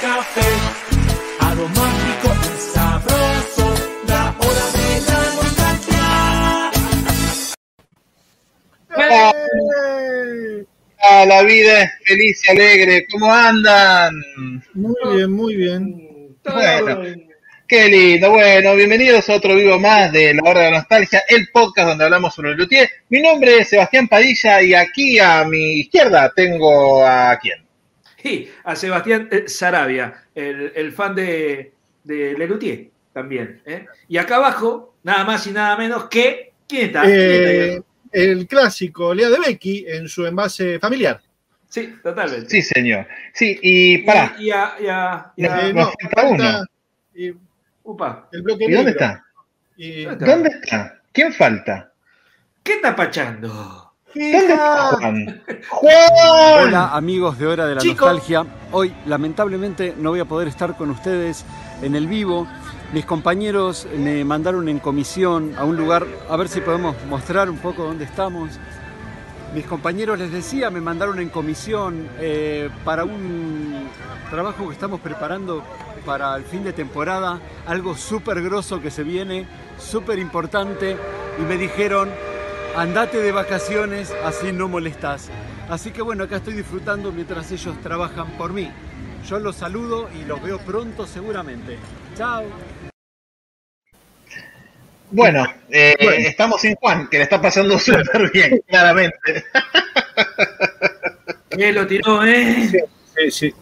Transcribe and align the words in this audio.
café, 0.00 0.40
aromático 1.40 2.28
y 2.42 2.60
sabroso, 2.72 3.74
la 4.08 4.34
hora 4.38 4.66
de 4.72 4.86
la 5.06 5.20
nostalgia. 5.36 6.06
Ah, 11.02 11.24
la 11.26 11.42
vida 11.42 11.82
es 11.82 11.90
feliz 12.04 12.42
y 12.46 12.50
alegre. 12.50 13.06
¿Cómo 13.10 13.32
andan? 13.32 14.14
Muy 14.74 14.94
bien, 15.12 15.32
muy 15.32 15.56
bien. 15.56 16.36
Bueno, 16.44 17.02
qué 17.68 17.88
lindo. 17.88 18.30
Bueno, 18.30 18.74
bienvenidos 18.76 19.28
a 19.28 19.34
otro 19.34 19.54
vivo 19.54 19.78
más 19.78 20.10
de 20.12 20.32
La 20.34 20.42
Hora 20.48 20.60
de 20.62 20.70
la 20.70 20.78
Nostalgia, 20.78 21.22
el 21.28 21.48
podcast 21.52 21.88
donde 21.88 22.04
hablamos 22.04 22.34
sobre 22.34 22.52
el 22.52 22.56
luthier. 22.56 22.88
Mi 23.10 23.20
nombre 23.20 23.58
es 23.58 23.68
Sebastián 23.68 24.08
Padilla 24.08 24.62
y 24.62 24.72
aquí 24.72 25.18
a 25.18 25.44
mi 25.44 25.80
izquierda 25.80 26.32
tengo 26.34 27.04
a 27.04 27.38
quién. 27.38 27.69
Sí, 28.22 28.50
a 28.64 28.76
Sebastián 28.76 29.28
eh, 29.30 29.44
Sarabia, 29.48 30.24
el, 30.34 30.72
el 30.74 30.92
fan 30.92 31.14
de, 31.14 31.72
de 32.04 32.34
Lelutier 32.36 32.88
también. 33.12 33.62
¿eh? 33.66 33.86
Y 34.08 34.18
acá 34.18 34.36
abajo, 34.36 34.94
nada 35.02 35.24
más 35.24 35.46
y 35.46 35.52
nada 35.52 35.76
menos 35.76 36.04
que. 36.08 36.52
¿Quién 36.68 36.86
está? 36.86 37.02
¿Quién 37.02 37.14
Eh, 37.16 37.74
está? 37.76 37.84
el 38.12 38.46
clásico 38.46 39.14
Lea 39.14 39.28
de 39.30 39.38
Becky 39.38 39.84
en 39.88 40.08
su 40.08 40.26
envase 40.26 40.78
familiar. 40.78 41.20
Sí, 41.68 41.94
totalmente. 42.02 42.48
Sí, 42.50 42.62
señor. 42.62 43.06
Sí, 43.32 43.58
y 43.62 43.98
pará. 43.98 44.34
Y, 44.38 44.46
y 44.46 44.50
a, 44.50 44.74
y 44.80 44.86
a- 44.88 45.32
y 45.36 45.44
a- 45.46 45.68
Eh, 45.68 45.72
nos 45.72 45.86
no, 45.86 45.92
falta 46.10 46.64
eh, 47.14 47.34
upa, 47.84 48.28
el 48.32 48.42
bloque 48.42 48.64
¿Y 48.68 48.72
dónde 48.72 48.90
está? 48.90 49.24
Y- 49.76 50.04
¿Dónde 50.04 50.26
¿Dónde 50.26 50.48
está? 50.50 51.00
¿Quién 51.12 51.32
falta? 51.32 51.92
¿Qué 52.62 52.74
está 52.74 52.94
pachando? 52.94 53.89
¿Dónde 54.14 54.38
está 54.38 54.54
¡Hija! 54.54 54.90
Juan? 54.96 55.42
¡Juan! 55.68 56.66
Hola 56.66 56.96
amigos 56.96 57.38
de 57.38 57.46
Hora 57.46 57.66
de 57.66 57.74
la 57.76 57.80
Chico. 57.80 58.06
Nostalgia. 58.06 58.44
Hoy 58.72 58.94
lamentablemente 59.06 59.94
no 59.96 60.10
voy 60.10 60.20
a 60.20 60.24
poder 60.24 60.48
estar 60.48 60.76
con 60.76 60.90
ustedes 60.90 61.44
en 61.82 61.94
el 61.94 62.06
vivo. 62.06 62.46
Mis 62.92 63.04
compañeros 63.04 63.86
me 63.96 64.24
mandaron 64.24 64.68
en 64.68 64.80
comisión 64.80 65.54
a 65.56 65.64
un 65.64 65.76
lugar, 65.76 66.06
a 66.28 66.36
ver 66.36 66.48
si 66.48 66.60
podemos 66.60 66.96
mostrar 67.08 67.48
un 67.48 67.58
poco 67.58 67.84
dónde 67.84 68.04
estamos. 68.04 68.50
Mis 69.54 69.64
compañeros, 69.66 70.18
les 70.18 70.32
decía, 70.32 70.70
me 70.70 70.80
mandaron 70.80 71.18
en 71.20 71.28
comisión 71.28 72.08
eh, 72.18 72.68
para 72.84 73.04
un 73.04 73.88
trabajo 74.28 74.66
que 74.68 74.74
estamos 74.74 75.00
preparando 75.00 75.62
para 76.04 76.36
el 76.36 76.44
fin 76.44 76.64
de 76.64 76.72
temporada, 76.72 77.40
algo 77.66 77.96
súper 77.96 78.42
grosso 78.42 78.80
que 78.80 78.90
se 78.90 79.02
viene, 79.02 79.46
súper 79.78 80.18
importante, 80.18 80.96
y 81.38 81.42
me 81.42 81.56
dijeron, 81.56 82.08
andate 82.76 83.18
de 83.20 83.32
vacaciones, 83.32 84.12
así 84.24 84.52
no 84.52 84.68
molestás. 84.68 85.28
Así 85.68 85.90
que 85.90 86.02
bueno, 86.02 86.24
acá 86.24 86.36
estoy 86.36 86.54
disfrutando 86.54 87.12
mientras 87.12 87.50
ellos 87.52 87.80
trabajan 87.82 88.28
por 88.32 88.52
mí. 88.52 88.70
Yo 89.28 89.38
los 89.38 89.56
saludo 89.56 90.08
y 90.20 90.24
los 90.24 90.42
veo 90.42 90.58
pronto 90.58 91.06
seguramente. 91.06 91.78
Chao. 92.16 92.44
Bueno, 95.12 95.44
eh, 95.68 95.94
Bueno. 96.00 96.28
estamos 96.28 96.60
sin 96.60 96.74
Juan, 96.76 97.08
que 97.08 97.18
le 97.18 97.24
está 97.24 97.40
pasando 97.40 97.78
súper 97.78 98.30
bien, 98.32 98.62
claramente. 98.68 99.44
¿Quién 101.48 101.74
lo 101.74 101.86
tiró, 101.86 102.24
eh? 102.24 102.70
Sí, 103.16 103.30
sí. 103.30 103.54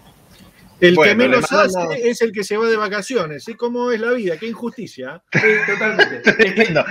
El 0.81 0.95
Bueno, 0.95 1.11
que 1.11 1.17
menos 1.17 1.51
hace 1.53 2.09
es 2.09 2.23
el 2.23 2.31
que 2.33 2.45
se 2.45 2.57
va 2.57 2.67
de 2.69 2.77
vacaciones. 2.77 3.45
¿Sí? 3.45 3.55
¿Cómo 3.55 3.91
es 3.91 3.99
la 3.99 4.13
vida? 4.13 4.37
Qué 4.37 4.47
injusticia. 4.47 5.21
Sí, 5.33 5.41
totalmente. 5.67 6.21
Tremendo. 6.33 6.85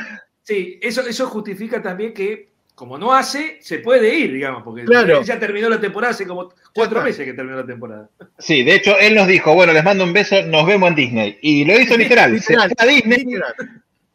Sí, 0.48 0.80
eso, 0.82 1.02
eso 1.08 1.28
justifica 1.28 1.82
también 1.82 2.14
que, 2.14 2.50
como 2.74 2.98
no 2.98 3.14
hace, 3.14 3.58
se 3.62 3.80
puede 3.80 4.16
ir, 4.16 4.32
digamos, 4.34 4.64
porque 4.64 4.84
Claro. 4.86 5.20
él 5.20 5.26
ya 5.26 5.40
terminó 5.40 5.68
la 5.70 5.82
temporada 5.82 6.12
hace 6.14 6.26
como 6.28 6.54
cuatro 6.74 7.02
meses 7.02 7.26
que 7.26 7.34
terminó 7.34 7.58
la 7.58 7.66
temporada. 7.66 8.10
Sí, 8.40 8.64
de 8.64 8.76
hecho, 8.76 8.98
él 9.00 9.16
nos 9.16 9.28
dijo, 9.28 9.54
bueno, 9.54 9.74
les 9.74 9.84
mando 9.84 10.04
un 10.04 10.14
beso, 10.14 10.42
nos 10.44 10.66
vemos 10.66 10.90
en 10.90 10.96
Disney. 10.96 11.38
Y 11.42 11.66
lo 11.66 11.80
hizo 11.80 11.98
literal. 11.98 12.34
Literal, 12.34 12.70
Se 12.70 12.76
fue 12.76 12.86
a 12.86 12.90
Disney. 12.90 13.18
literal. 13.26 13.54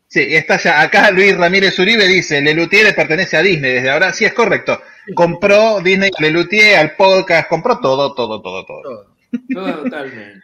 Sí, 0.08 0.20
está 0.34 0.58
ya. 0.58 0.80
Acá 0.82 1.10
Luis 1.10 1.36
Ramírez 1.36 1.78
Uribe 1.78 2.06
dice, 2.06 2.40
Lelutier 2.40 2.84
le 2.84 2.92
pertenece 2.92 3.36
a 3.36 3.42
Disney 3.42 3.72
desde 3.72 3.90
ahora. 3.90 4.12
Sí, 4.12 4.24
es 4.26 4.32
correcto. 4.34 4.80
Compró 5.14 5.80
Disney 5.80 6.10
a 6.16 6.22
Lelutier, 6.22 6.76
al 6.76 6.94
podcast, 6.96 7.48
compró 7.48 7.78
todo, 7.80 8.14
todo, 8.14 8.40
todo, 8.42 8.64
todo. 8.66 8.82
Todo. 8.82 9.06
Totalmente. 9.84 10.40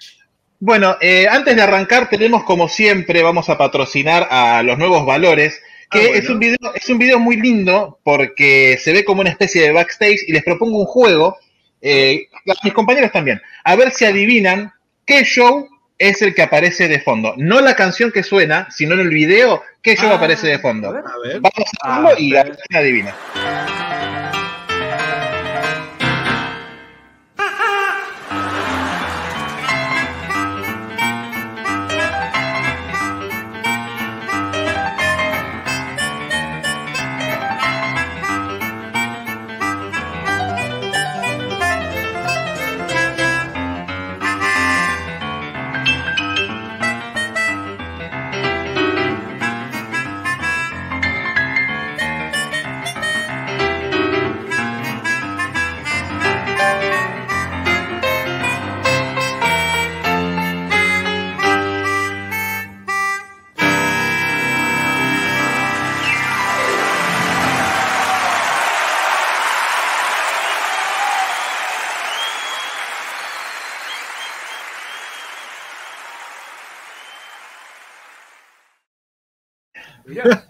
Bueno, 0.61 0.97
eh, 1.01 1.29
antes 1.31 1.55
de 1.55 1.63
arrancar, 1.63 2.09
tenemos 2.11 2.43
como 2.45 2.69
siempre, 2.69 3.23
vamos 3.23 3.49
a 3.49 3.57
patrocinar 3.59 4.27
a 4.31 4.63
los 4.65 4.77
nuevos 4.77 5.07
valores, 5.07 5.63
que 5.91 5.99
Ah, 5.99 6.03
bueno. 6.09 6.15
es 6.17 6.29
un 6.29 6.39
video, 6.39 6.57
es 6.75 6.89
un 6.89 6.99
video 6.99 7.19
muy 7.19 7.37
lindo 7.37 7.99
porque 8.05 8.79
se 8.83 8.93
ve 8.93 9.05
como 9.05 9.21
una 9.23 9.31
especie 9.31 9.63
de 9.63 9.73
backstage 9.73 10.21
y 10.27 10.33
les 10.33 10.43
propongo 10.45 10.79
un 10.79 10.87
juego, 10.87 11.37
eh, 11.81 12.27
a 12.49 12.55
mis 12.65 12.73
compañeros 12.75 13.13
también, 13.13 13.41
a 13.65 13.77
ver 13.77 13.91
si 13.93 14.05
adivinan 14.05 14.73
qué 15.07 15.25
show 15.25 15.69
es 15.99 16.23
el 16.23 16.35
que 16.35 16.43
aparece 16.43 16.87
de 16.89 17.01
fondo. 17.01 17.35
No 17.37 17.61
la 17.61 17.75
canción 17.75 18.13
que 18.13 18.23
suena, 18.23 18.69
sino 18.71 18.95
en 18.95 19.01
el 19.01 19.09
video, 19.09 19.63
qué 19.83 19.97
show 19.97 20.11
Ah, 20.13 20.17
aparece 20.17 20.47
de 20.47 20.59
fondo. 20.61 20.89
a 20.91 20.93
ver. 20.93 21.05
A 21.05 21.29
ver. 21.29 21.41
Vamos 21.41 21.53
a 21.83 21.89
hacerlo 22.03 22.09
Ah, 22.17 22.21
y 22.21 22.37
a 22.37 22.45
ver 22.45 22.59
quién 22.69 22.81
adivina. 22.83 23.15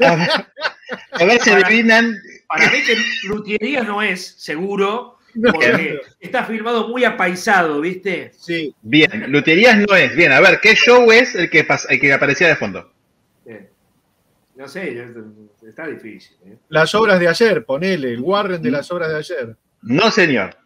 A 0.01 0.15
ver, 0.15 0.29
a 1.13 1.25
ver 1.25 1.41
si 1.41 1.51
adivinan. 1.51 2.15
para 2.49 2.71
mí 2.71 2.79
que 2.87 2.97
Lutierías 3.29 3.87
no 3.87 4.03
es, 4.03 4.35
seguro, 4.39 5.19
No, 5.35 5.53
porque 5.53 6.01
está 6.21 6.45
filmado 6.45 6.89
muy 6.89 7.05
apaisado, 7.05 7.81
¿viste? 7.81 8.33
Sí. 8.39 8.75
Bien, 8.83 9.31
Luterías 9.31 9.77
no 9.79 9.95
es. 9.95 10.15
Bien, 10.17 10.33
a 10.33 10.41
ver, 10.41 10.61
¿qué 10.61 10.75
show 10.75 11.11
es 11.13 11.35
el 11.35 11.51
que, 11.51 11.67
el 11.89 12.01
que 12.01 12.13
aparecía 12.13 12.49
de 12.49 12.57
fondo? 12.57 12.93
Eh, 13.47 13.69
No 14.57 14.67
sé, 14.69 15.05
está 15.67 15.87
difícil. 15.87 16.37
¿eh? 16.47 16.57
Las 16.69 16.95
obras 16.95 17.21
de 17.21 17.29
ayer, 17.29 17.65
ponele, 17.65 18.13
el 18.15 18.21
Warren 18.21 18.63
de 18.63 18.71
las 18.71 18.91
obras 18.91 19.11
de 19.11 19.17
ayer. 19.19 19.57
No, 19.83 20.11
señor. 20.11 20.57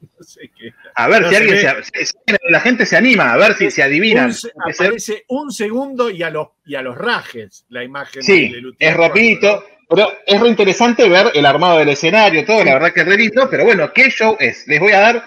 No 0.18 0.24
sé 0.24 0.50
qué. 0.56 0.72
A 0.94 1.08
ver 1.08 1.22
No 1.22 1.28
si 1.28 1.34
se 1.34 1.40
alguien 1.42 1.84
se, 1.84 2.06
si- 2.06 2.14
la 2.48 2.60
gente 2.60 2.86
se 2.86 2.96
anima, 2.96 3.32
a 3.32 3.36
ver 3.36 3.54
si 3.54 3.70
se 3.70 3.82
adivinan. 3.82 4.26
Un 4.26 4.34
se- 4.34 4.48
Puede 4.50 4.72
ser- 4.74 4.86
aparece 4.86 5.24
un 5.28 5.50
segundo 5.52 6.08
y 6.10 6.22
a 6.22 6.30
los, 6.30 6.48
y 6.64 6.74
a 6.74 6.82
los 6.82 6.96
rajes 6.96 7.64
la 7.68 7.84
imagen 7.84 8.22
Sí, 8.22 8.48
de 8.50 8.62
es 8.78 8.96
rapidito, 8.96 9.62
pero 9.88 10.08
es 10.26 10.40
re 10.40 10.48
interesante 10.48 11.08
ver 11.08 11.26
el 11.34 11.44
armado 11.46 11.78
del 11.78 11.90
escenario, 11.90 12.44
todo, 12.44 12.64
la 12.64 12.74
verdad 12.74 12.92
que 12.92 13.00
es 13.00 13.06
re 13.06 13.16
lindo, 13.16 13.48
pero 13.50 13.64
bueno, 13.64 13.92
¿qué 13.92 14.10
show 14.10 14.36
es? 14.40 14.66
Les 14.66 14.80
voy 14.80 14.92
a 14.92 15.00
dar 15.00 15.24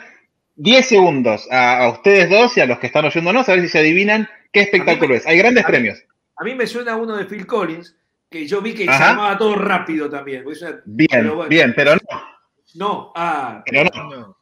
10 0.56 0.86
segundos 0.88 1.48
a, 1.52 1.84
a 1.86 1.90
ustedes 1.92 2.30
dos 2.30 2.58
y 2.58 2.62
a 2.62 2.66
los 2.66 2.80
que 2.80 2.88
están 2.88 3.06
oyéndonos 3.06 3.48
a 3.48 3.54
ver 3.54 3.62
si 3.62 3.70
se 3.70 3.80
adivinan 3.80 4.28
qué 4.52 4.62
espectáculo 4.62 5.16
es. 5.16 5.26
Hay 5.28 5.38
grandes 5.38 5.64
a 5.64 5.68
mí- 5.68 5.72
premios. 5.72 6.04
A 6.36 6.44
mí 6.44 6.56
me 6.56 6.66
suena 6.68 6.96
uno 6.96 7.16
de 7.16 7.26
Phil 7.26 7.46
Collins, 7.46 7.96
que 8.30 8.48
yo 8.48 8.62
vi 8.62 8.74
que 8.74 8.86
se 8.86 8.90
Ajá. 8.90 9.10
llamaba 9.12 9.38
todo 9.38 9.56
rápido 9.56 10.10
también. 10.10 10.46
una- 10.46 10.82
Bien, 10.86 11.08
pero 11.12 11.36
bueno. 11.36 11.50
bien, 11.50 11.74
pero 11.76 11.96
no, 11.96 12.02
No, 12.76 13.12
ah, 13.16 13.64
pero 13.66 13.84
no. 13.86 14.10
No. 14.10 14.38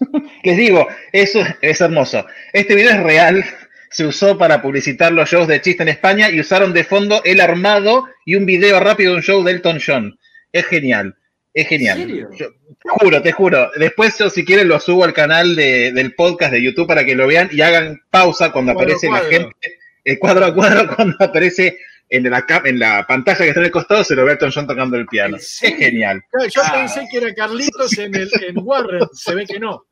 Les 0.44 0.56
digo, 0.56 0.86
eso 1.12 1.42
es 1.60 1.80
hermoso. 1.80 2.26
Este 2.52 2.74
video 2.74 2.90
es 2.92 3.02
real. 3.02 3.44
Se 3.90 4.06
usó 4.06 4.38
para 4.38 4.62
publicitar 4.62 5.12
los 5.12 5.28
shows 5.28 5.48
de 5.48 5.60
chiste 5.60 5.82
en 5.82 5.88
España 5.88 6.30
y 6.30 6.38
usaron 6.40 6.72
de 6.72 6.84
fondo 6.84 7.22
el 7.24 7.40
armado 7.40 8.06
y 8.24 8.36
un 8.36 8.46
video 8.46 8.78
rápido 8.80 9.12
de 9.12 9.16
un 9.18 9.22
show 9.22 9.42
de 9.42 9.52
Elton 9.52 9.80
John. 9.84 10.18
Es 10.52 10.66
genial. 10.66 11.16
Es 11.52 11.66
genial. 11.68 12.00
¿En 12.00 12.08
serio? 12.08 12.28
Yo- 12.38 12.50
te 12.82 12.88
juro, 12.88 13.20
te 13.22 13.32
juro. 13.32 13.70
Después 13.76 14.16
yo 14.18 14.30
si 14.30 14.44
quieren 14.44 14.68
lo 14.68 14.78
subo 14.80 15.04
al 15.04 15.12
canal 15.12 15.54
de- 15.56 15.92
del 15.92 16.14
podcast 16.14 16.52
de 16.52 16.62
YouTube 16.62 16.86
para 16.86 17.04
que 17.04 17.14
lo 17.16 17.26
vean 17.26 17.48
y 17.52 17.60
hagan 17.60 18.00
pausa 18.10 18.52
cuando 18.52 18.72
Cuadro 18.74 18.94
aparece 18.94 19.10
la 19.10 19.18
gente, 19.28 19.78
el 20.04 20.18
cuadro 20.18 20.46
a 20.46 20.54
cuadro 20.54 20.88
cuando 20.96 21.16
aparece 21.18 21.76
en 22.10 22.28
la, 22.28 22.44
en 22.64 22.78
la 22.78 23.06
pantalla 23.06 23.38
que 23.38 23.48
está 23.48 23.60
en 23.60 23.66
el 23.66 23.72
costado, 23.72 24.02
se 24.04 24.14
lo 24.16 24.24
ve 24.24 24.30
a 24.30 24.34
Elton 24.34 24.50
John 24.54 24.66
tocando 24.66 24.96
el 24.96 25.06
piano. 25.06 25.36
¿En 25.36 25.40
Es 25.42 25.58
genial. 25.60 26.22
Yo 26.52 26.60
Ah. 26.64 26.72
pensé 26.72 27.06
que 27.10 27.18
era 27.18 27.32
Carlitos 27.34 27.96
en, 27.98 28.14
el, 28.14 28.28
en 28.46 28.56
Warren, 28.58 29.06
se 29.12 29.34
ve 29.34 29.46
que 29.46 29.58
no. 29.60 29.84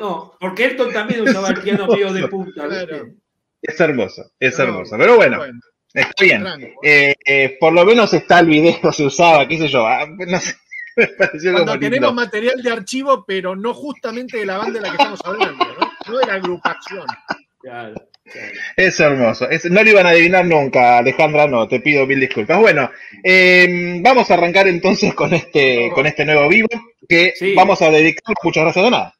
No, 0.00 0.34
porque 0.38 0.64
Elton 0.66 0.92
también 0.92 1.22
usaba 1.22 1.48
el 1.48 1.60
piano 1.62 1.86
medio 1.86 2.12
de 2.12 2.28
punta. 2.28 2.68
Es 3.62 3.80
hermoso, 3.80 4.22
es 4.38 4.58
No, 4.58 4.64
hermoso. 4.64 4.96
Pero 4.98 5.16
bueno, 5.16 5.42
está 5.94 6.12
bien. 6.24 6.44
Eh, 6.82 7.14
eh, 7.24 7.56
por 7.58 7.72
lo 7.72 7.84
menos 7.84 8.12
está 8.12 8.40
el 8.40 8.46
video, 8.46 8.92
se 8.92 9.04
usaba, 9.06 9.46
qué 9.48 9.58
sé 9.58 9.68
yo. 9.68 9.86
ah, 9.86 10.06
no 10.06 10.38
sé, 10.40 10.54
me 10.96 11.06
pareció 11.08 11.52
como 11.52 11.64
Cuando 11.64 11.72
lindo. 11.80 11.94
tenemos 11.96 12.14
material 12.14 12.62
de 12.62 12.70
archivo, 12.70 13.24
pero 13.26 13.56
no 13.56 13.72
justamente 13.72 14.38
de 14.38 14.46
la 14.46 14.58
banda 14.58 14.74
de 14.74 14.80
la 14.82 14.88
que 14.90 14.96
estamos 14.96 15.20
hablando, 15.24 15.64
¿no? 15.64 16.12
No 16.12 16.18
de 16.18 16.26
la 16.26 16.34
agrupación. 16.34 17.06
Claro. 17.60 17.94
Es 18.76 18.98
hermoso. 19.00 19.48
Es- 19.48 19.70
no 19.70 19.82
lo 19.82 19.90
iban 19.90 20.06
a 20.06 20.10
adivinar 20.10 20.44
nunca, 20.46 20.98
Alejandra, 20.98 21.46
no, 21.46 21.66
te 21.68 21.80
pido 21.80 22.06
mil 22.06 22.20
disculpas. 22.20 22.58
Bueno, 22.58 22.90
eh, 23.22 23.98
vamos 24.02 24.30
a 24.30 24.34
arrancar 24.34 24.66
entonces 24.68 25.14
con 25.14 25.32
este, 25.32 25.90
con 25.94 26.06
este 26.06 26.24
nuevo 26.24 26.48
vivo, 26.48 26.68
que 27.08 27.32
Sí. 27.36 27.54
vamos 27.54 27.80
a 27.82 27.90
dedicar 27.90 28.34
muchas 28.42 28.64
gracias 28.64 28.84
de 28.84 28.90
nada. 28.90 29.14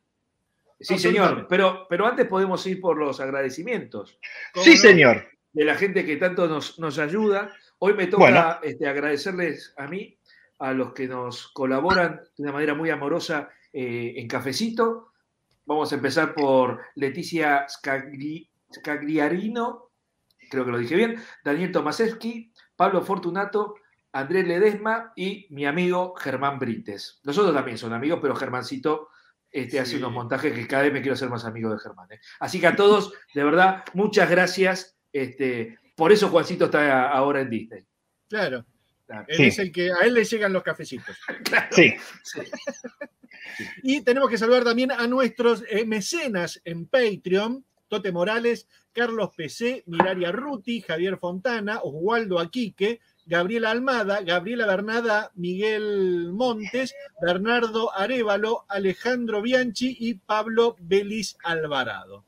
Sí, 0.80 0.98
señor. 0.98 1.46
Pero, 1.48 1.86
pero 1.88 2.06
antes 2.06 2.26
podemos 2.26 2.66
ir 2.66 2.80
por 2.80 2.98
los 2.98 3.18
agradecimientos 3.20 4.18
¿Cómo 4.52 4.64
Sí, 4.64 4.72
no? 4.72 4.76
señor. 4.76 5.26
de 5.52 5.64
la 5.64 5.74
gente 5.74 6.04
que 6.04 6.16
tanto 6.16 6.46
nos, 6.48 6.78
nos 6.78 6.98
ayuda. 6.98 7.50
Hoy 7.78 7.94
me 7.94 8.06
toca 8.08 8.18
Bueno. 8.24 8.58
este, 8.62 8.86
agradecerles 8.86 9.72
a 9.78 9.86
mí, 9.86 10.18
a 10.58 10.72
los 10.72 10.92
que 10.92 11.06
nos 11.06 11.48
colaboran 11.52 12.20
de 12.36 12.42
una 12.42 12.52
manera 12.52 12.74
muy 12.74 12.90
amorosa 12.90 13.48
eh, 13.72 14.14
en 14.16 14.28
Cafecito. 14.28 15.12
Vamos 15.64 15.90
a 15.92 15.96
empezar 15.96 16.34
por 16.34 16.80
Leticia 16.94 17.66
Scagli- 17.68 18.48
Scagliarino, 18.72 19.90
creo 20.50 20.64
que 20.64 20.70
lo 20.70 20.78
dije 20.78 20.96
bien, 20.96 21.16
Daniel 21.44 21.72
Tomasewski, 21.72 22.52
Pablo 22.76 23.02
Fortunato, 23.02 23.74
Andrés 24.12 24.46
Ledesma 24.46 25.12
y 25.16 25.46
mi 25.50 25.66
amigo 25.66 26.14
Germán 26.16 26.58
Brites. 26.58 27.20
Nosotros 27.24 27.54
también 27.54 27.78
son 27.78 27.92
amigos, 27.92 28.18
pero 28.22 28.34
Germancito 28.34 29.08
este, 29.50 29.78
hace 29.80 29.96
unos 29.96 30.12
montajes 30.12 30.52
que 30.52 30.66
cada 30.66 30.84
vez 30.84 30.92
me 30.92 31.00
quiero 31.02 31.16
ser 31.16 31.28
más 31.28 31.44
amigo 31.44 31.70
de 31.70 31.78
Germán. 31.78 32.10
¿eh? 32.12 32.20
Así 32.40 32.60
que 32.60 32.66
a 32.66 32.76
todos, 32.76 33.12
de 33.34 33.44
verdad, 33.44 33.84
muchas 33.94 34.30
gracias. 34.30 34.96
Este, 35.12 35.78
por 35.96 36.12
eso 36.12 36.28
Juancito 36.28 36.66
está 36.66 37.08
ahora 37.10 37.40
en 37.40 37.50
Disney. 37.50 37.84
Claro. 38.28 38.64
Claro. 39.06 39.24
Él 39.28 39.36
Sí. 39.36 39.44
es 39.44 39.58
el 39.60 39.70
que 39.70 39.92
a 39.92 39.98
él 40.04 40.14
le 40.14 40.24
llegan 40.24 40.52
los 40.52 40.62
cafecitos. 40.62 41.16
Sí, 41.70 41.94
Sí. 42.22 42.40
Y 43.82 44.02
tenemos 44.02 44.28
que 44.28 44.36
saludar 44.38 44.64
también 44.64 44.90
a 44.90 45.06
nuestros 45.06 45.62
eh, 45.70 45.84
mecenas 45.86 46.60
en 46.64 46.86
Patreon, 46.86 47.64
Tote 47.88 48.12
Morales, 48.12 48.68
Carlos 48.92 49.30
PC, 49.36 49.84
Miraria 49.86 50.32
Ruti, 50.32 50.80
Javier 50.80 51.18
Fontana, 51.18 51.80
Oswaldo 51.82 52.38
Aquique, 52.38 53.00
Gabriela 53.26 53.70
Almada, 53.70 54.20
Gabriela 54.22 54.66
Bernada, 54.66 55.32
Miguel 55.34 56.32
Montes, 56.32 56.94
Bernardo 57.20 57.92
Arevalo, 57.92 58.64
Alejandro 58.68 59.42
Bianchi 59.42 59.96
y 59.98 60.14
Pablo 60.14 60.76
Belis 60.78 61.36
Alvarado. 61.42 62.24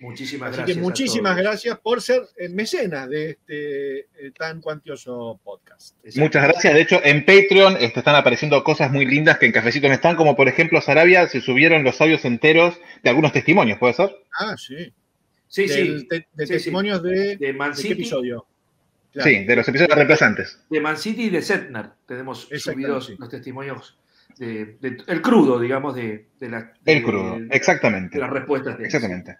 Muchísimas 0.00 0.50
Así 0.50 0.56
gracias. 0.58 0.76
que 0.76 0.80
a 0.80 0.82
muchísimas 0.84 1.32
todos. 1.32 1.42
gracias 1.44 1.78
por 1.80 2.00
ser 2.00 2.22
eh, 2.36 2.48
mecenas 2.48 3.08
de 3.08 3.30
este 3.30 3.98
eh, 4.00 4.30
tan 4.38 4.60
cuantioso 4.60 5.40
podcast. 5.42 5.96
Exacto. 6.04 6.20
muchas 6.20 6.42
gracias. 6.44 6.74
De 6.74 6.80
hecho, 6.80 7.00
en 7.02 7.24
Patreon 7.24 7.76
este, 7.80 7.98
están 7.98 8.14
apareciendo 8.14 8.62
cosas 8.62 8.92
muy 8.92 9.06
lindas 9.06 9.38
que 9.38 9.46
en 9.46 9.52
Cafecito 9.52 9.88
no 9.88 9.94
están, 9.94 10.14
como 10.14 10.36
por 10.36 10.46
ejemplo, 10.46 10.80
Sarabia, 10.80 11.26
se 11.26 11.40
subieron 11.40 11.82
los 11.82 12.00
audios 12.00 12.24
enteros 12.24 12.80
de 13.02 13.10
algunos 13.10 13.32
testimonios, 13.32 13.78
¿puede 13.78 13.94
ser? 13.94 14.14
Ah, 14.38 14.54
sí. 14.56 14.92
Sí, 15.48 15.66
Del 15.66 16.00
sí. 16.00 16.06
te- 16.08 16.28
de 16.32 16.46
Sí, 16.46 16.52
testimonios 16.52 17.02
de, 17.02 17.36
De 17.36 17.52
Man 17.52 17.70
¿de 17.70 17.76
qué 17.76 17.82
City, 17.82 17.92
episodio. 17.94 18.46
Claro. 19.12 19.30
Sí, 19.30 19.44
de 19.44 19.56
los 19.56 19.66
episodios 19.66 19.94
reemplazantes. 19.96 20.60
de 20.70 20.80
Man 20.80 20.96
City 20.98 21.24
y 21.24 21.30
de 21.30 21.42
Setner. 21.42 21.86
Tenemos 22.06 22.48
subidos 22.58 23.06
sí. 23.06 23.16
los 23.18 23.28
testimonios 23.30 23.98
de, 24.36 24.76
de- 24.80 24.98
el 25.08 25.22
crudo, 25.22 25.58
digamos, 25.58 25.96
de, 25.96 26.26
de 26.38 26.48
la, 26.50 26.72
El 26.84 27.02
crudo, 27.02 27.40
de 27.40 27.48
exactamente. 27.50 28.18
las 28.18 28.30
respuestas 28.30 28.78
de. 28.78 28.84
Exactamente. 28.84 29.38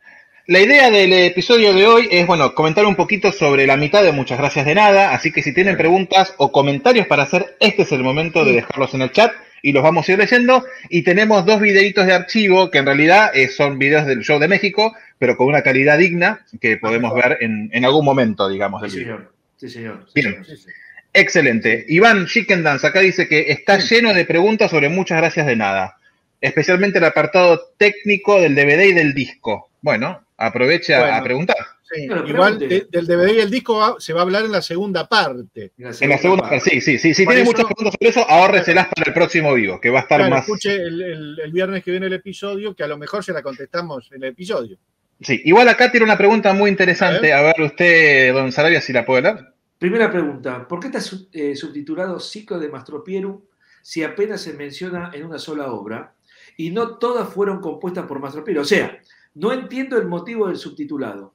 La 0.49 0.61
idea 0.61 0.91
del 0.91 1.13
episodio 1.13 1.75
de 1.75 1.87
hoy 1.87 2.09
es, 2.11 2.27
bueno, 2.27 2.55
comentar 2.55 2.87
un 2.87 2.97
poquito 2.97 3.33
sobre 3.33 3.67
la 3.67 3.77
mitad 3.77 4.03
de 4.03 4.13
Muchas 4.13 4.39
Gracias 4.39 4.65
de 4.65 4.75
Nada, 4.75 5.13
así 5.13 5.31
que 5.31 5.43
si 5.43 5.53
tienen 5.53 5.77
preguntas 5.77 6.33
o 6.39 6.51
comentarios 6.51 7.07
para 7.07 7.25
hacer, 7.25 7.55
este 7.61 7.83
es 7.83 7.93
el 7.93 8.03
momento 8.03 8.47
de 8.47 8.53
dejarlos 8.55 8.95
en 8.95 9.03
el 9.03 9.13
chat 9.13 9.31
y 9.61 9.73
los 9.73 9.83
vamos 9.83 10.09
a 10.09 10.13
ir 10.13 10.19
leyendo. 10.19 10.65
Y 10.89 11.03
tenemos 11.03 11.45
dos 11.45 11.61
videitos 11.61 12.07
de 12.07 12.15
archivo 12.15 12.71
que 12.71 12.79
en 12.79 12.87
realidad 12.87 13.31
eh, 13.35 13.49
son 13.49 13.79
videos 13.79 14.07
del 14.07 14.21
show 14.23 14.39
de 14.39 14.49
México, 14.49 14.97
pero 15.19 15.37
con 15.37 15.49
una 15.49 15.61
calidad 15.61 15.99
digna 15.99 16.47
que 16.63 16.79
podemos 16.79 17.13
ver 17.15 17.37
en, 17.43 17.69
en 17.75 17.85
algún 17.85 18.07
momento, 18.07 18.49
digamos, 18.49 18.81
del 18.81 18.91
Sí, 18.91 19.01
video. 19.01 19.17
señor. 19.19 19.33
Sí, 19.59 19.69
señor. 19.69 20.05
Sí, 20.07 20.13
Bien. 20.15 20.33
señor. 20.33 20.47
Sí, 20.47 20.57
sí. 20.57 20.71
Excelente. 21.13 21.85
Iván 21.89 22.25
Chicken 22.27 22.63
Dance 22.63 22.87
acá 22.87 23.01
dice 23.01 23.29
que 23.29 23.51
está 23.53 23.77
lleno 23.81 24.15
de 24.15 24.25
preguntas 24.25 24.71
sobre 24.71 24.89
muchas 24.89 25.19
gracias 25.19 25.47
de 25.47 25.57
nada, 25.57 25.99
especialmente 26.41 26.97
el 27.01 27.05
apartado 27.05 27.61
técnico 27.77 28.41
del 28.41 28.55
DVD 28.55 28.85
y 28.87 28.93
del 28.95 29.13
disco. 29.13 29.69
Bueno, 29.83 30.23
aproveche 30.39 30.95
a- 30.95 31.23
preguntar. 31.23 31.57
Sí, 31.91 32.07
igual 32.27 32.59
de- 32.59 32.87
del 32.91 33.07
DVD 33.07 33.35
y 33.37 33.41
el 33.41 33.51
disco 33.51 33.79
va- 33.79 33.97
se 33.99 34.13
va 34.13 34.21
a 34.21 34.23
hablar 34.25 34.45
en 34.45 34.53
la 34.53 34.61
segunda 34.61 35.09
parte. 35.09 35.73
En 35.79 35.85
la 35.85 35.91
En 35.99 36.11
la 36.11 36.19
segunda, 36.19 36.43
parte. 36.49 36.61
sí, 36.71 36.81
sí, 36.83 36.99
sí. 36.99 37.15
Si 37.15 37.27
tiene 37.27 37.45
muchas 37.45 37.65
preguntas 37.65 37.95
sobre 37.99 38.11
eso, 38.11 38.29
ahórreselas 38.29 38.89
para 38.95 39.09
el 39.09 39.15
próximo 39.15 39.55
vivo, 39.55 39.81
que 39.81 39.89
va 39.89 40.01
a 40.01 40.03
estar 40.03 40.19
Claro, 40.21 40.35
más. 40.37 40.45
escuche 40.45 40.75
el, 40.75 41.01
el- 41.01 41.41
el 41.43 41.51
viernes 41.53 41.83
que 41.83 41.91
viene 41.91 42.07
el 42.07 42.13
episodio, 42.13 42.75
que 42.75 42.83
a 42.83 42.89
lo 42.89 42.99
mejor 42.99 43.25
se 43.25 43.33
la 43.33 43.43
contestamos 43.43 44.11
en 44.13 44.23
el 44.23 44.29
episodio. 44.31 44.77
Sí, 45.21 45.41
igual 45.47 45.67
acá 45.69 45.91
tiene 45.91 46.05
una 46.05 46.19
pregunta 46.19 46.53
muy 46.53 46.69
interesante. 46.71 47.33
A 47.33 47.39
A 47.39 47.43
ver, 47.43 47.61
usted, 47.63 48.35
don 48.35 48.53
Sarabia, 48.53 48.81
si 48.83 48.93
la 48.93 49.07
puede 49.07 49.23
leer. 49.23 49.39
Primera 49.79 50.11
pregunta, 50.11 50.69
¿por 50.69 50.81
qué 50.81 50.89
está 50.89 50.99
eh, 51.33 51.57
subtitulado 51.57 52.21
Ciclo 52.21 52.59
de 52.59 52.69
Mastropierum 52.69 53.41
si 53.81 54.03
apenas 54.05 54.43
se 54.43 54.53
menciona 54.53 55.11
en 55.15 55.25
una 55.25 55.39
sola 55.39 55.73
obra 55.73 56.13
y 56.59 56.71
no 56.71 56.99
todas 56.99 57.29
fueron 57.33 57.61
compuestas 57.63 58.05
por 58.07 58.21
Mastropierum? 58.21 58.63
O 58.63 58.67
sea, 58.67 58.99
no 59.39 59.53
entiendo 59.53 59.97
el 59.99 60.07
motivo 60.09 60.49
del 60.49 60.57
subtitulado. 60.57 61.35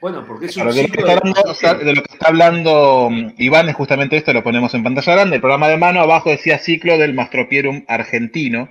Bueno, 0.00 0.24
porque 0.26 0.46
es 0.46 0.56
un 0.56 0.62
Claro, 0.62 0.74
de, 0.74 0.82
lo 0.82 0.88
que 0.90 0.96
ciclo 0.96 1.00
está 1.00 1.12
de 1.12 1.18
hablando, 1.18 1.42
Mastropierum. 1.46 1.86
de 1.86 1.94
lo 1.94 2.02
que 2.02 2.12
está 2.12 2.28
hablando 2.28 3.08
mm, 3.10 3.34
Iván 3.38 3.68
es 3.68 3.76
justamente 3.76 4.16
esto, 4.16 4.32
lo 4.32 4.42
ponemos 4.42 4.74
en 4.74 4.82
pantalla 4.82 5.12
grande. 5.14 5.36
El 5.36 5.42
programa 5.42 5.68
de 5.68 5.76
mano 5.76 6.00
abajo 6.00 6.30
decía 6.30 6.58
ciclo 6.58 6.98
del 6.98 7.14
Mastropierum 7.14 7.84
argentino. 7.88 8.70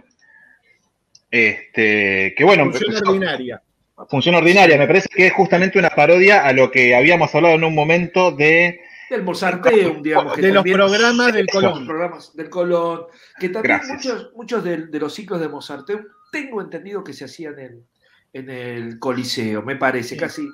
Este, 1.29 2.33
que 2.35 2.43
bueno, 2.43 2.65
Función 2.65 3.07
ordinaria. 3.07 3.61
función 4.09 4.35
ordinaria. 4.35 4.77
Me 4.77 4.87
parece 4.87 5.07
que 5.09 5.27
es 5.27 5.33
justamente 5.33 5.79
una 5.79 5.89
parodia 5.91 6.45
a 6.45 6.51
lo 6.53 6.69
que 6.71 6.95
habíamos 6.95 7.33
hablado 7.33 7.55
en 7.55 7.63
un 7.63 7.75
momento 7.75 8.31
de. 8.31 8.81
Del 9.09 9.23
Mozarteum, 9.23 10.01
digamos. 10.01 10.33
que 10.33 10.41
De 10.41 10.51
los 10.53 10.63
programas 10.63 11.33
del 11.33 11.45
Eso. 11.49 11.61
los 11.61 11.71
Colón. 11.71 11.87
programas 11.87 12.35
del 12.35 12.49
Colón, 12.49 13.01
que 13.39 13.49
también 13.49 13.77
Gracias. 13.79 13.97
muchos, 14.13 14.31
muchos 14.35 14.63
de, 14.63 14.87
de 14.87 14.99
los 14.99 15.13
ciclos 15.13 15.39
de 15.39 15.49
Mozarteum 15.49 16.01
tengo 16.31 16.61
entendido 16.61 17.03
que 17.03 17.13
se 17.13 17.25
hacían 17.25 17.59
en, 17.59 17.85
en 18.33 18.49
el 18.49 18.99
Coliseo, 18.99 19.61
me 19.63 19.75
parece, 19.75 20.15
Sí. 20.15 20.17
casi, 20.17 20.47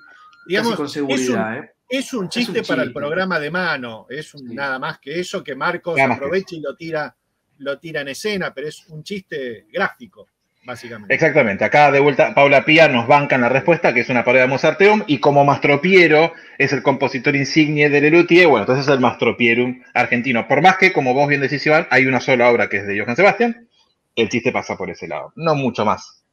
Digamos, 0.47 0.71
casi 0.71 0.77
con 0.77 0.85
es 0.85 0.91
seguridad. 0.93 1.57
un, 1.57 1.63
¿eh? 1.63 1.71
es 1.89 2.13
un 2.13 2.29
chiste 2.29 2.59
Es 2.59 2.69
un 2.69 2.75
para 2.75 2.83
el 2.83 2.93
programa 2.93 3.39
de 3.39 3.51
mano. 3.51 4.05
Es 4.09 4.33
un, 4.33 4.47
Sí. 4.47 4.55
nada 4.55 4.79
más 4.79 4.99
que 4.99 5.19
eso 5.19 5.43
que 5.43 5.55
Marcos 5.55 5.95
que 5.95 6.01
aprovecha 6.01 6.55
y 6.55 6.61
lo 6.61 6.75
tira, 6.75 7.15
lo 7.59 7.77
tira 7.79 8.01
en 8.01 8.09
escena, 8.09 8.53
pero 8.53 8.67
es 8.67 8.85
un 8.87 9.03
chiste 9.03 9.65
gráfico, 9.71 10.27
básicamente. 10.65 11.13
Exactamente. 11.13 11.63
Acá 11.65 11.91
de 11.91 11.99
vuelta 11.99 12.33
Paula 12.33 12.63
Pía 12.65 12.87
nos 12.87 13.07
banca 13.07 13.35
en 13.35 13.41
la 13.41 13.49
respuesta, 13.49 13.93
que 13.93 14.01
es 14.01 14.09
una 14.09 14.23
parodia 14.23 14.43
de 14.43 14.47
Mozarteum, 14.49 15.03
y 15.07 15.19
como 15.19 15.43
Mastropiero 15.45 16.33
es 16.57 16.71
el 16.73 16.81
compositor 16.83 17.35
insigne 17.35 17.89
de 17.89 18.01
Lelutier, 18.01 18.47
bueno, 18.47 18.63
entonces 18.63 18.85
es 18.87 18.93
el 18.93 18.99
Mastropierum 18.99 19.81
argentino. 19.93 20.47
Por 20.47 20.61
más 20.61 20.77
que, 20.77 20.91
como 20.93 21.13
vos 21.13 21.27
bien 21.27 21.41
decís, 21.41 21.65
Iván, 21.65 21.87
hay 21.89 22.05
una 22.05 22.19
sola 22.21 22.49
obra 22.49 22.69
que 22.69 22.77
es 22.77 22.87
de 22.87 22.99
Johann 22.99 23.15
Sebastian, 23.15 23.67
el 24.15 24.29
chiste 24.29 24.51
pasa 24.51 24.77
por 24.77 24.89
ese 24.89 25.07
lado. 25.07 25.31
No 25.35 25.55
mucho 25.55 25.85
más. 25.85 26.23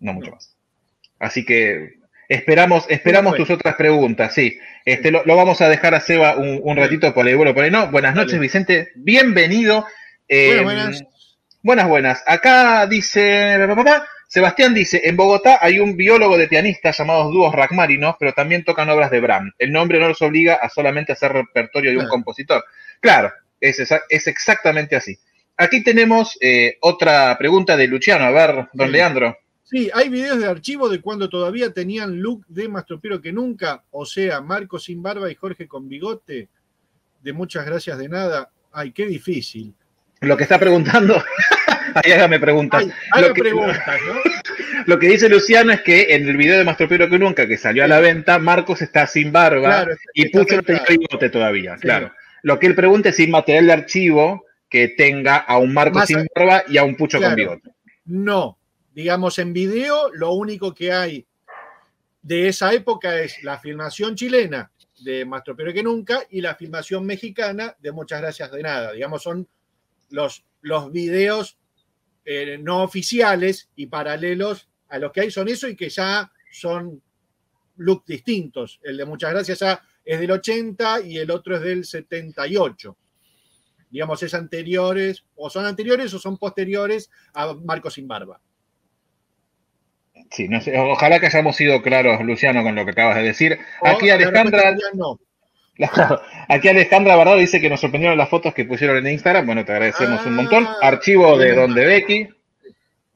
No 0.00 0.12
mucho 0.12 0.30
No. 0.30 0.36
más. 0.36 0.51
Así 1.22 1.44
que 1.44 1.94
esperamos, 2.28 2.84
esperamos 2.88 3.36
tus 3.36 3.48
otras 3.50 3.76
preguntas, 3.76 4.34
sí. 4.34 4.58
Este, 4.84 5.12
lo, 5.12 5.22
lo 5.24 5.36
vamos 5.36 5.60
a 5.60 5.68
dejar 5.68 5.94
a 5.94 6.00
Seba 6.00 6.36
un, 6.36 6.60
un 6.62 6.76
ratito 6.76 7.14
por 7.14 7.24
ahí, 7.24 7.34
bueno, 7.34 7.54
por 7.54 7.62
ahí 7.62 7.70
no. 7.70 7.86
Buenas 7.92 8.16
noches. 8.16 8.40
Vicente. 8.40 8.88
Bienvenido. 8.96 9.86
Eh, 10.28 10.60
Buenas, 10.62 10.64
buenas. 10.64 11.04
Buenas, 11.62 11.88
buenas. 11.88 12.22
Acá 12.26 12.86
dice, 12.88 13.56
Sebastián 14.26 14.74
dice, 14.74 15.02
en 15.04 15.16
Bogotá 15.16 15.58
hay 15.60 15.78
un 15.78 15.96
biólogo 15.96 16.36
de 16.36 16.48
pianistas 16.48 16.98
llamados 16.98 17.30
dúos 17.32 17.54
Rachmaninoff, 17.54 18.16
pero 18.18 18.32
también 18.32 18.64
tocan 18.64 18.88
obras 18.88 19.10
de 19.12 19.20
Brahms. 19.20 19.52
El 19.58 19.70
nombre 19.70 20.00
no 20.00 20.08
los 20.08 20.20
obliga 20.22 20.54
a 20.54 20.68
solamente 20.70 21.12
hacer 21.12 21.32
repertorio 21.32 21.90
de 21.90 21.96
un 21.98 22.02
Claro. 22.04 22.10
compositor. 22.10 22.64
Claro, 23.00 23.32
es, 23.60 23.78
exa- 23.78 24.02
es 24.08 24.26
exactamente 24.26 24.96
así. 24.96 25.16
Aquí 25.56 25.84
tenemos 25.84 26.36
eh, 26.40 26.78
otra 26.80 27.36
pregunta 27.38 27.76
de 27.76 27.86
Luciano. 27.86 28.24
A 28.24 28.30
ver, 28.30 28.66
don 28.72 28.88
Sí. 28.88 28.92
Leandro. 28.92 29.36
Sí, 29.72 29.90
hay 29.94 30.10
videos 30.10 30.38
de 30.38 30.46
archivo 30.46 30.88
de 30.90 31.00
cuando 31.00 31.30
todavía 31.30 31.72
tenían 31.72 32.20
look 32.20 32.44
de 32.46 32.68
Mastropiero 32.68 33.22
que 33.22 33.32
nunca, 33.32 33.82
o 33.90 34.04
sea, 34.04 34.42
Marco 34.42 34.78
sin 34.78 35.02
barba 35.02 35.30
y 35.30 35.34
Jorge 35.34 35.66
con 35.66 35.88
bigote, 35.88 36.48
de 37.22 37.32
muchas 37.32 37.64
gracias 37.64 37.96
de 37.98 38.08
nada. 38.10 38.50
Ay, 38.70 38.92
qué 38.92 39.06
difícil. 39.06 39.72
Lo 40.20 40.36
que 40.36 40.42
está 40.42 40.58
preguntando, 40.58 41.14
ahí 41.94 42.12
hágame 42.12 42.38
preguntas. 42.38 42.86
Ay, 43.12 43.22
Lo 43.22 43.32
que- 43.34 43.40
preguntas, 43.40 44.00
¿no? 44.06 44.14
Lo 44.86 44.98
que 44.98 45.08
dice 45.08 45.28
Luciano 45.28 45.72
es 45.72 45.80
que 45.82 46.14
en 46.14 46.28
el 46.28 46.36
video 46.36 46.58
de 46.58 46.64
Mastropiero 46.64 47.08
que 47.08 47.18
nunca, 47.18 47.46
que 47.46 47.56
salió 47.56 47.84
a 47.84 47.88
la 47.88 48.00
venta, 48.00 48.38
Marcos 48.38 48.82
está 48.82 49.06
sin 49.06 49.32
barba 49.32 49.62
Claro, 49.68 49.94
y 50.12 50.28
Pucho 50.28 50.56
no 50.56 50.62
tenía 50.62 50.82
bigote 50.88 51.30
todavía, 51.30 51.76
Sí. 51.76 51.82
claro. 51.82 52.12
Lo 52.42 52.58
que 52.58 52.66
él 52.66 52.74
pregunta 52.74 53.08
es 53.08 53.16
si 53.16 53.22
hay 53.22 53.30
material 53.30 53.66
de 53.68 53.72
archivo 53.72 54.44
que 54.68 54.88
tenga 54.88 55.36
a 55.36 55.56
un 55.58 55.72
Marcos 55.72 56.00
Más 56.00 56.08
sin 56.08 56.26
barba 56.34 56.64
y 56.68 56.76
a 56.78 56.84
un 56.84 56.96
Pucho 56.96 57.18
Claro. 57.18 57.30
con 57.30 57.36
bigote. 57.36 57.70
No, 58.06 58.58
digamos, 58.94 59.38
en 59.38 59.52
video, 59.52 60.12
lo 60.12 60.32
único 60.32 60.74
que 60.74 60.92
hay 60.92 61.26
de 62.22 62.48
esa 62.48 62.72
época 62.72 63.20
es 63.20 63.42
la 63.42 63.58
filmación 63.58 64.14
chilena 64.14 64.70
de 65.00 65.24
Más 65.24 65.42
Tropero 65.42 65.72
que 65.72 65.82
Nunca 65.82 66.22
y 66.30 66.40
la 66.40 66.54
filmación 66.54 67.04
mexicana 67.04 67.76
de 67.80 67.92
Muchas 67.92 68.20
Gracias 68.20 68.50
de 68.52 68.62
Nada. 68.62 68.92
Digamos, 68.92 69.22
son 69.22 69.48
los, 70.10 70.44
los 70.60 70.92
videos 70.92 71.58
eh, 72.24 72.58
no 72.58 72.82
oficiales 72.82 73.70
y 73.74 73.86
paralelos 73.86 74.68
a 74.88 74.98
los 74.98 75.10
que 75.10 75.22
hay 75.22 75.30
son 75.30 75.48
eso 75.48 75.68
y 75.68 75.74
que 75.74 75.88
ya 75.88 76.30
son 76.50 77.02
looks 77.76 78.06
distintos. 78.06 78.78
El 78.82 78.96
de 78.96 79.04
Muchas 79.04 79.32
Gracias 79.32 79.58
ya 79.58 79.82
es 80.04 80.20
del 80.20 80.30
80 80.30 81.00
y 81.00 81.18
el 81.18 81.30
otro 81.30 81.56
es 81.56 81.62
del 81.62 81.84
78. 81.84 82.96
Digamos, 83.90 84.22
es 84.22 84.32
anteriores, 84.34 85.24
o 85.34 85.50
son 85.50 85.66
anteriores 85.66 86.14
o 86.14 86.18
son 86.18 86.38
posteriores 86.38 87.10
a 87.34 87.52
Marco 87.54 87.90
sin 87.90 88.08
Barba. 88.08 88.40
Sí, 90.34 90.48
no 90.48 90.60
sé, 90.60 90.78
ojalá 90.78 91.20
que 91.20 91.26
hayamos 91.26 91.56
sido 91.56 91.82
claros, 91.82 92.22
Luciano, 92.24 92.62
con 92.62 92.74
lo 92.74 92.84
que 92.84 92.92
acabas 92.92 93.16
de 93.16 93.22
decir. 93.22 93.58
Aquí 93.82 94.06
la 94.06 94.14
Alejandra, 94.14 94.74
no. 94.94 95.18
aquí 96.48 96.68
Alejandra 96.68 97.16
Bardado 97.16 97.38
dice 97.38 97.60
que 97.60 97.68
nos 97.68 97.80
sorprendieron 97.80 98.16
las 98.18 98.28
fotos 98.28 98.54
que 98.54 98.64
pusieron 98.64 98.96
en 98.98 99.12
Instagram. 99.12 99.44
Bueno, 99.46 99.64
te 99.64 99.72
agradecemos 99.72 100.24
un 100.26 100.34
montón. 100.36 100.66
Ah, 100.66 100.76
Archivo 100.82 101.36
de 101.38 101.46
bien. 101.46 101.56
Don 101.56 101.74
de 101.74 101.86
Becky. 101.86 102.28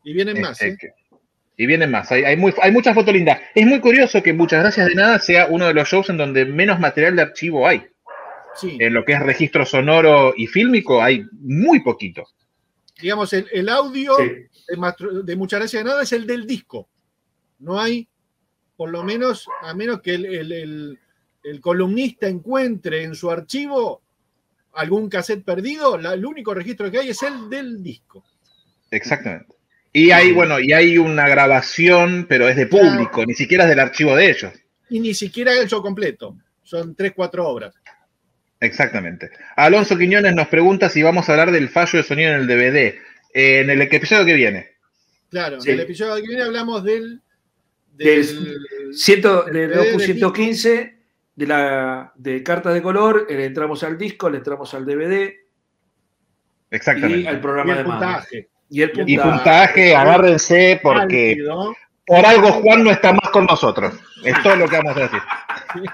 Y 0.05 0.13
vienen 0.13 0.41
más. 0.41 0.61
Este, 0.61 0.69
¿eh? 0.69 0.77
que- 0.79 1.19
Y 1.57 1.67
vienen 1.67 1.91
más. 1.91 2.11
Hay, 2.13 2.25
hay, 2.25 2.37
muy, 2.37 2.53
hay 2.61 2.71
muchas 2.71 2.95
fotos 2.95 3.15
lindas. 3.15 3.41
Es 3.55 3.67
muy 3.67 3.81
curioso 3.81 4.23
que 4.23 4.33
Muchas 4.33 4.61
Gracias 4.63 4.89
de 4.89 4.95
Nada 4.95 5.19
sea 5.19 5.47
uno 5.47 5.67
de 5.67 5.75
los 5.75 5.89
shows 5.89 6.11
en 6.11 6.17
donde 6.19 6.45
menos 6.45 6.79
material 6.81 7.17
de 7.17 7.23
archivo 7.23 7.67
hay. 7.67 7.83
Sí. 8.57 8.77
En 8.81 8.95
lo 8.95 9.05
que 9.05 9.13
es 9.13 9.21
registro 9.21 9.65
sonoro 9.67 10.33
y 10.37 10.47
fílmico 10.47 11.03
hay 11.03 11.25
muy 11.33 11.81
poquito. 11.81 12.25
Digamos, 13.01 13.33
el, 13.33 13.47
el 13.53 13.69
audio 13.69 14.17
Sí. 14.17 14.25
de, 14.69 15.23
de 15.25 15.37
Muchas 15.37 15.61
Gracias 15.61 15.83
de 15.85 15.89
Nada 15.91 16.03
es 16.03 16.13
el 16.13 16.27
del 16.27 16.47
disco. 16.47 16.89
No 17.59 17.81
hay, 17.81 18.09
por 18.77 18.91
lo 18.91 19.03
menos, 19.03 19.47
a 19.63 19.75
menos 19.75 20.01
que 20.03 20.15
el, 20.15 20.27
el- 20.27 20.53
el- 20.53 20.99
el 21.45 21.61
columnista 21.61 22.27
encuentre 22.27 23.03
en 23.05 23.15
su 23.15 23.31
archivo 23.31 24.03
algún 24.75 25.09
cassette 25.09 25.45
perdido, 25.45 25.97
la- 25.97 26.15
el 26.15 26.25
único 26.27 26.53
registro 26.55 26.91
que 26.91 26.99
hay 26.99 27.11
es 27.11 27.23
el 27.23 27.49
del 27.49 27.83
disco. 27.83 28.25
Exactamente. 28.91 29.55
Y 29.93 30.11
hay, 30.11 30.33
bueno, 30.33 30.61
y 30.61 30.73
hay 30.75 30.99
una 30.99 31.27
grabación, 31.29 32.27
pero 32.29 32.49
es 32.49 32.57
de 32.57 32.67
público, 32.67 33.25
ni 33.25 33.33
siquiera 33.35 33.65
es 33.65 33.71
del 33.71 33.81
archivo 33.81 34.15
de 34.15 34.31
ellos. 34.31 34.53
Y 34.91 35.01
ni 35.01 35.15
siquiera 35.15 35.53
el 35.55 35.67
show 35.69 35.81
completo. 35.81 36.37
Son 36.63 36.95
tres, 36.95 37.13
cuatro 37.17 37.49
obras. 37.49 37.75
Exactamente. 38.61 39.31
Alonso 39.57 39.97
Quiñones 39.97 40.35
nos 40.35 40.49
pregunta 40.49 40.89
si 40.89 41.03
vamos 41.03 41.29
a 41.29 41.33
hablar 41.33 41.51
del 41.51 41.69
fallo 41.69 41.99
de 41.99 42.03
sonido 42.03 42.33
en 42.33 42.41
el 42.41 42.47
DVD. 42.47 42.99
Eh, 43.35 43.61
en 43.61 43.71
el 43.71 43.81
episodio 43.83 44.25
que 44.25 44.35
viene. 44.35 44.69
Claro, 45.31 45.61
Sí. 45.61 45.71
en 45.71 45.75
el 45.77 45.81
episodio 45.81 46.17
que 46.17 46.29
viene 46.29 46.43
hablamos 46.43 46.83
del. 46.85 47.21
Del- 47.97 48.57
Ciento, 48.93 49.43
de 49.45 49.65
El 49.65 49.71
DVD 49.71 49.81
Opus 49.91 50.03
del 50.03 50.07
115, 50.17 50.99
de 51.35 51.47
la 51.47 52.13
de 52.15 52.43
cartas 52.43 52.75
de 52.75 52.83
color, 52.83 53.27
le 53.29 53.45
entramos 53.45 53.83
al 53.83 53.99
disco, 53.99 54.31
le 54.31 54.39
entramos 54.39 54.73
al 54.75 54.85
DVD 54.87 55.33
y 56.71 56.77
Exactamente. 56.77 57.29
al 57.29 57.37
y 57.37 57.41
programa 57.41 57.73
el 57.73 57.79
de 57.79 57.85
puntaje. 57.85 58.49
Y 58.71 58.83
el 58.83 58.93
Y 59.07 59.17
puntaje. 59.19 59.95
agárrense 59.95 60.81
porque 60.83 61.37
por 62.07 62.25
algo 62.27 62.53
Juan 62.53 62.85
no 62.85 62.91
está 62.91 63.13
más 63.13 63.31
con 63.31 63.45
nosotros. 63.47 63.95
Es 64.25 64.41
todo 64.43 64.57
lo 64.57 64.69
que 64.69 64.77
vamos 64.77 64.97
a 64.97 65.01
decir. 65.01 65.21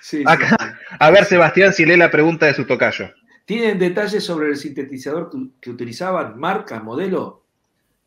Sí, 0.00 0.18
sí, 0.18 0.22
Acá. 0.24 0.56
sí. 0.58 0.66
A 1.00 1.10
ver, 1.10 1.24
Sebastián, 1.24 1.72
si 1.72 1.84
lee 1.84 1.96
la 1.96 2.12
pregunta 2.12 2.46
de 2.46 2.54
su 2.54 2.64
tocayo. 2.64 3.10
¿Tienen 3.44 3.76
detalles 3.76 4.22
sobre 4.24 4.48
el 4.50 4.56
sintetizador 4.56 5.28
que, 5.30 5.38
que 5.60 5.70
utilizaban? 5.70 6.38
¿Marca, 6.38 6.78
modelo? 6.80 7.44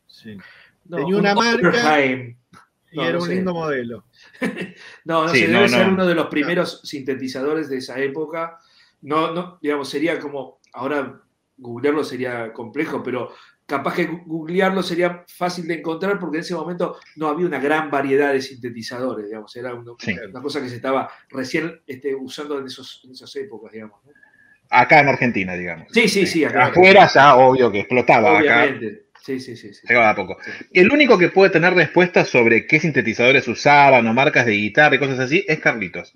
Sí. 0.08 0.38
No, 0.90 0.98
Tenía 0.98 1.16
una 1.18 1.32
un 1.32 1.46
marca. 1.46 1.70
Oppenheim. 1.70 2.36
Y 2.92 2.98
No, 2.98 3.04
era 3.04 3.12
no 3.14 3.20
un 3.20 3.28
sé. 3.28 3.36
lindo 3.36 3.54
modelo. 3.54 4.06
No, 5.06 5.24
no 5.24 5.30
Sí, 5.30 5.40
sé, 5.42 5.48
no, 5.48 5.58
debe 5.60 5.70
ser 5.70 5.88
no. 5.88 5.94
uno 5.94 6.06
de 6.08 6.16
los 6.16 6.28
primeros 6.28 6.82
sintetizadores 6.84 7.70
de 7.70 7.78
esa 7.78 7.98
época. 8.00 8.58
No, 9.02 9.32
no, 9.32 9.58
digamos, 9.62 9.88
sería 9.90 10.20
como, 10.20 10.60
ahora 10.74 11.22
googlearlo 11.58 12.04
sería 12.04 12.52
complejo, 12.54 13.02
pero 13.04 13.32
capaz 13.66 13.94
que 13.96 14.06
googlearlo 14.26 14.82
sería 14.82 15.24
fácil 15.28 15.68
de 15.68 15.76
encontrar 15.76 16.18
porque 16.20 16.38
en 16.38 16.42
ese 16.42 16.56
momento 16.56 16.98
no 17.18 17.28
había 17.28 17.46
una 17.46 17.60
gran 17.60 17.92
variedad 17.92 18.34
de 18.34 18.42
sintetizadores, 18.42 19.26
digamos, 19.28 19.56
era 19.56 19.74
uno- 19.76 19.96
Sí. 20.00 20.16
una 20.30 20.42
cosa 20.42 20.60
que 20.62 20.70
se 20.70 20.78
estaba 20.78 21.10
recién 21.30 21.82
este, 21.86 22.16
usando 22.16 22.58
en, 22.60 22.66
esos, 22.66 23.02
en 23.06 23.12
esas 23.12 23.34
épocas, 23.36 23.72
digamos. 23.72 24.00
¿no? 24.06 24.12
Acá 24.72 25.00
en 25.00 25.08
Argentina, 25.10 25.54
digamos. 25.54 25.88
Sí, 25.92 26.08
sí, 26.08 26.26
sí, 26.26 26.44
acá. 26.46 26.68
Afuera 26.68 27.08
ya, 27.14 27.36
obvio 27.36 27.72
que 27.72 27.80
explotaba. 27.82 28.40
Acá 28.40 28.64
Obviamente. 28.64 29.09
Sí, 29.38 29.40
sí, 29.40 29.56
sí. 29.56 29.74
sí. 29.74 29.82
llegaba 29.88 30.08
de 30.08 30.12
a 30.12 30.16
poco. 30.16 30.38
Sí. 30.44 30.52
El 30.74 30.92
único 30.92 31.18
que 31.18 31.30
puede 31.30 31.52
tener 31.52 31.74
respuestas 31.74 32.30
sobre 32.30 32.66
qué 32.66 32.80
sintetizadores 32.80 33.48
usaban 33.48 34.08
o 34.08 34.14
marcas 34.14 34.46
de 34.46 34.54
guitarra 34.54 34.96
y 34.96 35.00
cosas 35.00 35.20
así 35.20 35.46
es 35.48 35.60
Carlitos. 35.60 36.16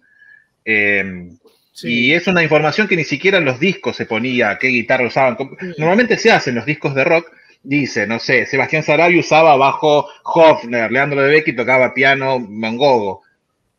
Eh, 0.65 1.29
Sí. 1.73 1.89
Y 1.89 2.13
es 2.13 2.27
una 2.27 2.43
información 2.43 2.87
que 2.87 2.95
ni 2.95 3.03
siquiera 3.03 3.39
en 3.39 3.45
los 3.45 3.59
discos 3.59 3.95
se 3.95 4.05
ponía 4.05 4.59
qué 4.59 4.67
guitarra 4.67 5.07
usaban. 5.07 5.35
Normalmente 5.79 6.17
se 6.17 6.31
hace 6.31 6.51
en 6.51 6.57
los 6.57 6.65
discos 6.65 6.93
de 6.93 7.03
rock. 7.03 7.31
Dice, 7.63 8.05
no 8.05 8.19
sé, 8.19 8.45
Sebastián 8.45 8.83
Sarabia 8.83 9.19
usaba 9.19 9.55
bajo 9.55 10.07
Hofner, 10.23 10.91
Leandro 10.91 11.21
de 11.21 11.29
Becky 11.29 11.53
tocaba 11.53 11.93
piano 11.93 12.37
Mangogo. 12.39 13.23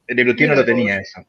El 0.07 0.17
de 0.17 0.25
Luthier 0.25 0.49
no 0.49 0.55
Mira 0.55 0.67
lo 0.67 0.75
tenía 0.75 0.97
eso. 0.97 1.25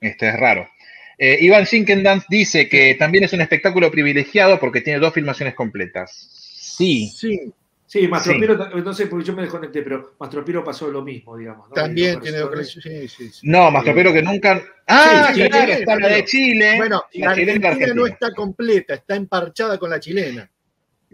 Este 0.00 0.28
es 0.28 0.36
raro. 0.36 0.68
Eh, 1.16 1.38
Iván 1.40 1.64
Shinkendance 1.64 2.26
dice 2.28 2.68
que 2.68 2.94
también 2.96 3.24
es 3.24 3.32
un 3.32 3.40
espectáculo 3.40 3.90
privilegiado 3.90 4.60
porque 4.60 4.82
tiene 4.82 4.98
dos 4.98 5.14
filmaciones 5.14 5.54
completas. 5.54 6.43
Sí, 6.76 7.08
Sí, 7.08 7.52
Sí, 7.86 8.08
Mastropiro, 8.08 8.56
no 8.56 8.92
sé, 8.92 9.06
porque 9.06 9.24
yo 9.24 9.36
me 9.36 9.42
desconecté, 9.42 9.82
pero 9.82 10.14
Mastropiro 10.18 10.64
pasó 10.64 10.88
lo 10.88 11.02
mismo, 11.02 11.36
digamos. 11.36 11.68
¿no? 11.68 11.74
también 11.74 12.18
tiene 12.20 12.38
sí, 12.64 13.06
sí, 13.08 13.28
sí. 13.28 13.40
no, 13.44 13.70
más 13.70 13.84
tropero 13.84 14.12
que 14.12 14.20
nunca. 14.20 14.60
Ah, 14.88 15.30
Sí, 15.32 15.42
sí, 15.42 15.48
claro, 15.48 15.72
sí, 15.72 15.78
está 15.80 15.96
la 16.00 16.08
de 16.08 16.24
Chile. 16.24 16.76
Bueno, 16.76 17.04
la 17.12 17.28
la 17.28 17.34
chilena 17.36 17.52
y 17.52 17.60
la 17.60 17.68
Argentina 17.68 17.94
no 17.94 18.02
argentina. 18.02 18.26
está 18.26 18.34
completa, 18.34 18.94
está 18.94 19.14
emparchada 19.14 19.78
con 19.78 19.90
la 19.90 20.00
chilena. 20.00 20.50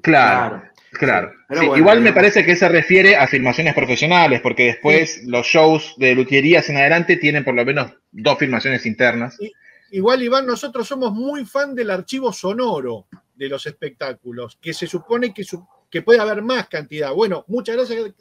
Claro. 0.01 0.63
Claro. 0.93 1.31
Sí, 1.51 1.57
Sí, 1.59 1.67
bueno, 1.67 1.77
igual 1.77 2.01
me 2.01 2.15
parece 2.15 2.47
que 2.47 2.57
se 2.57 2.69
refiere 2.69 3.15
a 3.15 3.27
filmaciones 3.27 3.75
profesionales, 3.75 4.41
porque 4.41 4.65
después 4.65 5.23
los 5.27 5.47
shows 5.47 5.95
de 5.99 6.15
luthierías 6.15 6.71
en 6.71 6.79
adelante 6.79 7.17
tienen 7.17 7.45
por 7.45 7.55
lo 7.55 7.65
menos 7.67 7.93
dos 8.11 8.39
filmaciones 8.39 8.87
internas. 8.87 9.37
Igual, 9.91 10.23
Iván, 10.23 10.47
nosotros 10.47 10.89
somos 10.89 11.13
muy 11.13 11.45
fan 11.45 11.75
del 11.75 11.91
archivo 11.91 12.33
sonoro 12.33 13.07
de 13.41 13.49
los 13.49 13.65
espectáculos, 13.67 14.59
que 14.61 14.75
se 14.75 14.87
supone 14.87 15.33
que, 15.33 15.43
su- 15.45 15.67
que 15.91 16.03
puede 16.03 16.21
haber 16.21 16.43
más 16.43 16.69
cantidad. 16.69 17.13
Bueno, 17.15 17.43
muchas 17.49 17.75
gracias, 17.75 18.13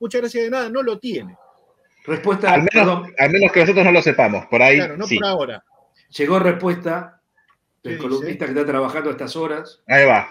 muchas 0.00 0.22
gracias 0.22 0.44
de 0.44 0.50
nada, 0.50 0.68
no 0.70 0.82
lo 0.82 0.98
tiene. 0.98 1.36
Respuesta, 2.06 2.52
Al 2.54 2.66
menos, 2.72 3.08
al 3.18 3.30
menos 3.30 3.52
que 3.52 3.60
nosotros 3.60 3.84
no 3.84 3.92
lo 3.92 4.00
sepamos, 4.02 4.46
por 4.46 4.62
ahí 4.62 4.76
Claro, 4.76 4.96
no 4.96 5.06
sí. 5.06 5.18
por 5.18 5.26
ahora. 5.28 5.64
llegó 6.08 6.38
respuesta 6.38 7.20
¿Qué 7.82 7.90
del 7.90 7.98
dice? 7.98 8.08
columnista 8.08 8.46
que 8.46 8.52
está 8.52 8.64
trabajando 8.66 9.10
a 9.10 9.12
estas 9.12 9.36
horas. 9.36 9.82
Ahí 9.86 10.06
va. 10.06 10.26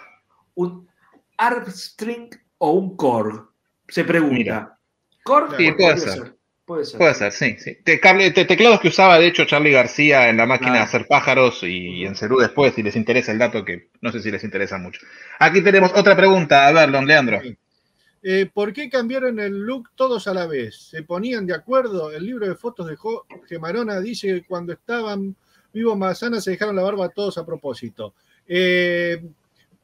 ¿Un 0.56 0.90
Armstring 1.38 2.30
o 2.58 2.72
un 2.72 2.98
Korg? 2.98 3.48
Se 3.88 4.04
pregunta. 4.04 4.36
Mira. 4.36 4.78
¿Korg? 5.24 5.56
Sí, 5.56 5.72
puede 5.72 5.98
ser. 5.98 6.36
Puede 6.72 6.86
ser. 6.86 6.98
Puede 6.98 7.14
ser, 7.16 7.32
sí. 7.34 7.56
sí. 7.60 7.78
Te- 7.84 8.00
cable- 8.00 8.32
te- 8.34 8.46
teclados 8.46 8.80
que 8.80 8.88
usaba, 8.88 9.20
de 9.20 9.28
hecho, 9.28 9.44
Charlie 9.46 9.72
García 9.72 10.30
en 10.30 10.38
la 10.38 10.46
máquina 10.46 10.74
de 10.74 10.80
hacer 10.80 11.06
pájaros 11.08 11.64
y 11.64 12.06
en 12.06 12.16
Cerú 12.16 12.38
después, 12.40 12.74
si 12.74 12.82
les 12.82 12.96
interesa 12.96 13.32
el 13.34 13.40
dato, 13.40 13.66
que 13.66 13.90
no 14.00 14.12
sé 14.12 14.22
si 14.22 14.32
les 14.32 14.44
interesa 14.44 14.78
mucho. 14.78 15.02
Aquí 15.40 15.62
tenemos 15.62 15.92
otra 15.96 16.16
pregunta. 16.16 16.68
A 16.68 16.72
ver, 16.72 16.92
don 16.92 17.06
Leandro. 17.06 17.42
Sí. 17.42 17.58
Eh, 18.24 18.50
¿Por 18.54 18.72
qué 18.72 18.90
cambiaron 18.90 19.40
el 19.40 19.52
look 19.66 19.90
todos 19.96 20.28
a 20.28 20.34
la 20.34 20.46
vez? 20.48 20.90
¿Se 20.92 21.04
ponían 21.04 21.46
de 21.46 21.56
acuerdo? 21.56 22.12
El 22.12 22.26
libro 22.26 22.48
de 22.48 22.56
fotos 22.56 22.88
de 22.88 22.96
Jorge 22.96 23.58
Marona 23.60 24.00
dice 24.00 24.28
que 24.28 24.44
cuando 24.44 24.72
estaban 24.74 25.36
vivos 25.74 25.98
Mazana 25.98 26.40
se 26.40 26.52
dejaron 26.52 26.76
la 26.76 26.84
barba 26.84 27.10
todos 27.10 27.38
a 27.38 27.46
propósito. 27.46 28.14
Eh, 28.48 29.22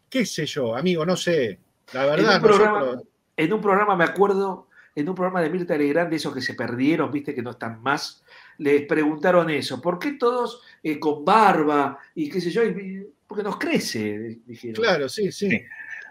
¿Qué 0.10 0.26
sé 0.26 0.46
yo, 0.46 0.76
amigo? 0.76 1.06
No 1.06 1.18
sé. 1.18 1.58
La 1.94 2.04
En 2.04 2.10
verdad, 2.12 2.36
un, 2.36 2.42
programa, 2.44 3.02
en 3.36 3.54
un 3.54 3.62
programa, 3.62 3.96
me 3.96 4.04
acuerdo, 4.04 4.67
en 4.98 5.08
un 5.08 5.14
programa 5.14 5.42
de 5.42 5.52
Mirta 5.52 5.78
Legrand, 5.78 6.10
de 6.10 6.16
esos 6.16 6.34
que 6.34 6.42
se 6.42 6.56
perdieron, 6.56 7.12
viste 7.12 7.36
que 7.36 7.44
no 7.44 7.52
están 7.52 7.82
más, 7.84 8.24
les 8.58 8.82
preguntaron 8.88 9.48
eso. 9.52 9.80
¿Por 9.80 10.00
qué 10.00 10.14
todos 10.14 10.64
eh, 10.82 10.98
con 10.98 11.24
barba 11.24 12.00
y 12.16 12.28
qué 12.30 12.42
sé 12.42 12.50
yo? 12.50 12.64
Y- 12.66 13.08
porque 13.28 13.44
nos 13.44 13.58
crece, 13.58 14.40
dijeron. 14.46 14.82
Claro, 14.82 15.08
sí, 15.08 15.32
sí. 15.32 15.50
Sí. 15.50 15.62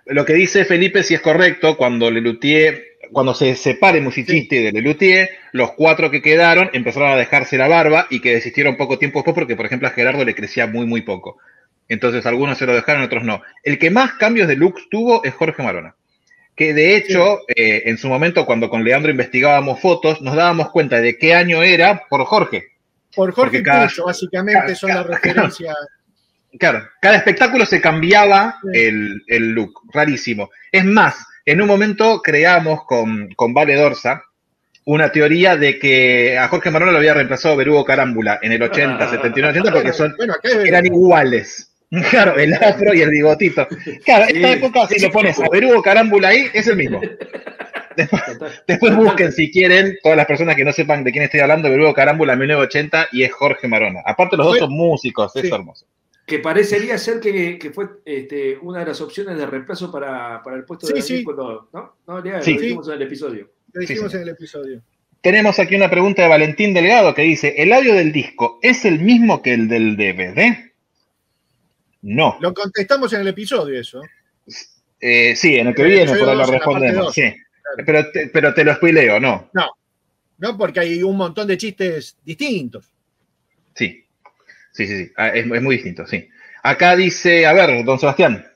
Lo 0.05 0.25
que 0.25 0.35
dice 0.35 0.65
Felipe 0.65 1.03
sí 1.03 1.15
es 1.15 1.21
correcto, 1.21 1.77
cuando 1.77 2.11
Lelutier, 2.11 2.99
cuando 3.11 3.35
se 3.35 3.57
separe 3.57 4.01
Musicisti 4.01 4.63
de 4.63 4.71
Lelutier, 4.71 5.31
los 5.53 5.73
cuatro 5.73 6.11
que 6.11 6.23
quedaron 6.23 6.71
empezaron 6.73 7.11
a 7.11 7.17
dejarse 7.17 7.57
la 7.59 7.67
barba 7.67 8.07
y 8.11 8.21
que 8.21 8.35
desistieron 8.35 8.77
poco 8.77 8.99
tiempo 8.99 9.19
después 9.19 9.35
porque, 9.35 9.57
por 9.57 9.67
ejemplo, 9.67 9.89
a 9.89 9.93
Gerardo 9.93 10.25
le 10.25 10.35
crecía 10.37 10.69
muy, 10.69 10.87
muy 10.87 11.01
poco. 11.03 11.39
Entonces 11.89 12.25
algunos 12.27 12.59
se 12.59 12.67
lo 12.67 12.75
dejaron, 12.75 13.03
otros 13.03 13.25
no. 13.25 13.43
El 13.65 13.79
que 13.81 13.91
más 13.91 14.13
cambios 14.13 14.47
de 14.47 14.57
looks 14.57 14.89
tuvo 14.91 15.25
es 15.25 15.35
Jorge 15.35 15.63
Marona. 15.63 15.97
Que 16.57 16.73
de 16.73 16.97
hecho, 16.97 17.41
eh, 17.49 17.83
en 17.85 17.99
su 17.99 18.09
momento, 18.09 18.47
cuando 18.47 18.71
con 18.71 18.83
Leandro 18.83 19.11
investigábamos 19.11 19.79
fotos, 19.81 20.23
nos 20.23 20.35
dábamos 20.35 20.71
cuenta 20.71 21.01
de 21.01 21.19
qué 21.19 21.35
año 21.35 21.63
era 21.63 22.05
por 22.09 22.25
Jorge. 22.25 22.65
Por 23.15 23.33
Jorge 23.33 23.63
cada- 23.63 23.87
Pucho, 23.89 24.07
básicamente, 24.07 24.61
cada- 24.63 24.75
son 24.75 24.89
la 24.91 24.95
cada- 25.05 25.15
referencia. 25.17 25.75
Claro, 26.59 26.89
cada 27.03 27.17
espectáculo 27.17 27.67
se 27.67 27.81
cambiaba 27.81 28.57
Sí. 28.73 28.81
el, 28.81 29.23
el 29.27 29.49
look, 29.51 29.83
rarísimo. 29.93 30.51
Es 30.73 30.85
más, 30.85 31.17
En 31.49 31.61
un 31.63 31.69
momento 31.69 32.23
creamos 32.23 32.85
con, 32.87 33.29
con 33.37 33.55
Vale 33.55 33.77
Dorsa 33.77 34.25
una 34.85 35.13
teoría 35.13 35.57
de 35.57 35.79
que 35.79 36.37
a 36.37 36.49
Jorge 36.49 36.73
Marona 36.73 36.91
lo 36.91 36.99
había 36.99 37.15
reemplazado 37.15 37.55
Berugo 37.57 37.85
Carámbula 37.85 38.41
en 38.43 38.51
el 38.51 38.61
80, 38.65 39.09
79, 39.11 39.53
80 39.61 39.73
porque 39.73 39.93
son, 39.93 40.15
Bueno, 40.17 40.35
eran 40.65 40.87
iguales. 40.87 41.73
Claro, 42.11 42.37
el 42.37 42.53
afro 42.55 42.93
y 42.95 43.01
el 43.01 43.11
bigotito. 43.11 43.67
Claro, 44.05 44.25
esta 44.29 44.53
época, 44.53 44.87
si 44.89 44.99
sí, 44.99 45.07
lo 45.07 45.13
pones 45.13 45.39
a 45.39 45.49
Berugo 45.49 45.83
Carámbula 45.83 46.29
ahí, 46.29 46.47
es 46.53 46.67
el 46.67 46.77
mismo. 46.77 47.01
Después 48.67 48.95
busquen, 48.97 49.33
si 49.33 49.51
quieren, 49.51 49.97
todas 50.03 50.17
las 50.17 50.27
personas 50.27 50.57
que 50.57 50.65
no 50.65 50.73
sepan 50.73 51.05
de 51.05 51.13
quién 51.13 51.25
estoy 51.25 51.41
hablando, 51.41 51.71
Berugo 51.71 51.95
Carámbula 51.95 52.37
1980 52.37 53.09
y 53.13 53.23
es 53.23 53.33
Jorge 53.33 53.69
Marona. 53.69 54.01
Aparte, 54.05 54.37
los 54.37 54.47
dos 54.47 54.59
son 54.59 54.73
músicos, 54.73 55.35
es 55.37 55.43
Sí. 55.43 55.51
hermoso. 55.53 55.87
Que 56.27 56.41
parecería 56.41 56.99
ser 56.99 57.21
que, 57.21 57.57
que 57.57 57.71
fue 57.71 57.87
este, 58.05 58.59
una 58.61 58.81
de 58.81 58.87
las 58.87 59.01
opciones 59.01 59.39
de 59.39 59.47
reemplazo 59.47 59.93
para, 59.93 60.43
para 60.43 60.57
el 60.57 60.65
puesto 60.65 60.89
de 60.89 61.01
Sí, 61.01 61.01
Daniel 61.01 61.19
sí. 61.19 61.25
cuando, 61.25 61.69
¿no? 61.73 61.97
No, 62.07 62.43
Sí. 62.43 62.55
lo 62.55 62.61
dijimos 62.61 62.89
en 62.89 62.95
el 62.95 63.03
episodio. 63.03 63.51
Lo 63.73 63.81
dijimos 63.81 64.11
sí. 64.11 64.17
en 64.17 64.23
el 64.25 64.29
episodio. 64.31 64.83
Tenemos 65.21 65.59
aquí 65.61 65.77
una 65.77 65.89
pregunta 65.89 66.23
de 66.23 66.29
Valentín 66.29 66.75
Delgado 66.75 67.15
que 67.15 67.23
dice: 67.23 67.55
¿El 67.59 67.73
audio 67.73 67.95
del 67.95 68.13
disco 68.13 68.59
es 68.61 68.85
el 68.85 68.99
mismo 69.01 69.41
que 69.41 69.55
el 69.55 69.69
del 69.69 69.97
DVD? 69.97 70.73
No. 72.09 72.39
Lo 72.41 72.55
contestamos 72.55 73.13
en 73.15 73.23
el 73.23 73.29
episodio, 73.29 73.81
eso. 73.81 74.01
Eh, 75.01 75.35
sí, 75.35 75.57
en 75.57 75.67
el 75.67 75.75
que 75.75 75.83
el 75.83 75.89
viene, 75.89 76.13
ahí 76.13 76.21
lo 76.21 76.47
respondemos. 76.47 77.13
Sí. 77.13 77.23
Claro. 77.23 77.85
Pero 77.85 78.11
te, 78.13 78.29
pero 78.29 78.55
te 78.55 78.65
lo 78.65 78.75
spoileo, 78.77 79.19
no. 79.19 79.51
¿No? 80.39 80.57
Porque 80.57 80.79
hay 80.79 81.03
un 81.03 81.17
montón 81.17 81.49
de 81.49 81.59
chistes 81.59 82.17
distintos. 82.25 82.93
Sí. 83.75 84.05
Sí, 84.71 84.87
sí, 84.87 85.05
sí. 85.05 85.13
Ah, 85.17 85.31
Es, 85.31 85.51
es 85.51 85.63
muy 85.63 85.75
distinto, 85.75 86.07
sí. 86.07 86.29
Acá 86.63 86.95
dice: 86.95 87.45
A 87.45 87.53
ver, 87.53 87.85
don 87.85 87.99
Sebastián. 87.99 88.47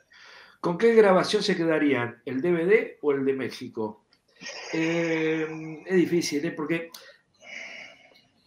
¿Con 0.60 0.78
qué 0.78 0.94
grabación 0.94 1.42
se 1.42 1.56
quedarían? 1.56 2.22
¿El 2.24 2.40
DVD 2.42 2.98
o 3.00 3.10
el 3.10 3.24
de 3.24 3.32
México? 3.32 4.04
Eh, 4.72 5.82
es 5.86 5.96
difícil, 5.96 6.44
¿eh? 6.44 6.52
Porque 6.52 6.90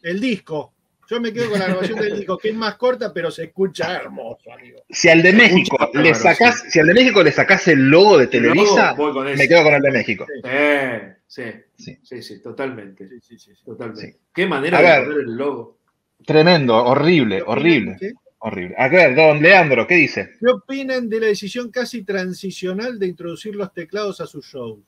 El 0.01 0.21
disco. 0.21 0.73
Yo 1.09 1.19
me 1.19 1.33
quedo 1.33 1.49
con 1.49 1.59
la 1.59 1.67
grabación 1.67 1.99
del 1.99 2.15
disco, 2.17 2.37
que 2.37 2.49
es 2.49 2.55
más 2.55 2.75
corta, 2.75 3.13
pero 3.13 3.29
se 3.29 3.43
escucha 3.45 3.97
hermoso, 3.97 4.51
amigo. 4.51 4.83
Si 4.89 5.09
al 5.09 5.21
de 5.21 5.33
México 5.33 5.77
le 5.93 6.15
sacás, 6.15 6.63
si 6.69 6.79
al 6.79 6.87
de 6.87 6.93
México 6.93 7.21
le 7.23 7.31
sacás 7.31 7.67
el 7.67 7.89
logo 7.89 8.17
de 8.17 8.27
Televisa, 8.27 8.93
Luego 8.95 9.13
voy 9.13 9.13
con 9.25 9.35
me 9.37 9.47
quedo 9.47 9.63
con 9.63 9.73
el 9.73 9.81
de 9.81 9.91
México. 9.91 10.25
Eh, 10.43 11.15
sí, 11.27 11.43
Sí. 11.75 11.97
sí, 12.01 12.21
sí, 12.21 12.41
totalmente. 12.41 13.07
Sí, 13.09 13.19
sí, 13.21 13.37
sí, 13.37 13.55
sí. 13.55 13.65
Totalmente. 13.65 14.11
Sí. 14.13 14.17
Qué 14.33 14.45
manera 14.47 14.77
A 14.77 14.81
de 14.81 14.87
ver. 14.87 15.03
poner 15.05 15.19
el 15.21 15.35
logo. 15.35 15.77
Tremendo, 16.25 16.75
horrible, 16.77 17.43
horrible, 17.45 17.97
horrible. 18.39 18.75
A 18.77 18.87
ver, 18.87 19.13
don 19.13 19.41
Leandro, 19.41 19.85
¿qué 19.85 19.95
dice? 19.95 20.29
¿Qué 20.39 20.47
opinan 20.49 21.09
de 21.09 21.19
la 21.19 21.27
decisión 21.27 21.69
casi 21.69 22.03
transicional 22.03 22.97
de 22.97 23.07
introducir 23.07 23.55
los 23.55 23.73
teclados 23.73 24.21
a 24.21 24.25
su 24.25 24.41
show? 24.41 24.81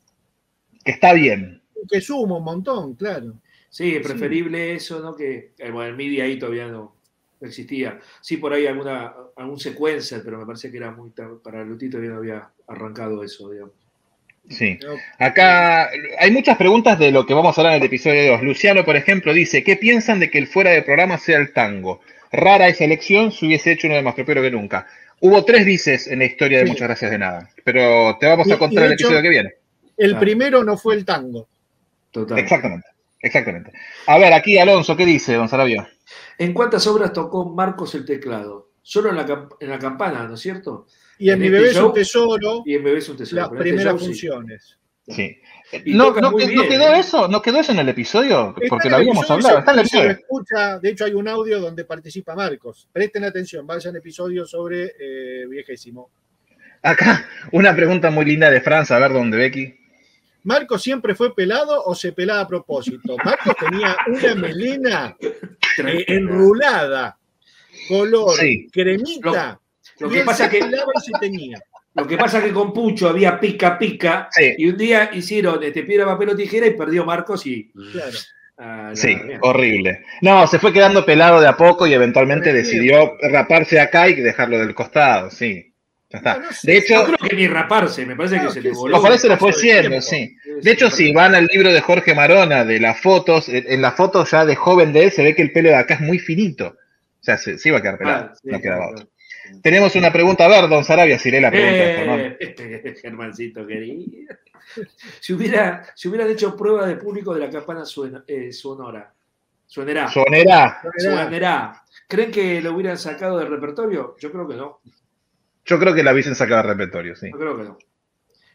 Que 0.84 0.92
está 0.92 1.12
bien. 1.14 1.62
Que 1.92 2.00
suma 2.00 2.38
un 2.38 2.44
montón, 2.46 2.96
claro. 2.96 3.34
Sí, 3.75 3.94
es 3.98 4.08
preferible 4.08 4.74
eso, 4.74 5.01
¿no? 5.01 5.17
Que 5.17 5.51
eh, 5.58 5.70
bueno, 5.70 5.89
el 5.89 5.98
MIDI 5.98 6.22
ahí 6.22 6.39
todavía 6.39 6.67
no, 6.67 6.96
existía. 7.41 8.00
Sí, 8.22 8.38
por 8.38 8.53
ahí 8.53 8.65
alguna, 8.67 9.13
algún 9.36 9.60
sequencer, 9.60 10.22
pero 10.24 10.38
me 10.39 10.46
parece 10.46 10.72
que 10.72 10.77
era 10.77 10.91
muy 10.91 11.10
tar- 11.10 11.39
para 11.44 11.62
Luti 11.65 11.89
todavía 11.89 12.12
no 12.12 12.17
había 12.20 12.50
arrancado 12.70 13.22
eso, 13.22 13.51
digamos. 13.51 13.74
Sí. 14.50 14.77
Pero- 14.79 14.96
Acá 15.20 15.89
hay 16.20 16.32
muchas 16.32 16.55
preguntas 16.58 16.98
de 17.00 17.12
lo 17.12 17.25
que 17.25 17.34
vamos 17.34 17.58
a 17.58 17.62
hablar 17.62 17.75
en 17.75 17.82
el 17.82 17.88
episodio 17.88 18.32
2. 18.32 18.44
Luciano, 18.44 18.86
por 18.86 18.96
ejemplo, 18.96 19.34
dice, 19.34 19.62
¿qué 19.65 19.75
piensan 19.75 20.22
de 20.22 20.29
que 20.29 20.38
el 20.38 20.48
fuera 20.48 20.72
de 20.72 20.82
programa 20.82 21.17
sea 21.17 21.38
el 21.38 21.51
tango? 21.51 22.00
Rara 22.32 22.70
esa 22.70 22.86
elección, 22.86 23.34
se 23.34 23.46
hubiese 23.46 23.74
hecho 23.74 23.88
uno 23.88 23.98
de 23.98 24.03
más 24.03 24.15
tropero 24.15 24.41
que 24.41 24.51
nunca. 24.51 24.88
Hubo 25.20 25.44
tres 25.44 25.65
dices 25.65 26.08
en 26.08 26.20
la 26.20 26.25
historia 26.25 26.60
de 26.60 26.63
Sí. 26.65 26.72
Muchas 26.72 26.88
Gracias 26.88 27.12
de 27.12 27.17
Nada, 27.17 27.50
pero 27.65 28.17
te 28.22 28.25
vamos 28.27 28.48
Y- 28.48 28.51
a 28.51 28.55
y 28.55 28.58
contar 28.58 28.86
el 28.86 28.94
hecho- 28.94 29.08
episodio 29.08 29.22
que 29.22 29.29
viene. 29.29 29.50
El 29.98 30.12
Claro. 30.12 30.20
primero 30.22 30.63
no 30.63 30.77
fue 30.77 30.96
el 30.96 31.03
tango. 31.03 31.50
Total. 32.12 32.39
Exactamente, 32.39 32.88
exactamente. 33.20 33.72
A 34.08 34.18
ver, 34.18 34.34
aquí 34.34 34.58
Alonso, 34.58 34.96
¿qué 34.96 35.06
dice, 35.06 35.34
don 35.36 35.50
Sarabia? 35.50 35.90
¿En 36.38 36.54
cuántas 36.54 36.86
obras 36.88 37.14
tocó 37.14 37.46
Marcos 37.50 37.96
el 37.96 38.06
teclado? 38.06 38.72
Solo 38.82 39.10
en 39.10 39.16
la, 39.16 39.50
en 39.60 39.70
la 39.70 39.80
campana, 39.80 40.28
¿no 40.28 40.36
es 40.36 40.40
cierto? 40.42 40.86
Y 41.18 41.30
en, 41.30 41.36
En 41.36 41.40
Mi 41.40 41.46
este 41.48 41.58
Bebé 41.58 41.72
es 41.72 41.78
un 41.78 41.94
tesoro, 41.94 42.64
Y 42.66 42.75
en 42.75 42.84
Bebé 42.84 42.98
es 43.00 43.10
un 43.10 43.18
tesoro. 43.18 43.42
las 43.42 43.51
este 43.51 43.64
primeras 43.64 43.94
show 43.94 44.00
funciones. 44.00 44.78
Sí. 45.08 45.38
¿No, 45.88 46.08
toca 46.08 46.22
no, 46.22 46.32
muy 46.32 46.42
que- 46.42 46.48
bien, 46.50 46.62
¿no 46.62 46.68
quedó 46.68 46.94
¿eh? 46.96 47.00
eso? 47.00 47.28
¿No 47.28 47.42
quedó 47.42 47.60
eso 47.60 47.72
en 47.72 47.80
el 47.80 47.90
episodio? 47.90 48.50
Está 48.58 48.68
Porque 48.70 48.90
lo 48.90 48.96
habíamos 48.98 49.30
hablado. 49.32 49.60
Está 49.60 49.72
en 49.72 49.80
el 49.80 49.86
episodio. 49.86 50.12
escucha, 50.12 50.80
de 50.80 50.90
hecho 50.90 51.06
hay 51.06 51.14
un 51.14 51.28
audio 51.28 51.60
donde 51.60 51.86
participa 51.86 52.36
Marcos. 52.36 52.88
Presten 52.92 53.24
atención, 53.24 53.66
vayan 53.66 53.96
episodio 53.96 54.46
sobre 54.46 54.94
eh, 55.00 55.46
Viejésimo. 55.50 56.10
Acá, 56.82 57.28
una 57.51 57.75
pregunta 57.75 58.12
muy 58.12 58.25
linda 58.25 58.50
de 58.51 58.62
Franz, 58.62 58.92
a 58.92 59.00
ver 59.00 59.14
dónde, 59.14 59.38
Becky. 59.38 59.75
¿Marcos 60.46 60.81
siempre 60.81 61.14
fue 61.16 61.36
pelado 61.36 61.84
o 61.86 61.94
se 61.94 62.14
pelaba 62.14 62.42
a 62.42 62.48
propósito? 62.48 63.18
Marcos 63.24 63.53
tenía 63.60 63.96
una 64.08 64.36
melena 64.36 65.18
eh, 65.20 66.05
enrulada, 66.08 67.18
color 67.88 68.31
Sí. 68.36 68.68
cremita. 68.72 69.60
Lo 70.00 70.10
que 70.10 70.22
pasa 70.22 70.50
que 70.50 70.60
se 70.62 71.12
tenía. 71.20 71.60
Lo 71.94 72.05
que 72.05 72.18
pasa 72.18 72.44
que 72.44 72.51
con 72.51 72.74
Pucho 72.74 73.08
había 73.10 73.40
pica 73.40 73.77
pica 73.77 74.27
Sí. 74.31 74.53
y 74.58 74.68
un 74.68 74.77
día 74.77 75.10
hicieron 75.14 75.64
este 75.64 75.84
piedra, 75.84 76.05
papel 76.05 76.29
o 76.29 76.36
tijera 76.36 76.68
y 76.68 76.72
perdió 76.72 77.05
Marcos 77.05 77.46
y. 77.48 77.72
Claro. 77.92 78.18
Ah, 78.58 78.92
Sí, 78.94 79.18
horrible. 79.42 80.03
No, 80.22 80.48
se 80.48 80.60
fue 80.60 80.72
quedando 80.72 81.05
pelado 81.05 81.42
de 81.42 81.48
a 81.48 81.58
poco 81.58 81.88
y 81.88 81.94
eventualmente 81.94 82.53
decidió 82.53 83.14
raparse 83.22 83.79
acá 83.81 84.08
y 84.08 84.16
dejarlo 84.16 84.60
del 84.60 84.74
costado, 84.75 85.29
sí. 85.29 85.74
Ya 86.24 86.32
está. 86.32 86.38
No, 86.38 86.46
no 86.46 86.51
sé, 86.51 86.68
De 86.72 86.74
No 86.74 86.80
hecho, 86.84 87.04
creo 87.06 87.30
que 87.30 87.36
ni 87.36 87.48
raparse, 87.48 88.06
me 88.06 88.16
parece 88.16 88.40
que 88.42 88.50
se 88.51 88.62
le 88.62 88.72
voló. 88.72 88.98
ojalá 88.98 89.18
se 89.18 89.30
le 89.30 89.38
fue 89.38 89.54
siendo, 89.54 90.01
sí. 90.01 90.36
De 90.62 90.72
hecho, 90.72 90.90
si 90.90 91.12
van 91.14 91.36
al 91.36 91.46
libro 91.46 91.72
de 91.72 91.82
Jorge 91.82 92.14
Marona 92.16 92.64
de 92.66 92.80
las 92.80 93.00
fotos, 93.01 93.50
en 93.50 93.82
la 93.82 93.92
foto 93.92 94.25
ya 94.25 94.46
de 94.46 94.56
joven 94.56 94.94
de 94.94 95.06
él 95.06 95.12
se 95.12 95.24
ve 95.24 95.36
que 95.36 95.42
el 95.42 95.51
pelo 95.51 95.70
de 95.70 95.75
acá 95.75 95.96
es 95.96 96.01
muy 96.01 96.20
finito. 96.20 96.68
O 96.68 97.24
sea, 97.25 97.38
se, 97.38 97.58
se 97.58 97.70
iba 97.70 97.80
a 97.80 97.82
quedar 97.82 97.98
pelado. 97.98 98.30
Ah, 98.32 98.36
sí, 98.36 98.50
no 98.50 98.62
quedaba 98.62 98.90
otro. 98.92 99.08
Tenemos 99.62 99.96
una 99.96 100.12
pregunta. 100.12 100.46
A 100.46 100.48
ver, 100.48 100.68
don 100.70 100.84
Sarabia, 100.84 101.20
si 101.20 101.30
lee 101.32 101.40
la 101.40 101.51
pregunta. 101.51 102.16
Eh, 102.18 102.38
este 102.40 102.96
Germancito 103.01 103.66
querido. 103.66 104.36
Si, 105.20 105.34
hubiera, 105.34 105.86
si 105.96 106.08
hubieran 106.08 106.30
hecho 106.30 106.56
prueba 106.56 106.88
de 106.88 106.96
público 106.96 107.34
de 107.34 107.40
la 107.42 107.50
campana 107.50 107.86
suena- 107.86 108.24
eh, 108.28 108.51
sonora, 108.51 109.14
suenará. 109.68 110.08
Sonera. 110.08 110.82
Suenará. 110.98 111.84
¿Creen 112.08 112.32
que 112.32 112.62
lo 112.62 112.74
hubieran 112.74 112.98
sacado 112.98 113.38
del 113.40 113.50
repertorio? 113.50 114.16
Yo 114.20 114.32
creo 114.32 114.48
que 114.48 114.56
no. 114.56 114.80
Yo 115.66 115.80
creo 115.80 115.94
que 115.94 116.04
la 116.04 116.14
hubiesen 116.14 116.36
sacado 116.36 116.62
del 116.62 116.78
repertorio, 116.78 117.16
sí. 117.16 117.30
Yo 117.32 117.38
creo 117.38 117.58
que 117.58 117.64
no. 117.64 117.78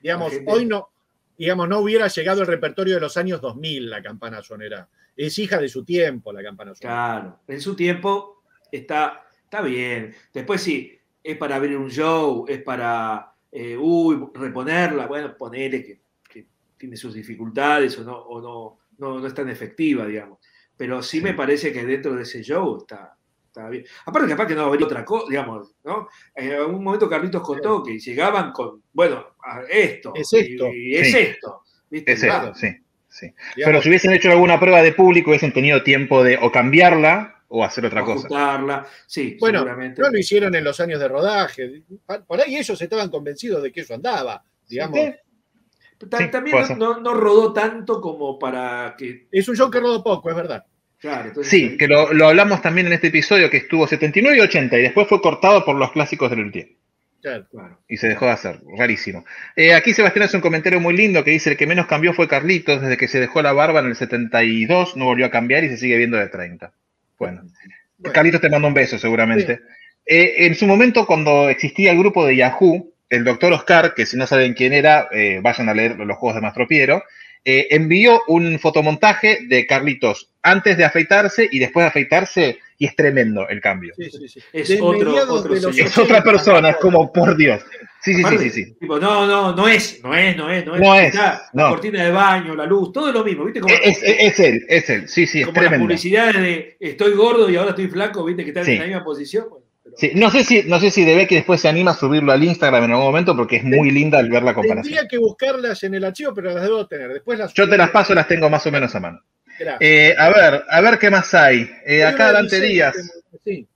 Digamos, 0.02 0.32
gente- 0.32 0.50
hoy 0.50 0.64
no, 0.64 0.88
digamos, 1.36 1.68
no 1.68 1.78
hubiera 1.80 2.06
llegado 2.08 2.40
el 2.42 2.46
repertorio 2.46 2.94
de 2.94 3.00
los 3.00 3.16
años 3.16 3.40
2000 3.40 3.90
la 3.90 4.02
campana 4.02 4.42
sonera. 4.42 4.88
Es 5.16 5.38
hija 5.38 5.58
de 5.58 5.68
su 5.68 5.84
tiempo 5.84 6.32
la 6.32 6.42
campana 6.42 6.74
sonera. 6.74 6.94
Claro. 6.94 7.40
En 7.48 7.60
su 7.60 7.74
tiempo 7.76 8.42
está, 8.70 9.26
está 9.44 9.60
bien. 9.60 10.14
Después 10.32 10.62
sí, 10.62 10.98
es 11.22 11.36
para 11.36 11.56
abrir 11.56 11.76
un 11.76 11.90
show, 11.90 12.46
es 12.48 12.62
para, 12.62 13.32
eh, 13.52 13.76
uy, 13.76 14.28
reponerla. 14.34 15.06
Bueno, 15.06 15.36
ponele 15.36 15.84
que, 15.84 16.00
que 16.28 16.46
tiene 16.78 16.96
sus 16.96 17.12
dificultades 17.12 17.98
o 17.98 18.04
no, 18.04 18.16
o 18.16 18.40
no, 18.40 18.78
no, 18.98 19.18
no 19.20 19.26
es 19.26 19.34
tan 19.34 19.48
efectiva, 19.50 20.06
digamos. 20.06 20.38
Pero 20.76 21.02
sí, 21.02 21.20
me 21.20 21.34
parece 21.34 21.72
que 21.72 21.84
dentro 21.84 22.14
de 22.14 22.22
ese 22.22 22.42
show 22.42 22.78
está, 22.78 23.14
está 23.50 23.68
bien. 23.68 23.84
Aparte, 24.06 24.28
capaz 24.28 24.46
que 24.46 24.54
no 24.54 24.60
va 24.60 24.66
a 24.66 24.68
haber 24.70 24.82
otra 24.84 25.04
cosa, 25.04 25.26
digamos, 25.28 25.72
¿no? 25.84 26.08
En 26.34 26.52
algún 26.52 26.84
momento 26.84 27.08
Carlitos 27.08 27.42
contó 27.42 27.82
que 27.82 27.98
llegaban 27.98 28.52
con, 28.52 28.82
bueno, 28.92 29.26
a 29.44 29.62
esto. 29.68 30.12
Es 30.14 30.32
esto. 30.32 30.68
Y, 30.72 30.92
y 30.92 30.96
es 30.96 31.10
Sí. 31.12 31.18
esto. 31.18 31.62
¿viste? 31.90 32.12
Es 32.12 32.20
Claro. 32.22 32.50
eso, 32.50 32.54
sí. 32.54 32.68
sí. 33.08 33.26
Digamos, 33.56 33.72
Pero 33.72 33.82
si 33.82 33.88
hubiesen 33.88 34.12
hecho 34.12 34.30
alguna 34.30 34.60
prueba 34.60 34.80
de 34.82 34.92
público, 34.92 35.30
hubiesen 35.30 35.52
tenido 35.52 35.82
tiempo 35.82 36.22
de 36.22 36.38
o 36.40 36.52
cambiarla 36.52 37.42
o 37.48 37.64
hacer 37.64 37.84
otra 37.84 38.04
cosa. 38.04 38.28
Sí, 39.08 39.36
Bueno, 39.40 39.58
seguramente. 39.58 40.00
no 40.00 40.08
lo 40.10 40.16
hicieron 40.18 40.54
en 40.54 40.62
los 40.62 40.78
años 40.78 41.00
de 41.00 41.08
rodaje. 41.08 41.82
Por 42.28 42.40
ahí 42.40 42.56
ellos 42.56 42.80
estaban 42.80 43.10
convencidos 43.10 43.60
de 43.64 43.72
que 43.72 43.80
eso 43.80 43.94
andaba. 43.94 44.44
Digamos, 44.68 45.00
Sí. 45.00 45.12
Ta- 46.08 46.16
Sí, 46.16 46.30
también 46.30 46.56
no- 46.78 46.98
no 47.00 47.12
rodó 47.12 47.52
tanto 47.52 48.00
como 48.00 48.38
para 48.38 48.94
que. 48.96 49.26
es 49.30 49.46
un 49.48 49.56
show 49.56 49.70
que 49.70 49.80
rodó 49.80 50.02
poco, 50.02 50.30
es 50.30 50.36
verdad. 50.36 50.64
Claro, 51.00 51.28
entonces, 51.28 51.50
Sí, 51.50 51.76
que 51.78 51.88
lo, 51.88 52.12
lo 52.12 52.28
hablamos 52.28 52.60
también 52.60 52.86
en 52.86 52.92
este 52.92 53.08
episodio 53.08 53.48
que 53.48 53.56
estuvo 53.56 53.86
79 53.86 54.36
y 54.36 54.40
80 54.40 54.78
y 54.78 54.82
después 54.82 55.08
fue 55.08 55.20
cortado 55.20 55.64
por 55.64 55.76
los 55.76 55.92
clásicos 55.92 56.30
del 56.30 56.40
Luthier. 56.40 56.68
Claro. 57.22 57.46
Claro. 57.50 57.78
Y 57.88 57.96
se 57.98 58.08
dejó 58.08 58.26
de 58.26 58.32
hacer, 58.32 58.60
rarísimo. 58.78 59.24
Eh, 59.56 59.74
aquí 59.74 59.92
Sebastián 59.92 60.24
hace 60.24 60.36
un 60.36 60.42
comentario 60.42 60.80
muy 60.80 60.96
lindo 60.96 61.22
que 61.22 61.30
dice 61.30 61.50
el 61.50 61.56
que 61.56 61.66
menos 61.66 61.86
cambió 61.86 62.14
fue 62.14 62.28
Carlitos, 62.28 62.80
desde 62.80 62.96
que 62.96 63.08
se 63.08 63.20
dejó 63.20 63.42
la 63.42 63.52
barba 63.52 63.80
en 63.80 63.86
el 63.86 63.96
72 63.96 64.96
no 64.96 65.04
volvió 65.06 65.26
a 65.26 65.30
cambiar 65.30 65.64
y 65.64 65.68
se 65.68 65.76
sigue 65.76 65.96
viendo 65.96 66.16
de 66.16 66.28
30. 66.28 66.72
Bueno, 67.18 67.42
Bueno. 67.98 68.14
Carlitos 68.14 68.40
te 68.40 68.48
manda 68.48 68.68
un 68.68 68.74
beso 68.74 68.98
seguramente. 68.98 69.60
Eh, 70.06 70.46
en 70.46 70.54
su 70.54 70.66
momento, 70.66 71.06
cuando 71.06 71.50
existía 71.50 71.92
el 71.92 71.98
grupo 71.98 72.24
de 72.26 72.36
Yahoo, 72.36 72.92
el 73.10 73.24
doctor 73.24 73.52
Oscar, 73.52 73.94
que 73.94 74.06
si 74.06 74.16
no 74.16 74.26
saben 74.26 74.54
quién 74.54 74.72
era, 74.72 75.08
eh, 75.12 75.40
vayan 75.42 75.68
a 75.68 75.74
leer 75.74 75.98
los 75.98 76.16
juegos 76.16 76.36
de 76.36 76.40
Mastro 76.40 76.66
Piero, 76.66 77.02
eh, 77.44 77.68
envió 77.70 78.20
un 78.28 78.58
fotomontaje 78.58 79.40
de 79.48 79.66
Carlitos 79.66 80.28
antes 80.42 80.76
de 80.76 80.84
afeitarse 80.84 81.48
y 81.50 81.58
después 81.58 81.84
de 81.84 81.88
afeitarse, 81.88 82.58
y 82.78 82.86
es 82.86 82.96
tremendo 82.96 83.46
el 83.48 83.60
cambio. 83.60 83.92
Sí, 83.96 84.10
sí, 84.10 84.28
sí. 84.28 84.40
Es 84.52 84.70
otro-. 84.80 85.14
Es 85.16 85.28
otra 85.98 86.18
80, 86.18 86.22
persona, 86.22 86.70
es 86.70 86.76
como, 86.76 87.12
por 87.12 87.36
Dios. 87.36 87.62
Sí, 88.02 88.12
sí, 88.14 88.20
sí, 88.20 88.20
Aparte, 88.24 88.50
sí, 88.50 88.64
sí. 88.64 88.72
tipo, 88.80 88.98
no, 88.98 89.26
no, 89.26 89.54
no 89.54 89.68
es, 89.68 90.02
no 90.02 90.14
es, 90.16 90.34
no 90.34 90.50
es, 90.50 90.64
no 90.64 90.74
es. 90.74 90.80
No 90.80 90.94
es, 90.94 91.14
no. 91.52 91.64
La 91.64 91.68
cortina 91.68 92.02
de 92.04 92.10
baño, 92.10 92.54
la 92.54 92.64
luz, 92.64 92.90
todo 92.92 93.08
es 93.08 93.14
lo 93.14 93.22
mismo, 93.22 93.44
¿viste? 93.44 93.60
Como, 93.60 93.74
Es, 93.74 94.02
es- 94.02 94.16
es 94.18 94.40
él, 94.40 94.64
es 94.68 94.88
él, 94.88 95.06
sí, 95.08 95.26
sí, 95.26 95.40
es 95.40 95.46
como 95.46 95.56
las 95.56 95.62
tremendo. 95.68 95.84
publicidades 95.86 96.36
de 96.40 96.76
estoy 96.80 97.12
gordo 97.12 97.50
y 97.50 97.56
ahora 97.56 97.70
estoy 97.70 97.88
flaco, 97.88 98.24
¿viste? 98.24 98.42
Que 98.44 98.50
están 98.50 98.64
Sí. 98.64 98.72
en 98.72 98.78
la 98.78 98.86
misma 98.86 99.04
posición. 99.04 99.44
Bueno, 99.50 99.66
pero- 99.90 99.96
Sí, 99.98 100.12
no 100.14 100.30
sé 100.30 100.44
si, 100.44 100.62
no 100.64 100.78
sé 100.80 100.90
si 100.90 101.04
debe 101.04 101.26
que 101.26 101.36
después 101.36 101.60
se 101.60 101.68
anima 101.68 101.90
a 101.92 101.94
subirlo 101.94 102.32
al 102.32 102.42
Instagram 102.42 102.84
en 102.84 102.90
algún 102.92 103.06
momento 103.06 103.36
porque 103.36 103.56
es 103.56 103.64
muy 103.64 103.90
linda 103.90 104.18
al 104.18 104.28
ver 104.30 104.42
la 104.42 104.54
comparación. 104.54 104.82
Tendría 104.84 105.08
que 105.08 105.18
buscarlas 105.18 105.82
en 105.82 105.94
el 105.94 106.04
archivo, 106.04 106.32
pero 106.34 106.52
las 106.52 106.62
debo 106.62 106.86
tener. 106.86 107.12
Después 107.12 107.38
las 107.38 107.52
Yo 107.54 107.68
te 107.68 107.76
las 107.76 107.90
paso, 107.90 108.14
las 108.14 108.26
tengo 108.28 108.48
más 108.48 108.66
o 108.66 108.70
menos 108.72 108.94
a 108.94 109.00
mano. 109.00 109.20
Eh, 109.78 110.14
a 110.16 110.30
ver, 110.30 110.64
a 110.68 110.80
ver 110.80 110.98
qué 110.98 111.10
más 111.10 111.34
hay. 111.34 111.70
Eh, 111.84 112.02
acá 112.04 112.32
Dante 112.32 112.60
Díaz. 112.60 112.94
Sí. 113.44 113.66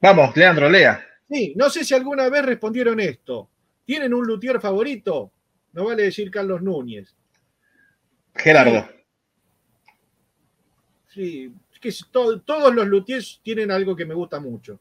Vamos, 0.00 0.36
Leandro, 0.36 0.68
lea. 0.70 1.04
Sí, 1.30 1.54
no 1.56 1.68
sé 1.70 1.84
si 1.84 1.94
alguna 1.94 2.28
vez 2.28 2.44
respondieron 2.44 3.00
esto. 3.00 3.48
¿Tienen 3.84 4.14
un 4.14 4.24
luthier 4.26 4.60
favorito? 4.60 5.32
No 5.72 5.86
vale 5.86 6.04
decir 6.04 6.30
Carlos 6.30 6.62
Núñez. 6.62 7.14
Gerardo. 8.36 8.88
Sí, 11.08 11.52
que 11.84 11.92
todos 12.10 12.74
los 12.74 12.86
luthiers 12.86 13.40
tienen 13.42 13.70
algo 13.70 13.94
que 13.94 14.04
me 14.06 14.14
gusta 14.14 14.40
mucho. 14.40 14.78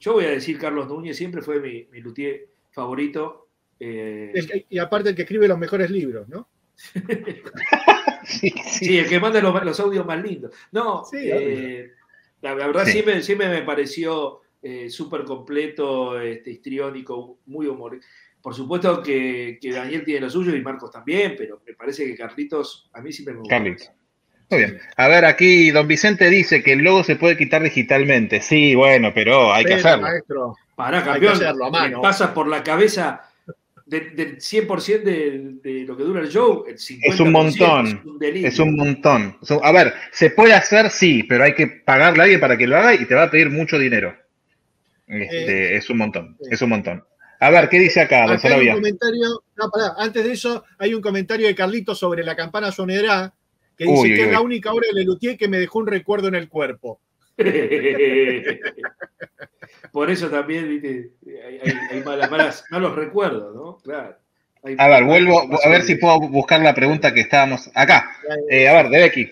Yo 0.00 0.14
voy 0.14 0.24
a 0.24 0.30
decir 0.30 0.58
Carlos 0.58 0.88
Núñez, 0.88 1.16
siempre 1.16 1.42
fue 1.42 1.60
mi, 1.60 1.84
mi 1.92 2.00
luthier 2.00 2.48
favorito. 2.72 3.48
eh, 3.80 4.32
El 4.34 4.46
que- 4.46 4.66
y 4.70 4.78
aparte 4.78 5.10
el 5.10 5.14
que 5.16 5.22
escribe 5.22 5.48
los 5.48 5.58
mejores 5.58 5.90
libros, 5.90 6.28
¿no? 6.28 6.48
Sí, 8.26 8.50
sí. 8.64 8.84
Sí, 8.86 8.98
el 8.98 9.06
que 9.08 9.20
manda 9.20 9.40
los, 9.40 9.62
los 9.64 9.78
audios 9.80 10.06
más 10.06 10.22
lindos. 10.22 10.52
No, 10.72 11.04
Sí, 11.04 11.18
eh, 11.20 11.90
la, 12.40 12.54
la 12.54 12.66
verdad 12.66 12.84
Sí. 12.86 12.92
siempre, 12.92 13.22
siempre 13.22 13.48
me 13.48 13.62
pareció 13.62 14.40
eh, 14.62 14.88
súper 14.88 15.24
completo, 15.24 16.18
este, 16.18 16.50
histriónico, 16.52 17.38
muy 17.46 17.66
humorístico. 17.66 18.10
Por 18.40 18.54
supuesto 18.54 19.02
que, 19.02 19.58
que 19.60 19.72
Daniel 19.72 20.04
tiene 20.04 20.20
lo 20.22 20.30
suyo 20.30 20.54
y 20.56 20.62
Marcos 20.62 20.90
también, 20.90 21.34
pero 21.36 21.62
me 21.66 21.74
parece 21.74 22.06
que 22.06 22.14
Carlitos 22.16 22.88
a 22.94 23.00
mí 23.02 23.12
siempre 23.12 23.34
me 23.34 23.40
gustó. 23.40 23.50
Carlitos. 23.54 23.90
Muy 24.54 24.64
bien. 24.64 24.80
A 24.96 25.08
ver, 25.08 25.24
aquí 25.24 25.70
don 25.70 25.86
Vicente 25.88 26.28
dice 26.30 26.62
que 26.62 26.72
el 26.72 26.80
logo 26.80 27.04
se 27.04 27.16
puede 27.16 27.36
quitar 27.36 27.62
digitalmente. 27.62 28.40
Sí, 28.40 28.74
bueno, 28.74 29.12
pero 29.14 29.52
hay 29.52 29.64
que 29.64 29.74
hacerlo. 29.74 30.02
maestro, 30.02 30.56
Pará, 30.76 30.98
Hay 30.98 31.04
que 31.04 31.10
campeón, 31.10 31.32
hacerlo 31.34 31.64
a 31.66 31.70
me 31.70 31.78
mano. 31.78 32.00
pasa 32.02 32.34
por 32.34 32.48
la 32.48 32.62
cabeza 32.64 33.22
de- 33.86 34.10
del 34.10 34.40
100% 34.40 35.04
de, 35.04 35.40
de 35.62 35.84
lo 35.84 35.96
que 35.96 36.02
dura 36.02 36.20
el 36.20 36.28
show, 36.28 36.64
el 36.66 36.78
50% 36.78 37.00
Es 37.14 37.20
un 37.20 37.30
montón. 37.32 37.86
Es 37.86 38.04
un 38.04 38.18
delirio. 38.18 38.48
Es 38.48 38.58
un 38.58 38.76
montón. 38.76 39.36
A 39.62 39.72
ver, 39.72 39.92
se 40.10 40.30
puede 40.30 40.52
hacer, 40.54 40.90
sí, 40.90 41.22
pero 41.22 41.44
hay 41.44 41.54
que 41.54 41.66
pagarle 41.68 42.20
a 42.20 42.22
alguien 42.24 42.40
para 42.40 42.56
que 42.56 42.66
lo 42.66 42.76
haga 42.76 42.94
y 42.94 43.04
te 43.04 43.14
va 43.14 43.24
a 43.24 43.30
pedir 43.30 43.50
mucho 43.50 43.78
dinero. 43.78 44.16
Este, 45.06 45.74
Eh, 45.74 45.76
es 45.76 45.90
un 45.90 45.98
montón, 45.98 46.36
es 46.50 46.60
un 46.62 46.70
montón. 46.70 47.04
A 47.40 47.50
ver, 47.50 47.68
¿qué 47.68 47.78
dice 47.78 48.00
acá, 48.00 48.22
don 48.26 48.32
Acá 48.32 48.32
hay 48.32 48.36
un 48.36 48.40
Sarabia? 48.40 48.74
comentario, 48.74 49.42
no, 49.56 49.70
pará, 49.70 49.94
antes 49.98 50.24
de 50.24 50.32
eso 50.32 50.64
hay 50.78 50.94
un 50.94 51.02
comentario 51.02 51.46
de 51.46 51.54
Carlitos 51.54 51.98
sobre 51.98 52.24
la 52.24 52.34
campana 52.34 52.72
sonera 52.72 53.32
que 53.76 53.84
dice 53.84 53.96
Uy, 54.02 54.10
uy, 54.10 54.16
que 54.16 54.22
es 54.24 54.30
la 54.32 54.40
única 54.40 54.72
obra 54.72 54.86
de 54.88 54.94
Lelutier 55.00 55.36
que 55.36 55.48
me 55.48 55.58
dejó 55.58 55.78
un 55.80 55.86
recuerdo 55.86 56.28
en 56.28 56.34
el 56.36 56.48
cuerpo. 56.48 57.00
Por 59.92 60.10
eso 60.10 60.28
también, 60.28 60.68
viste, 60.68 61.10
hay, 61.46 61.58
hay- 61.62 61.78
hay 61.90 62.00
malas, 62.02 62.30
malas- 62.30 62.64
malos 62.70 62.94
recuerdos, 62.96 63.54
¿no? 63.54 63.76
Claro. 63.78 64.16
Hay- 64.62 64.76
A 64.78 64.88
ver, 64.88 65.04
vuelvo 65.04 65.40
a 65.62 65.68
ver 65.68 65.82
si 65.82 65.94
puedo 65.96 66.20
buscar 66.20 66.60
la 66.60 66.74
pregunta 66.74 67.12
que 67.12 67.20
estábamos 67.20 67.70
acá. 67.74 68.10
Eh, 68.50 68.66
a 68.68 68.72
ver, 68.82 68.88
de 68.90 68.98
Becky. 69.00 69.30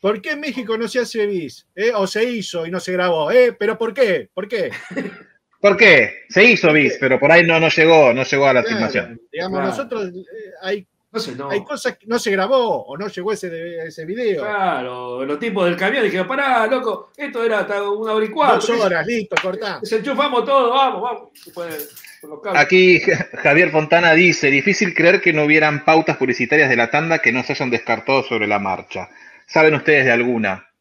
¿Por 0.00 0.20
qué 0.20 0.32
en 0.32 0.40
México 0.40 0.76
no 0.76 0.88
se 0.88 0.98
hace 1.00 1.26
bis? 1.26 1.66
¿Eh? 1.76 1.92
¿O 1.94 2.06
se 2.06 2.24
hizo 2.24 2.66
y 2.66 2.70
no 2.70 2.80
se 2.80 2.92
grabó? 2.92 3.30
¿Eh? 3.30 3.52
¿Pero 3.56 3.78
por 3.78 3.94
qué? 3.94 4.28
¿Por 4.34 4.48
qué? 4.48 4.70
¿Por 5.60 5.76
qué? 5.76 6.22
Se 6.28 6.42
hizo 6.42 6.72
bis, 6.72 6.96
pero 6.98 7.20
por 7.20 7.30
ahí 7.30 7.46
no, 7.46 7.60
no 7.60 7.68
llegó, 7.68 8.12
no 8.12 8.24
llegó 8.24 8.46
a 8.48 8.52
la 8.54 8.62
Claro, 8.62 8.76
filmación. 8.76 9.20
digamos, 9.30 9.58
Claro. 9.60 9.68
nosotros 9.70 10.08
eh, 10.12 10.50
hay, 10.60 10.86
No 11.12 11.20
sé, 11.20 11.36
no. 11.36 11.50
hay 11.50 11.62
cosas 11.62 11.98
que 11.98 12.06
no 12.06 12.18
se 12.18 12.30
grabó 12.30 12.84
o 12.84 12.96
no 12.96 13.06
llegó 13.08 13.32
ese, 13.32 13.86
ese 13.86 14.06
video. 14.06 14.42
Claro, 14.42 15.24
los 15.26 15.38
tipos 15.38 15.66
del 15.66 15.76
camión 15.76 16.04
dijeron, 16.04 16.26
pará, 16.26 16.66
loco, 16.66 17.10
esto 17.14 17.44
era 17.44 17.60
hasta 17.60 17.82
una 17.82 18.14
hora 18.14 18.24
y 18.24 18.30
cuarto. 18.30 18.66
Dos 18.66 18.80
horas, 18.80 19.06
listo, 19.06 19.36
cortá. 19.42 19.78
Desenchufamos 19.80 20.44
todo, 20.46 20.70
vamos, 20.70 21.02
vamos. 21.02 21.28
Aquí 22.54 23.00
Javier 23.42 23.70
Fontana 23.70 24.12
dice, 24.12 24.50
difícil 24.50 24.94
creer 24.94 25.20
que 25.20 25.32
no 25.32 25.44
hubieran 25.44 25.84
pautas 25.84 26.16
publicitarias 26.16 26.70
de 26.70 26.76
la 26.76 26.90
tanda 26.90 27.18
que 27.18 27.32
no 27.32 27.42
se 27.42 27.52
hayan 27.52 27.70
descartado 27.70 28.22
sobre 28.22 28.46
la 28.46 28.58
marcha. 28.58 29.10
¿Saben 29.46 29.74
ustedes 29.74 30.06
de 30.06 30.12
alguna? 30.12 30.71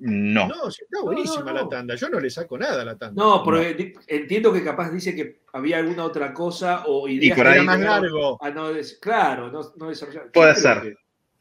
No. 0.00 0.46
No, 0.46 0.70
sí, 0.70 0.82
está 0.84 1.02
buenísima 1.02 1.40
No, 1.40 1.46
no, 1.46 1.52
no. 1.54 1.62
la 1.64 1.68
tanda. 1.68 1.94
Yo 1.96 2.08
no 2.08 2.20
le 2.20 2.30
saco 2.30 2.56
nada 2.56 2.82
a 2.82 2.84
la 2.84 2.96
tanda. 2.96 3.20
No, 3.20 3.42
porque 3.42 3.94
entiendo 4.06 4.52
que 4.52 4.62
capaz 4.62 4.90
dice 4.90 5.14
que 5.16 5.40
había 5.52 5.78
alguna 5.78 6.04
otra 6.04 6.32
cosa 6.32 6.84
o 6.86 7.08
ideas 7.08 7.36
por 7.36 7.46
que 7.46 7.50
ahí- 7.50 7.56
Era 7.56 7.64
más 7.64 7.80
largo. 7.80 8.38
a 8.42 8.50
no 8.50 8.72
des- 8.72 8.98
claro, 9.00 9.50
no, 9.50 9.60
no 9.76 9.88
desarrollar. 9.88 10.30
Puede 10.32 10.54
ser. 10.54 10.80
que 10.82 10.94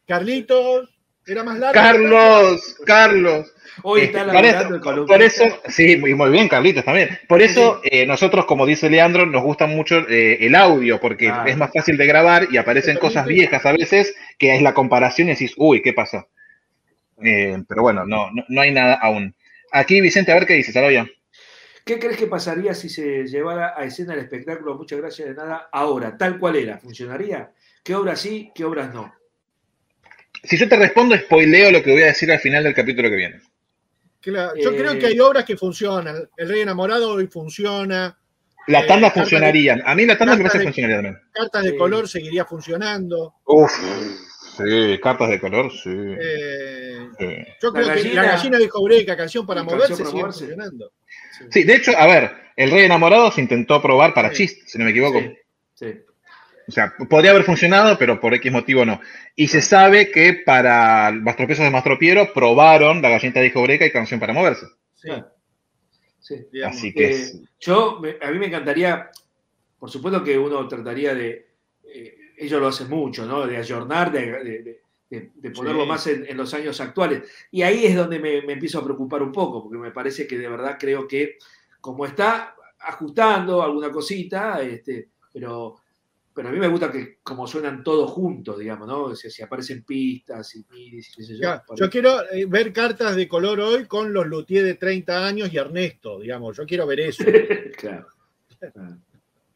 Carlitos, 0.07 0.89
era 1.25 1.43
más 1.43 1.59
largo. 1.59 1.73
Carlos, 1.73 2.75
Carlos. 2.85 3.53
Hoy 3.83 4.01
Este, 4.01 4.17
está 4.17 4.25
por, 4.31 4.33
laburando 4.43 4.69
el 4.69 4.75
eso, 4.75 4.83
columnista. 4.83 5.13
por 5.13 5.21
eso- 5.21 5.59
sí, 5.67 5.97
muy, 5.97 6.13
muy 6.15 6.29
bien, 6.31 6.47
Carlitos 6.49 6.83
también. 6.85 7.09
Por 7.27 7.41
eso 7.41 7.81
eh, 7.83 8.05
nosotros, 8.07 8.45
como 8.45 8.65
dice 8.65 8.89
Leandro, 8.89 9.25
nos 9.25 9.43
gusta 9.43 9.67
mucho 9.67 9.97
eh, 10.09 10.37
el 10.45 10.55
audio, 10.55 10.99
porque 10.99 11.31
es 11.45 11.57
más 11.57 11.71
fácil 11.73 11.97
de 11.97 12.07
grabar 12.07 12.47
y 12.49 12.57
aparecen 12.57 12.97
cosas 12.97 13.25
viejas 13.27 13.65
a 13.65 13.73
veces, 13.73 14.15
que 14.39 14.55
es 14.55 14.61
la 14.61 14.73
comparación 14.73 15.27
y 15.27 15.31
decís, 15.33 15.53
uy, 15.57 15.81
¿qué 15.81 15.93
pasó? 15.93 16.27
Eh, 17.23 17.58
pero 17.67 17.82
bueno, 17.82 18.06
no, 18.06 18.30
no, 18.32 18.43
no 18.47 18.62
hay 18.62 18.71
nada 18.71 18.95
aún. 18.95 19.36
Aquí, 19.71 20.01
Vicente, 20.01 20.32
a 20.32 20.36
ver 20.36 20.45
qué 20.45 20.53
dices, 20.53 20.73
Sarabia. 20.73 21.10
¿Qué 21.84 21.99
crees 21.99 22.17
que 22.17 22.27
pasaría 22.27 22.73
si 22.73 22.89
se 22.89 23.25
llevara 23.27 23.73
a 23.75 23.86
escena 23.86 24.13
el 24.13 24.19
espectáculo? 24.19 24.75
Muchas 24.75 24.99
gracias 24.99 25.30
de 25.30 25.34
nada. 25.36 25.69
Ahora, 25.71 26.17
tal 26.17 26.38
cual 26.38 26.58
era, 26.58 26.77
¿funcionaría? 26.80 27.51
¿Qué 27.84 27.95
obras 27.95 28.19
sí, 28.19 28.51
qué 28.53 28.65
obras 28.65 28.93
no? 28.93 29.13
Si 30.43 30.58
yo 30.58 30.67
te 30.69 30.75
respondo, 30.75 31.15
spoileo 31.17 31.71
lo 31.71 31.82
que 31.82 31.91
voy 31.93 32.03
a 32.03 32.08
decir 32.08 32.32
al 32.32 32.39
final 32.39 32.63
del 32.63 32.73
capítulo 32.73 33.10
que 33.10 33.15
viene. 33.15 33.41
Claro, 34.21 34.53
Yo 34.62 34.71
Eh, 34.71 34.75
creo 34.77 34.99
que 34.99 35.06
hay 35.08 35.19
obras 35.19 35.45
que 35.45 35.56
funcionan. 35.58 36.30
El 36.36 36.49
Rey 36.49 36.62
Enamorado 36.62 37.12
hoy 37.12 37.27
funciona. 37.27 38.17
Las 38.67 38.84
Eh, 38.84 38.88
tandas 38.88 39.13
cartas 39.13 39.23
funcionarían. 39.30 39.82
A 39.86 39.95
mí 39.95 40.06
las 40.06 40.17
tandas 40.17 40.38
me 40.38 40.43
cartas 40.43 40.60
parece 40.62 40.65
que 40.77 40.82
funcionarían 40.84 41.15
también. 41.15 41.32
Cartas 41.34 41.63
de 41.63 41.69
Sí. 41.71 41.77
color 41.77 42.08
seguiría 42.10 42.43
funcionando. 42.45 43.36
Uf, 43.45 43.71
sí, 44.57 44.99
cartas 45.01 45.29
de 45.29 45.39
color, 45.39 45.71
sí. 45.71 45.89
Eh, 45.93 47.07
sí. 47.17 47.25
yo 47.61 47.71
La 47.71 47.71
creo 47.71 47.73
que 47.73 47.81
gallina- 48.03 48.23
La 48.23 48.31
gallina 48.31 48.57
dijo 48.57 48.83
Breca, 48.83 49.15
canción 49.17 49.45
para 49.45 49.61
Sí, 49.61 49.65
moverse, 49.65 49.87
canción 49.89 50.05
para 50.05 50.11
sigue 50.11 50.21
moverse. 50.21 50.39
funcionando. 50.45 50.91
Sí, 51.51 51.63
de 51.63 51.75
hecho, 51.75 51.91
a 51.97 52.07
ver, 52.07 52.31
el 52.55 52.71
Rey 52.71 52.85
Enamorado 52.85 53.31
se 53.31 53.41
intentó 53.41 53.81
probar 53.81 54.13
para 54.13 54.29
Sí. 54.33 54.47
Chist, 54.47 54.67
si 54.67 54.77
no 54.77 54.85
me 54.85 54.91
equivoco. 54.91 55.19
Sí, 55.19 55.35
sí. 55.75 55.93
O 56.67 56.71
sea, 56.71 56.93
podría 57.09 57.31
haber 57.31 57.43
funcionado, 57.43 57.97
pero 57.97 58.19
por 58.19 58.33
X 58.33 58.51
motivo 58.51 58.83
no. 58.85 58.99
Y 59.35 59.47
se 59.47 59.61
sabe 59.61 60.11
que 60.11 60.33
para 60.45 61.11
Mastropiezos 61.13 61.63
de 61.63 61.71
Mastropiero 61.71 62.33
probaron 62.33 63.01
la 63.01 63.07
gallinita 63.09 63.39
de 63.39 63.51
Breca 63.51 63.85
y 63.85 63.91
canción 63.91 64.19
para 64.19 64.33
moverse. 64.33 64.65
Sí. 64.95 65.09
Sí. 66.19 66.45
digamos. 66.51 66.75
Así 66.75 66.93
que 66.93 67.05
Eh, 67.05 67.09
es- 67.11 67.39
yo, 67.61 67.99
me- 68.01 68.17
a 68.21 68.29
mí 68.31 68.37
me 68.39 68.47
encantaría, 68.47 69.09
por 69.79 69.89
supuesto 69.89 70.21
que 70.25 70.37
uno 70.37 70.67
trataría 70.67 71.15
de, 71.15 71.46
ellos 72.38 72.62
lo 72.62 72.67
hacen 72.67 72.89
mucho, 72.89 73.26
¿no? 73.26 73.45
De 73.47 73.58
ayornar, 73.58 74.12
de, 74.12 74.21
de- 74.43 74.82
de- 75.10 75.32
de 75.36 75.52
ponerlo 75.52 75.84
Sí. 75.84 75.88
más 75.88 76.08
en, 76.08 76.26
en 76.28 76.38
los 76.38 76.54
años 76.54 76.80
actuales. 76.82 77.23
Y 77.52 77.62
ahí 77.62 77.86
es 77.86 77.95
donde 77.95 78.19
me, 78.19 78.41
me 78.41 78.54
empiezo 78.54 78.80
a 78.80 78.84
preocupar 78.84 79.23
un 79.23 79.32
poco, 79.32 79.63
porque 79.63 79.78
me 79.78 79.91
parece 79.91 80.28
que 80.28 80.38
de 80.38 80.50
verdad 80.50 80.78
creo 80.80 81.08
que, 81.08 81.38
como 81.82 82.06
está 82.06 82.56
ajustando 82.80 83.62
alguna 83.63 83.89
cosita, 83.89 84.62
este, 84.62 85.10
pero, 85.34 85.76
pero 86.34 86.50
a 86.50 86.52
mí 86.52 86.60
me 86.60 86.67
gusta 86.67 86.91
que 86.91 87.19
como 87.23 87.47
suenan 87.47 87.84
todos 87.84 88.12
juntos, 88.12 88.60
digamos, 88.60 88.88
¿no? 88.88 89.15
Sea, 89.15 89.32
si 89.32 89.41
aparecen 89.41 89.84
pistas 89.84 90.54
y 90.56 90.65
y 90.97 91.02
sé 91.02 91.23
yo. 91.36 91.41
Ya, 91.41 91.63
yo 91.76 91.89
quiero 91.89 92.30
eh, 92.32 92.45
ver 92.45 92.71
cartas 92.73 93.15
de 93.15 93.28
color 93.30 93.60
hoy 93.62 93.86
con 93.86 94.12
los 94.13 94.28
Luthier 94.28 94.63
de 94.65 94.76
30 94.76 95.26
años 95.26 95.52
y 95.54 95.58
Ernesto, 95.58 96.19
digamos. 96.19 96.56
Yo 96.58 96.65
quiero 96.65 96.86
ver 96.86 97.00
eso. 97.00 97.23
claro. 97.78 98.08
Claro. 98.60 98.97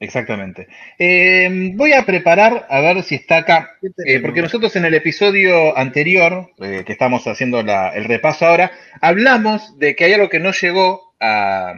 Exactamente. 0.01 0.67
Eh, 0.97 1.71
voy 1.75 1.93
a 1.93 2.03
preparar, 2.05 2.65
a 2.69 2.81
ver 2.81 3.03
si 3.03 3.15
está 3.15 3.37
acá, 3.37 3.77
¿Qué 3.79 3.87
eh, 4.15 4.19
porque 4.19 4.41
nosotros 4.41 4.75
en 4.75 4.85
el 4.85 4.95
episodio 4.95 5.77
anterior, 5.77 6.49
eh, 6.59 6.83
que 6.85 6.91
estamos 6.91 7.27
haciendo 7.27 7.61
la- 7.61 7.89
el 7.95 8.05
repaso 8.05 8.47
ahora, 8.47 8.71
hablamos 8.99 9.77
de 9.77 9.95
que 9.95 10.05
hay 10.05 10.13
algo 10.13 10.27
que 10.27 10.39
no 10.39 10.51
llegó 10.53 11.13
a- 11.19 11.75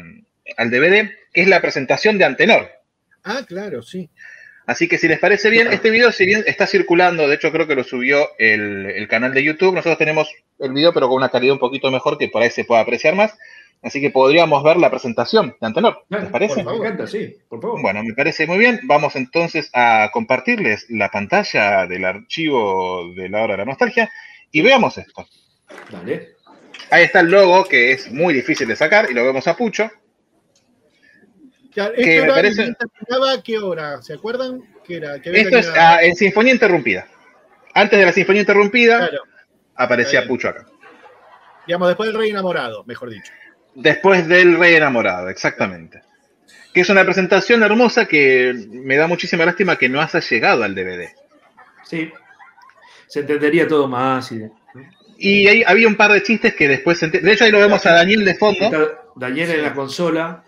al 0.57 0.71
DVD, 0.71 1.11
que 1.33 1.41
es 1.41 1.47
la 1.49 1.59
presentación 1.61 2.17
de 2.17 2.23
Antenor. 2.23 2.71
Ah, 3.25 3.41
claro, 3.45 3.81
sí. 3.83 4.09
Así 4.65 4.87
que 4.87 4.97
si 4.97 5.07
les 5.07 5.19
parece 5.19 5.49
bien, 5.49 5.71
este 5.71 5.89
video 5.89 6.11
si 6.11 6.25
bien 6.25 6.43
está 6.47 6.67
circulando, 6.67 7.27
de 7.27 7.35
hecho 7.35 7.51
creo 7.51 7.67
que 7.67 7.75
lo 7.75 7.83
subió 7.83 8.29
el, 8.37 8.85
el 8.85 9.07
canal 9.07 9.33
de 9.33 9.43
YouTube, 9.43 9.73
nosotros 9.73 9.97
tenemos 9.97 10.33
el 10.59 10.71
video 10.71 10.93
pero 10.93 11.07
con 11.07 11.17
una 11.17 11.29
calidad 11.29 11.53
un 11.53 11.59
poquito 11.59 11.91
mejor 11.91 12.17
que 12.17 12.29
por 12.29 12.41
ahí 12.41 12.49
se 12.49 12.63
pueda 12.63 12.81
apreciar 12.81 13.15
más, 13.15 13.37
así 13.81 13.99
que 13.99 14.09
podríamos 14.09 14.63
ver 14.63 14.77
la 14.77 14.89
presentación 14.89 15.55
de 15.59 15.67
Antenor, 15.67 16.05
¿les 16.07 16.25
parece? 16.29 16.63
Me 16.63 16.73
encanta, 16.73 17.07
sí, 17.07 17.35
por 17.49 17.61
favor. 17.61 17.81
Bueno, 17.81 18.03
me 18.03 18.13
parece 18.13 18.47
muy 18.47 18.57
bien. 18.57 18.79
Vamos 18.83 19.15
entonces 19.17 19.69
a 19.73 20.09
compartirles 20.13 20.85
la 20.89 21.09
pantalla 21.09 21.85
del 21.85 22.05
archivo 22.05 23.13
de 23.13 23.27
la 23.27 23.43
hora 23.43 23.53
de 23.53 23.57
la 23.57 23.65
nostalgia 23.65 24.09
y 24.51 24.61
veamos 24.61 24.97
esto. 24.97 25.27
Dale. 25.91 26.35
Ahí 26.89 27.03
está 27.03 27.19
el 27.21 27.31
logo 27.31 27.65
que 27.65 27.91
es 27.91 28.11
muy 28.11 28.33
difícil 28.33 28.67
de 28.67 28.75
sacar 28.75 29.07
y 29.09 29.13
lo 29.13 29.25
vemos 29.25 29.47
a 29.47 29.57
Pucho. 29.57 29.91
Claro, 31.73 31.93
Que 31.95 32.01
este 32.01 32.15
me 32.15 32.21
horario 32.31 32.33
parece- 32.55 32.75
terminaba 32.75 33.31
a 33.33 33.41
qué 33.43 33.57
hora? 33.59 34.01
¿Se 34.01 34.13
acuerdan? 34.13 34.61
Que 34.85 34.97
era, 34.97 35.15
Esto 35.15 35.57
es 35.57 35.71
ah, 35.75 35.99
en 36.03 36.15
Sinfonía 36.15 36.53
Interrumpida. 36.53 37.07
Antes 37.73 37.99
de 37.99 38.05
la 38.05 38.11
Sinfonía 38.11 38.41
Interrumpida 38.41 38.97
Claro, 38.99 39.23
aparecía. 39.75 40.27
Pucho 40.27 40.49
acá. 40.49 40.65
digamos, 41.65 41.87
después 41.87 42.09
del 42.11 42.19
Rey 42.19 42.29
Enamorado, 42.29 42.83
mejor 42.85 43.09
dicho. 43.09 43.31
Después 43.75 44.27
del 44.27 44.57
Rey 44.59 44.75
Enamorado, 44.75 45.29
exactamente. 45.29 46.01
Que 46.73 46.81
es 46.81 46.89
una 46.89 47.03
presentación 47.03 47.63
hermosa 47.63 48.05
que 48.07 48.53
me 48.69 48.97
da 48.97 49.07
muchísima 49.07 49.45
lástima 49.45 49.75
que 49.77 49.89
no 49.89 50.01
haya 50.01 50.19
llegado 50.19 50.63
al 50.63 50.75
DVD. 50.75 51.09
Sí. 51.83 52.11
Se 53.07 53.21
entendería 53.21 53.67
todo 53.67 53.87
más. 53.87 54.31
Y, 54.31 54.35
¿no? 54.35 54.51
Y 55.17 55.47
ahí 55.47 55.63
había 55.65 55.87
un 55.87 55.95
par 55.95 56.11
de 56.11 56.21
chistes 56.23 56.53
que 56.55 56.67
después... 56.67 56.97
se 56.99 57.05
ente- 57.07 57.21
De 57.21 57.31
hecho, 57.33 57.45
ahí 57.45 57.51
lo 57.51 57.59
vemos 57.59 57.85
a 57.85 57.93
Daniel 57.93 58.25
de 58.25 58.35
fondo. 58.35 58.99
Daniel 59.15 59.51
en 59.51 59.61
la 59.63 59.73
consola. 59.73 60.43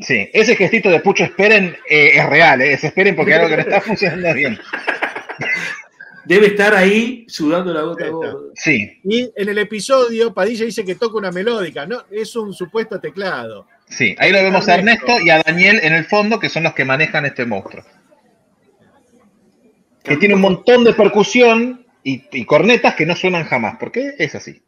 Sí, 0.00 0.28
ese 0.32 0.56
gestito 0.56 0.90
de 0.90 1.00
Pucho 1.00 1.24
esperen 1.24 1.76
eh, 1.88 2.12
es 2.14 2.26
real, 2.28 2.60
¿eh? 2.60 2.72
es 2.72 2.84
esperen 2.84 3.14
porque 3.14 3.34
algo 3.34 3.48
que 3.48 3.56
no 3.56 3.62
está 3.62 3.80
funcionando 3.80 4.34
bien. 4.34 4.58
Debe 6.24 6.48
estar 6.48 6.74
ahí 6.74 7.24
sudando 7.28 7.72
la 7.72 7.82
gota 7.82 8.08
gorda. 8.08 8.50
Sí, 8.54 8.98
Y 9.04 9.30
en 9.36 9.48
el 9.48 9.58
episodio, 9.58 10.32
Padilla 10.32 10.64
dice 10.64 10.84
que 10.84 10.94
toca 10.94 11.18
una 11.18 11.30
melódica, 11.30 11.86
¿no? 11.86 12.04
Es 12.10 12.34
un 12.34 12.54
supuesto 12.54 12.98
teclado. 12.98 13.66
sí, 13.88 14.16
ahí 14.18 14.32
lo 14.32 14.42
vemos 14.42 14.66
a 14.68 14.74
Ernesto 14.74 15.20
y 15.20 15.30
a 15.30 15.42
Daniel 15.42 15.80
en 15.82 15.92
el 15.92 16.06
fondo, 16.06 16.40
que 16.40 16.48
son 16.48 16.62
los 16.62 16.72
que 16.72 16.84
manejan 16.84 17.26
este 17.26 17.44
monstruo. 17.44 17.84
Que 20.02 20.16
tiene 20.16 20.34
un 20.34 20.40
montón 20.40 20.84
de 20.84 20.94
percusión 20.94 21.86
y, 22.02 22.24
y 22.32 22.44
cornetas 22.46 22.94
que 22.94 23.06
no 23.06 23.14
suenan 23.16 23.44
jamás, 23.44 23.76
porque 23.78 24.14
es 24.18 24.34
así. 24.34 24.62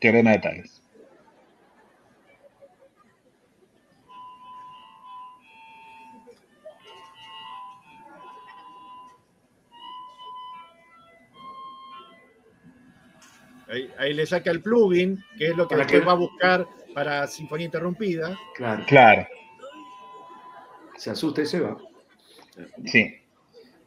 Teorema 0.00 0.32
de 0.32 0.38
Tales. 0.38 0.82
Ahí, 13.68 13.90
ahí 13.98 14.14
le 14.14 14.24
saca 14.26 14.50
el 14.50 14.62
plugin, 14.62 15.22
que 15.36 15.48
es 15.48 15.56
lo 15.56 15.68
que 15.68 15.76
después 15.76 16.06
va 16.06 16.12
a 16.12 16.16
buscar 16.16 16.66
para 16.94 17.26
Sinfonía 17.26 17.66
Interrumpida. 17.66 18.38
Claro. 18.54 18.84
Claro, 18.86 19.26
Se 20.96 21.10
asusta 21.10 21.42
y 21.42 21.46
se 21.46 21.60
va. 21.60 21.76
sí. 22.86 23.14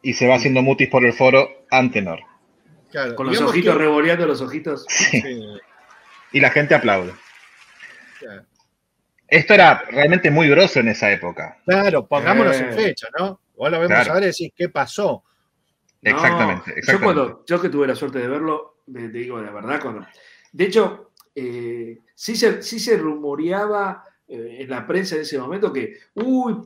Y 0.04 0.14
se 0.14 0.26
va 0.26 0.34
haciendo 0.36 0.62
mutis 0.62 0.88
por 0.88 1.04
el 1.04 1.12
foro 1.12 1.48
Antenor. 1.70 2.20
Claro, 2.90 3.14
Con 3.14 3.26
los 3.26 3.34
digamos 3.34 3.52
ojitos 3.52 3.74
que- 3.74 3.78
revoleando 3.82 4.26
los 4.26 4.40
ojitos. 4.40 4.84
Sí. 4.88 5.20
Sí, 5.20 5.42
Y 6.32 6.40
la 6.40 6.50
gente 6.50 6.74
aplaude. 6.74 7.12
claro. 8.18 8.44
Esto 9.28 9.54
era 9.54 9.82
realmente 9.90 10.30
muy 10.30 10.46
grosso 10.50 10.80
en 10.80 10.88
esa 10.88 11.10
época. 11.10 11.56
Claro, 11.64 12.06
pongámonos 12.06 12.54
Eh. 12.60 12.66
en 12.68 12.74
fecha, 12.74 13.08
¿no? 13.18 13.40
Vos 13.56 13.70
lo 13.70 13.80
vemos 13.80 13.94
Claro. 13.96 14.12
ahora 14.12 14.26
y 14.26 14.28
decís, 14.28 14.52
¿qué 14.54 14.68
pasó? 14.68 15.24
No, 16.02 16.10
Exactamente, 16.10 16.74
Yo 16.86 17.00
cuando, 17.00 17.44
yo 17.46 17.60
que 17.60 17.68
tuve 17.70 17.86
la 17.86 17.94
suerte 17.94 18.18
de 18.18 18.28
verlo, 18.28 18.82
te 18.92 19.00
te 19.08 19.18
digo 19.18 19.40
la 19.40 19.50
verdad, 19.52 19.80
cuando. 19.80 20.06
De 20.52 20.64
hecho, 20.64 21.12
eh, 21.34 21.98
sí, 22.14 22.36
se, 22.36 22.62
sí 22.62 22.78
se 22.80 22.96
rumoreaba 22.98 24.04
eh, 24.28 24.56
en 24.60 24.68
la 24.68 24.86
prensa 24.86 25.14
en 25.14 25.22
ese 25.22 25.38
momento 25.38 25.72
que, 25.72 25.94
uy, 26.14 26.56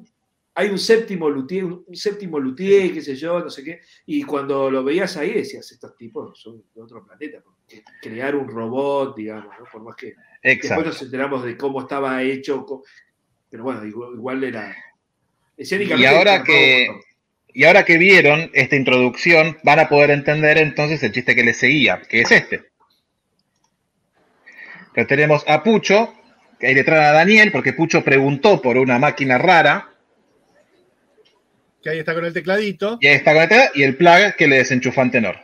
hay 0.59 0.71
un 0.71 0.79
séptimo 0.79 1.29
luthier, 1.29 1.65
un 1.65 1.95
séptimo 1.95 2.39
luthier, 2.41 2.91
qué 2.95 3.03
sé 3.03 3.15
yo, 3.15 3.41
no 3.41 3.51
sé 3.51 3.63
qué. 3.63 3.83
Y 4.07 4.23
cuando 4.23 4.71
lo 4.71 4.83
veías 4.83 5.15
ahí 5.19 5.35
decías, 5.35 5.71
estos 5.71 5.95
tipos 5.99 6.41
son 6.41 6.65
de 6.75 6.81
otro 6.81 7.05
planeta. 7.05 7.43
porque 7.45 7.85
crear 8.01 8.35
un 8.35 8.49
robot, 8.49 9.15
digamos, 9.15 9.55
¿no? 9.59 9.67
Por 9.71 9.83
más 9.83 9.95
que 9.97 10.07
después 10.07 10.17
Exacto. 10.43 10.85
nos 10.87 11.03
enteramos 11.03 11.45
de 11.45 11.59
cómo 11.59 11.83
estaba 11.83 12.23
hecho, 12.23 12.65
pero 13.51 13.65
bueno, 13.65 13.85
igual, 13.85 14.15
igual 14.15 14.45
era. 14.45 14.75
Y 15.59 16.05
ahora 16.07 16.43
que, 16.43 16.89
y 17.49 17.65
ahora 17.65 17.85
que 17.85 17.99
vieron 17.99 18.51
esta 18.55 18.77
introducción, 18.77 19.59
van 19.63 19.81
a 19.81 19.91
poder 19.91 20.11
entender 20.11 20.57
entonces 20.57 21.03
el 21.03 21.13
chiste 21.13 21.35
que 21.35 21.45
les 21.45 21.59
seguía, 21.59 22.01
que 22.09 22.23
es 22.23 22.31
este. 22.31 22.65
Que 24.95 25.05
tenemos 25.05 25.45
a 25.47 25.63
Pucho, 25.63 26.15
que 26.59 26.69
ahí 26.69 26.75
le 26.75 26.85
traen 26.85 27.05
a 27.05 27.13
Daniel, 27.13 27.53
porque 27.53 27.75
Pucho 27.75 28.03
preguntó 28.03 28.63
por 28.63 28.79
una 28.79 28.99
máquina 28.99 29.37
rara, 29.37 29.91
Que 31.87 31.91
ahí 31.91 31.99
está 32.01 32.15
con 32.15 32.25
el 32.25 32.33
tecladito. 32.33 32.99
y 33.01 33.07
ahí 33.07 33.15
está 33.15 33.33
con 33.33 33.43
el 33.43 33.49
teclado, 33.49 33.71
y 33.77 33.85
el 33.85 33.97
plug 33.97 34.35
que 34.37 34.49
le 34.49 34.57
desenchufó 34.57 35.03
a 35.03 35.09
Tenor. 35.09 35.37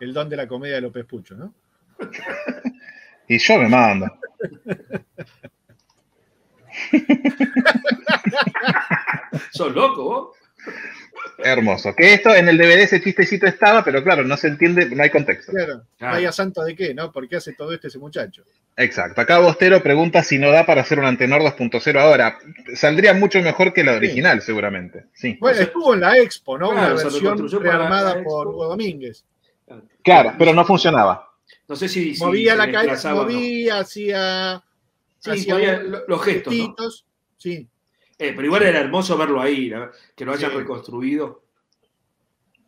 El 0.00 0.12
don 0.12 0.28
de 0.28 0.36
la 0.36 0.48
comedia 0.48 0.74
de 0.74 0.80
López 0.80 1.06
Pucho, 1.06 1.36
¿no? 1.36 1.54
Y 3.28 3.38
yo 3.38 3.56
me 3.60 3.68
mando. 3.68 4.06
¿Sos 9.52 9.72
loco 9.72 10.02
vos? 10.02 10.36
Hermoso. 11.38 11.94
Que 11.94 12.14
esto 12.14 12.34
en 12.34 12.48
el 12.48 12.56
DVD 12.58 12.82
ese 12.82 13.00
chistecito 13.02 13.46
estaba, 13.46 13.82
pero 13.84 14.02
claro, 14.02 14.24
no 14.24 14.36
se 14.36 14.48
entiende, 14.48 14.86
no 14.90 15.02
hay 15.02 15.10
contexto. 15.10 15.52
Claro, 15.52 15.82
Claro. 15.98 16.14
vaya 16.14 16.32
santo 16.32 16.62
de 16.64 16.74
qué, 16.76 16.94
¿no? 16.94 17.10
¿Por 17.12 17.28
qué 17.28 17.36
hace 17.36 17.52
todo 17.54 17.72
esto 17.72 17.88
ese 17.88 17.98
muchacho? 17.98 18.42
Exacto. 18.76 19.20
Acá 19.20 19.38
Bostero 19.38 19.82
pregunta 19.82 20.22
si 20.22 20.38
no 20.38 20.50
da 20.50 20.66
para 20.66 20.80
hacer 20.80 20.98
un 20.98 21.04
Antenor 21.04 21.42
2.0 21.42 21.98
ahora. 22.00 22.38
Saldría 22.74 23.14
mucho 23.14 23.40
mejor 23.40 23.72
que 23.72 23.84
la 23.84 23.92
original, 23.92 24.42
seguramente. 24.42 25.06
Sí. 25.14 25.36
Bueno, 25.40 25.60
estuvo 25.60 25.94
en 25.94 26.00
la 26.00 26.18
Expo, 26.18 26.58
¿no? 26.58 26.70
Claro, 26.70 26.94
Una 26.94 27.04
versión 27.04 27.62
rearmada 27.62 28.22
por. 28.22 28.48
Hugo 28.48 28.66
Domínguez. 28.68 29.24
Claro, 30.02 30.34
pero 30.38 30.52
no 30.52 30.64
funcionaba. 30.64 31.30
No 31.68 31.76
sé 31.76 31.88
si. 31.88 32.14
si 32.14 32.22
movía 32.24 32.54
la 32.56 32.66
no. 32.66 33.14
movía, 33.14 33.78
hacía, 33.78 34.62
Sí, 35.18 35.30
hacía 35.30 35.78
los 36.08 36.22
gestos. 36.22 37.04
Sí, 37.38 37.68
Eh, 38.18 38.32
pero 38.34 38.46
igual 38.46 38.62
era 38.62 38.80
hermoso 38.80 39.16
verlo 39.16 39.40
ahí, 39.40 39.72
que 40.16 40.24
lo 40.24 40.32
hayan 40.32 40.50
Sí. 40.50 40.56
reconstruido. 40.56 41.42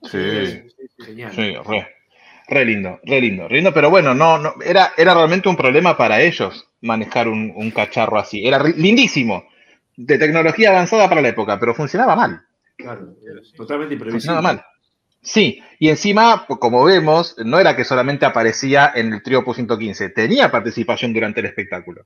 Sí. 0.03 0.19
Genial. 0.99 1.33
Sí, 1.33 1.55
re. 1.67 1.89
Re 2.49 2.65
lindo, 2.65 3.01
re 3.03 3.21
lindo, 3.21 3.49
re 3.49 3.57
lindo, 3.57 3.75
pero 3.75 3.91
bueno, 3.91 4.15
no, 4.15 4.39
no, 4.39 4.55
era, 4.65 4.93
era 4.97 5.15
realmente 5.15 5.49
un 5.49 5.57
problema 5.57 5.97
para 5.97 6.21
ellos 6.21 6.69
manejar 6.81 7.27
un, 7.27 7.53
un 7.57 7.73
cacharro 7.73 8.19
así. 8.19 8.47
Era 8.47 8.63
lindísimo, 8.63 9.45
de 9.97 10.17
tecnología 10.17 10.71
avanzada 10.71 11.09
para 11.09 11.21
la 11.23 11.29
época, 11.29 11.59
pero 11.59 11.75
funcionaba 11.75 12.15
mal. 12.15 12.43
Claro, 12.77 13.15
totalmente 13.57 13.95
imprevisible. 13.95 14.11
Funcionaba 14.11 14.43
mal. 14.43 14.65
Sí, 15.23 15.61
y 15.81 15.89
encima, 15.89 16.47
como 16.47 16.85
vemos, 16.85 17.35
no 17.45 17.59
era 17.59 17.75
que 17.75 17.85
solamente 17.85 18.25
aparecía 18.27 18.93
en 18.95 19.13
el 19.13 19.23
trío 19.25 19.43
115, 19.43 20.11
tenía 20.11 20.49
participación 20.53 21.13
durante 21.13 21.41
el 21.41 21.47
espectáculo. 21.47 22.05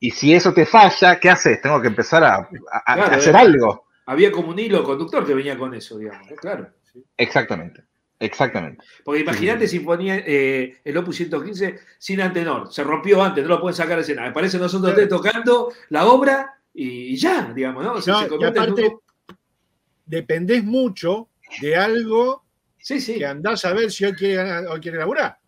Y 0.00 0.10
si 0.12 0.32
eso 0.34 0.52
te 0.54 0.64
falla, 0.64 1.18
¿qué 1.18 1.28
haces? 1.30 1.60
Tengo 1.60 1.80
que 1.80 1.88
empezar 1.88 2.22
a, 2.24 2.34
a- 2.36 2.42
a 2.86 2.94
Claro, 2.94 3.16
hacer 3.16 3.34
eh. 3.34 3.38
algo. 3.38 3.86
Había 4.06 4.30
como 4.32 4.50
un 4.50 4.58
hilo 4.58 4.82
conductor 4.84 5.26
que 5.26 5.34
venía 5.34 5.58
con 5.58 5.74
eso, 5.74 5.98
digamos. 5.98 6.28
Claro. 6.40 6.70
Exactamente, 7.16 7.84
exactamente. 8.18 8.84
Porque 9.04 9.20
imagínate 9.20 9.68
Sinfonía, 9.68 10.16
eh, 10.26 10.78
el 10.84 10.96
Opus 10.96 11.16
115 11.16 11.78
sin 11.98 12.20
antenor. 12.20 12.72
Se 12.72 12.82
rompió 12.84 13.22
antes, 13.22 13.42
no 13.44 13.50
lo 13.50 13.60
pueden 13.60 13.76
sacar 13.76 13.96
de 13.96 14.02
escena. 14.02 14.26
Aparece 14.26 14.58
nosotros 14.58 14.94
tres 14.94 15.08
tocando 15.08 15.72
la 15.90 16.06
obra 16.06 16.58
y, 16.72 17.12
y 17.12 17.16
ya, 17.16 17.52
digamos, 17.54 17.84
¿no? 17.84 17.92
O 17.94 18.00
sea, 18.00 18.14
No, 18.14 18.20
se 18.20 18.26
y 18.26 18.28
convierte 18.28 18.58
en 18.58 18.64
aparte, 18.64 18.86
un- 18.88 19.00
dependés 20.06 20.64
mucho 20.64 21.28
de 21.60 21.76
algo 21.76 22.44
Sí, 22.78 23.00
sí. 23.00 23.18
que 23.18 23.26
andás 23.26 23.64
a 23.64 23.72
ver 23.74 23.90
si 23.90 24.04
hoy 24.06 24.14
quiere, 24.14 24.36
ganar- 24.36 24.66
hoy 24.68 24.80
quiere 24.80 24.98
laburar. 24.98 25.38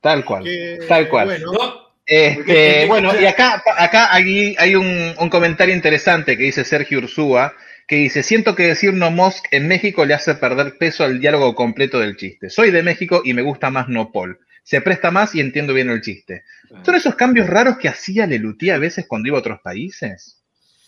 Tal 0.00 0.24
cual, 0.24 0.44
Que, 0.44 0.78
tal 0.88 1.08
cual. 1.08 1.26
Bueno, 1.26 1.52
No, 1.52 1.85
Este, 2.06 2.86
bueno, 2.86 3.12
y 3.20 3.24
acá, 3.26 3.62
acá 3.76 4.14
hay, 4.14 4.54
hay 4.58 4.76
un, 4.76 5.14
un 5.18 5.28
comentario 5.28 5.74
interesante 5.74 6.36
que 6.36 6.44
dice 6.44 6.64
Sergio 6.64 6.98
Ursúa, 6.98 7.54
que 7.88 7.96
dice, 7.96 8.22
siento 8.22 8.54
que 8.54 8.64
decir 8.68 8.94
no 8.94 9.10
Mosc 9.10 9.44
en 9.50 9.66
México 9.68 10.04
le 10.04 10.14
hace 10.14 10.34
perder 10.36 10.78
peso 10.78 11.02
al 11.04 11.20
diálogo 11.20 11.54
completo 11.54 11.98
del 11.98 12.16
chiste. 12.16 12.48
Soy 12.50 12.70
de 12.70 12.82
México 12.82 13.22
y 13.24 13.32
me 13.34 13.42
gusta 13.42 13.70
más 13.70 13.88
no 13.88 14.12
Paul. 14.12 14.38
se 14.62 14.80
presta 14.80 15.10
más 15.12 15.34
y 15.34 15.40
entiendo 15.40 15.72
bien 15.74 15.90
el 15.90 16.00
chiste. 16.00 16.42
¿Son 16.84 16.94
esos 16.96 17.14
cambios 17.14 17.48
raros 17.48 17.76
que 17.78 17.88
hacía 17.88 18.26
Lelutier 18.26 18.74
a 18.74 18.78
veces 18.78 19.06
cuando 19.06 19.28
iba 19.28 19.36
a 19.36 19.40
otros 19.40 19.60
países? 19.60 20.42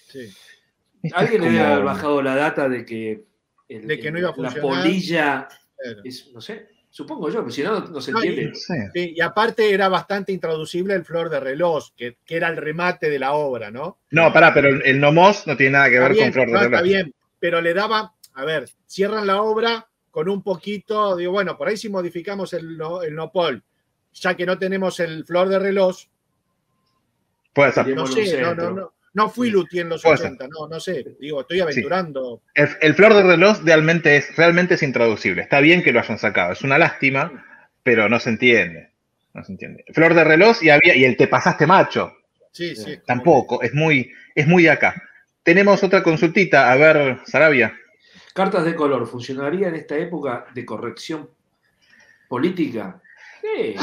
Sí. 0.09 0.29
Esto 1.03 1.17
Alguien 1.19 1.43
como- 1.43 1.61
haber 1.65 1.85
bajado 1.85 2.23
la 2.23 2.35
data 2.35 2.69
de 2.69 2.85
que, 2.85 3.21
el- 3.69 3.87
De 3.87 4.01
que 4.01 4.11
no 4.11 4.19
iba 4.19 4.29
a 4.31 4.33
la 4.33 4.51
funcionar. 4.51 4.61
polilla 4.63 5.49
Claro. 5.81 6.01
es, 6.05 6.29
no 6.35 6.41
sé, 6.41 6.67
supongo 6.99 7.29
yo, 7.31 7.43
pero 7.43 7.51
si 7.53 7.63
no, 7.63 7.79
no 7.79 8.01
se 8.01 8.11
entiende. 8.11 8.53
Sí, 8.57 9.13
y 9.15 9.21
aparte 9.21 9.73
era 9.73 9.89
bastante 9.89 10.33
intraducible 10.33 10.95
el 10.95 11.05
flor 11.05 11.31
de 11.31 11.39
reloj, 11.39 11.91
que, 11.97 12.17
que 12.27 12.37
era 12.37 12.49
el 12.49 12.57
remate 12.57 13.09
de 13.09 13.21
la 13.21 13.35
obra, 13.35 13.71
¿no? 13.71 14.01
No, 14.11 14.33
pará, 14.33 14.53
pero 14.53 14.69
el, 14.69 14.83
el 14.85 14.99
nomos 14.99 15.47
no 15.47 15.57
tiene 15.57 15.75
nada 15.75 15.91
que 15.91 15.95
Está 15.95 16.09
ver 16.09 16.13
bien, 16.15 16.25
con 16.25 16.33
Flor 16.33 16.47
de 16.49 16.53
no, 16.55 16.59
está 16.59 16.69
Reloj. 16.71 16.83
bien, 16.83 17.15
pero 17.39 17.61
le 17.61 17.73
daba, 17.73 18.15
a 18.35 18.45
ver, 18.45 18.69
cierran 18.89 19.29
la 19.29 19.43
obra 19.43 19.87
con 20.11 20.29
un 20.29 20.43
poquito, 20.43 21.15
digo, 21.15 21.31
bueno, 21.31 21.57
por 21.57 21.69
ahí 21.69 21.77
si 21.77 21.89
modificamos 21.89 22.53
el, 22.53 22.77
no, 22.77 23.01
el 23.05 23.15
nopol, 23.15 23.63
ya 24.15 24.35
que 24.35 24.45
no 24.45 24.59
tenemos 24.59 24.99
el 24.99 25.25
flor 25.25 25.49
de 25.51 25.61
reloj, 25.61 25.97
Puede 27.55 27.71
ser. 27.71 27.87
no 27.95 28.09
sé, 28.09 28.41
no, 28.41 28.57
no, 28.57 28.71
no, 28.73 28.93
no 29.15 29.29
fui 29.29 29.51
Luthier 29.51 29.83
en 29.83 29.91
los 29.91 30.03
Puede 30.03 30.19
ser. 30.19 30.27
80, 30.27 30.49
no, 30.49 30.69
no 30.69 30.81
sé, 30.81 31.05
digo, 31.19 31.41
estoy 31.41 31.61
aventurando. 31.61 32.43
El, 32.55 32.69
el 32.81 32.95
Flor 32.95 33.15
de 33.15 33.23
Reloj 33.23 33.59
realmente 33.65 34.17
es, 34.17 34.37
realmente 34.37 34.75
es 34.75 34.83
intraducible. 34.83 35.43
Está 35.43 35.61
bien 35.61 35.83
que 35.83 35.93
lo 35.93 36.01
hayan 36.01 36.19
sacado. 36.19 36.53
Es 36.53 36.63
una 36.63 36.79
lástima, 36.79 37.45
pero 37.83 38.09
no 38.09 38.21
se 38.21 38.31
entiende. 38.31 38.91
No 39.35 39.45
se 39.45 39.53
entiende. 39.53 39.85
Flor 39.93 40.15
de 40.15 40.25
Reloj 40.25 40.63
y, 40.63 40.71
había, 40.71 40.97
y 40.97 41.05
el 41.05 41.17
te 41.17 41.29
pasaste 41.29 41.67
macho. 41.67 42.13
Sí, 42.53 42.75
sí. 42.77 42.93
es 42.93 43.05
Tampoco. 43.05 43.63
Es 43.63 43.75
muy, 43.75 44.11
es 44.35 44.47
muy 44.47 44.65
de 44.65 44.71
acá. 44.71 45.03
Tenemos 45.43 45.83
otra 45.83 46.03
consultita. 46.03 46.71
A 46.71 46.77
ver, 46.77 47.19
Sarabia. 47.25 47.75
Cartas 48.35 48.65
de 48.65 48.75
color, 48.75 49.07
¿funcionaría 49.07 49.69
en 49.69 49.75
esta 49.75 49.97
época 49.97 50.47
de 50.55 50.65
corrección 50.65 51.31
política? 52.29 53.01
Sí. 53.41 53.75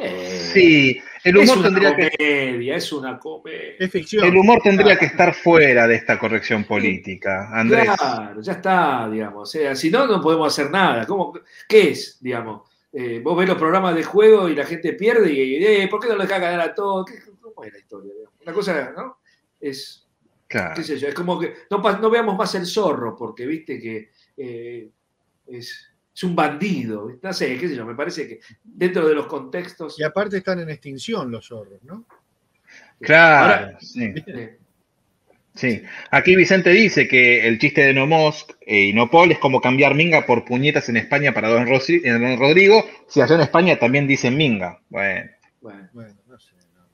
Eh, 0.00 0.50
Sí, 0.52 1.00
el 1.28 1.36
es 1.38 1.50
humor 1.50 1.58
una 1.58 1.68
tendría 1.68 1.96
que. 1.96 2.16
comedia, 2.16 2.76
es 2.76 2.92
una 2.92 3.18
comedia. 3.18 3.74
Es 3.78 3.90
ficción. 3.90 4.24
El 4.24 4.36
humor 4.36 4.60
tendría 4.62 4.96
que 4.98 5.06
estar 5.06 5.34
fuera 5.34 5.86
de 5.86 5.94
esta 5.96 6.18
corrección 6.18 6.64
política, 6.64 7.50
Andrés. 7.52 7.90
Claro, 7.98 8.40
ya 8.40 8.52
está, 8.52 9.08
digamos. 9.10 9.42
O 9.48 9.52
sea, 9.52 9.74
si 9.74 9.90
no, 9.90 10.06
no 10.06 10.20
podemos 10.20 10.52
hacer 10.52 10.70
nada. 10.70 11.06
¿Cómo, 11.06 11.32
¿Qué 11.68 11.90
es, 11.90 12.18
digamos? 12.20 12.62
Eh, 12.92 13.20
vos 13.22 13.36
ves 13.36 13.48
los 13.48 13.58
programas 13.58 13.94
de 13.94 14.04
juego 14.04 14.48
y 14.48 14.54
la 14.54 14.64
gente 14.64 14.92
pierde 14.94 15.30
y, 15.32 15.62
eh, 15.64 15.88
¿por 15.90 16.00
qué 16.00 16.08
no 16.08 16.16
lo 16.16 16.22
deja 16.22 16.38
ganar 16.38 16.60
a 16.60 16.74
todos? 16.74 17.04
¿Qué- 17.06 17.18
¿Cómo 17.40 17.64
es 17.64 17.72
la 17.72 17.78
historia? 17.78 18.12
digamos? 18.14 18.34
Una 18.42 18.52
cosa, 18.52 18.92
¿no? 18.96 19.18
Es, 19.60 20.02
Claro. 20.48 20.74
qué 20.76 20.84
sé 20.84 20.96
yo, 20.96 21.08
es 21.08 21.14
como 21.14 21.40
que 21.40 21.52
no 21.70 22.08
veamos 22.08 22.36
más 22.38 22.54
el 22.54 22.64
zorro, 22.66 23.16
porque 23.16 23.44
viste 23.46 23.80
que 23.80 24.10
eh, 24.36 24.88
es, 25.48 25.88
es 26.16 26.22
un 26.24 26.34
bandido. 26.34 27.10
No 27.22 27.32
sé, 27.32 27.58
qué 27.58 27.68
sé 27.68 27.76
yo, 27.76 27.84
me 27.84 27.94
parece 27.94 28.26
que 28.26 28.40
dentro 28.64 29.06
de 29.06 29.14
los 29.14 29.26
contextos. 29.26 30.00
Y 30.00 30.02
aparte 30.02 30.38
están 30.38 30.58
en 30.60 30.70
extinción 30.70 31.30
los 31.30 31.46
zorros, 31.46 31.82
¿no? 31.84 32.06
Claro, 33.00 33.66
Ahora- 33.66 33.78
sí, 33.80 34.14
sí. 35.54 35.82
Aquí 36.10 36.34
Vicente 36.36 36.70
dice 36.70 37.06
que 37.08 37.46
el 37.46 37.58
chiste 37.58 37.82
de 37.82 37.94
No 37.94 38.06
Mosc 38.06 38.50
eh, 38.62 38.86
y 38.86 38.92
No 38.92 39.10
Paul 39.10 39.32
es 39.32 39.38
como 39.38 39.60
cambiar 39.60 39.94
minga 39.94 40.26
por 40.26 40.44
puñetas 40.44 40.88
en 40.88 40.96
España 40.96 41.32
para 41.34 41.48
Don, 41.48 41.66
Rossi- 41.66 42.02
Don 42.02 42.38
Rodrigo, 42.38 42.84
si 43.08 43.20
allá 43.20 43.34
en 43.36 43.42
España 43.42 43.78
también 43.78 44.06
dicen 44.06 44.36
minga. 44.36 44.80
Bueno, 44.88 45.30
bueno. 45.60 45.88
Bueno, 45.92 46.14
no 46.26 46.38
sé. 46.38 46.52
no. 46.74 46.86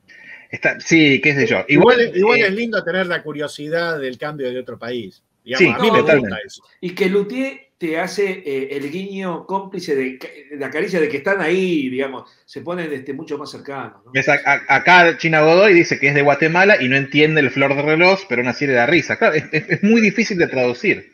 está, 0.50 0.80
sí, 0.80 1.20
qué 1.20 1.34
sé 1.34 1.46
yo. 1.46 1.64
Igual, 1.68 2.00
Igual, 2.00 2.16
igual 2.18 2.40
eh, 2.40 2.46
es 2.48 2.52
lindo 2.52 2.82
tener 2.82 3.06
la 3.06 3.22
curiosidad 3.22 3.98
del 4.00 4.18
cambio 4.18 4.50
de 4.50 4.58
otro 4.58 4.78
país. 4.78 5.22
Digamos, 5.44 5.58
Sí, 5.58 5.66
a 5.72 5.78
mí 5.82 5.90
me 5.90 5.98
totalmente. 5.98 6.28
gusta 6.30 6.46
eso. 6.46 6.62
Y 6.80 6.94
que 6.94 7.08
Luthier 7.08 7.71
te 7.82 7.98
hace 7.98 8.44
eh, 8.46 8.68
el 8.76 8.88
guiño 8.92 9.44
cómplice 9.44 9.96
de, 9.96 10.16
de 10.50 10.56
la 10.56 10.70
caricia 10.70 11.00
de 11.00 11.08
que 11.08 11.16
están 11.16 11.40
ahí, 11.40 11.88
digamos, 11.88 12.30
se 12.46 12.60
ponen 12.60 12.92
este, 12.92 13.12
mucho 13.12 13.36
más 13.38 13.50
cercanos. 13.50 14.04
¿no? 14.04 14.12
ves 14.12 14.28
a- 14.28 14.38
a- 14.44 14.76
acá 14.76 15.18
China 15.18 15.40
Godoy 15.40 15.74
dice 15.74 15.98
que 15.98 16.06
es 16.06 16.14
de 16.14 16.22
Guatemala 16.22 16.80
y 16.80 16.88
no 16.88 16.96
entiende 16.96 17.40
el 17.40 17.50
flor 17.50 17.74
de 17.74 17.82
reloj, 17.82 18.20
pero 18.28 18.48
así 18.48 18.68
le 18.68 18.74
da 18.74 18.86
risa. 18.86 19.16
Claro, 19.16 19.34
es, 19.34 19.82
muy 19.82 20.00
difícil 20.00 20.38
de 20.38 20.46
traducir. 20.46 21.12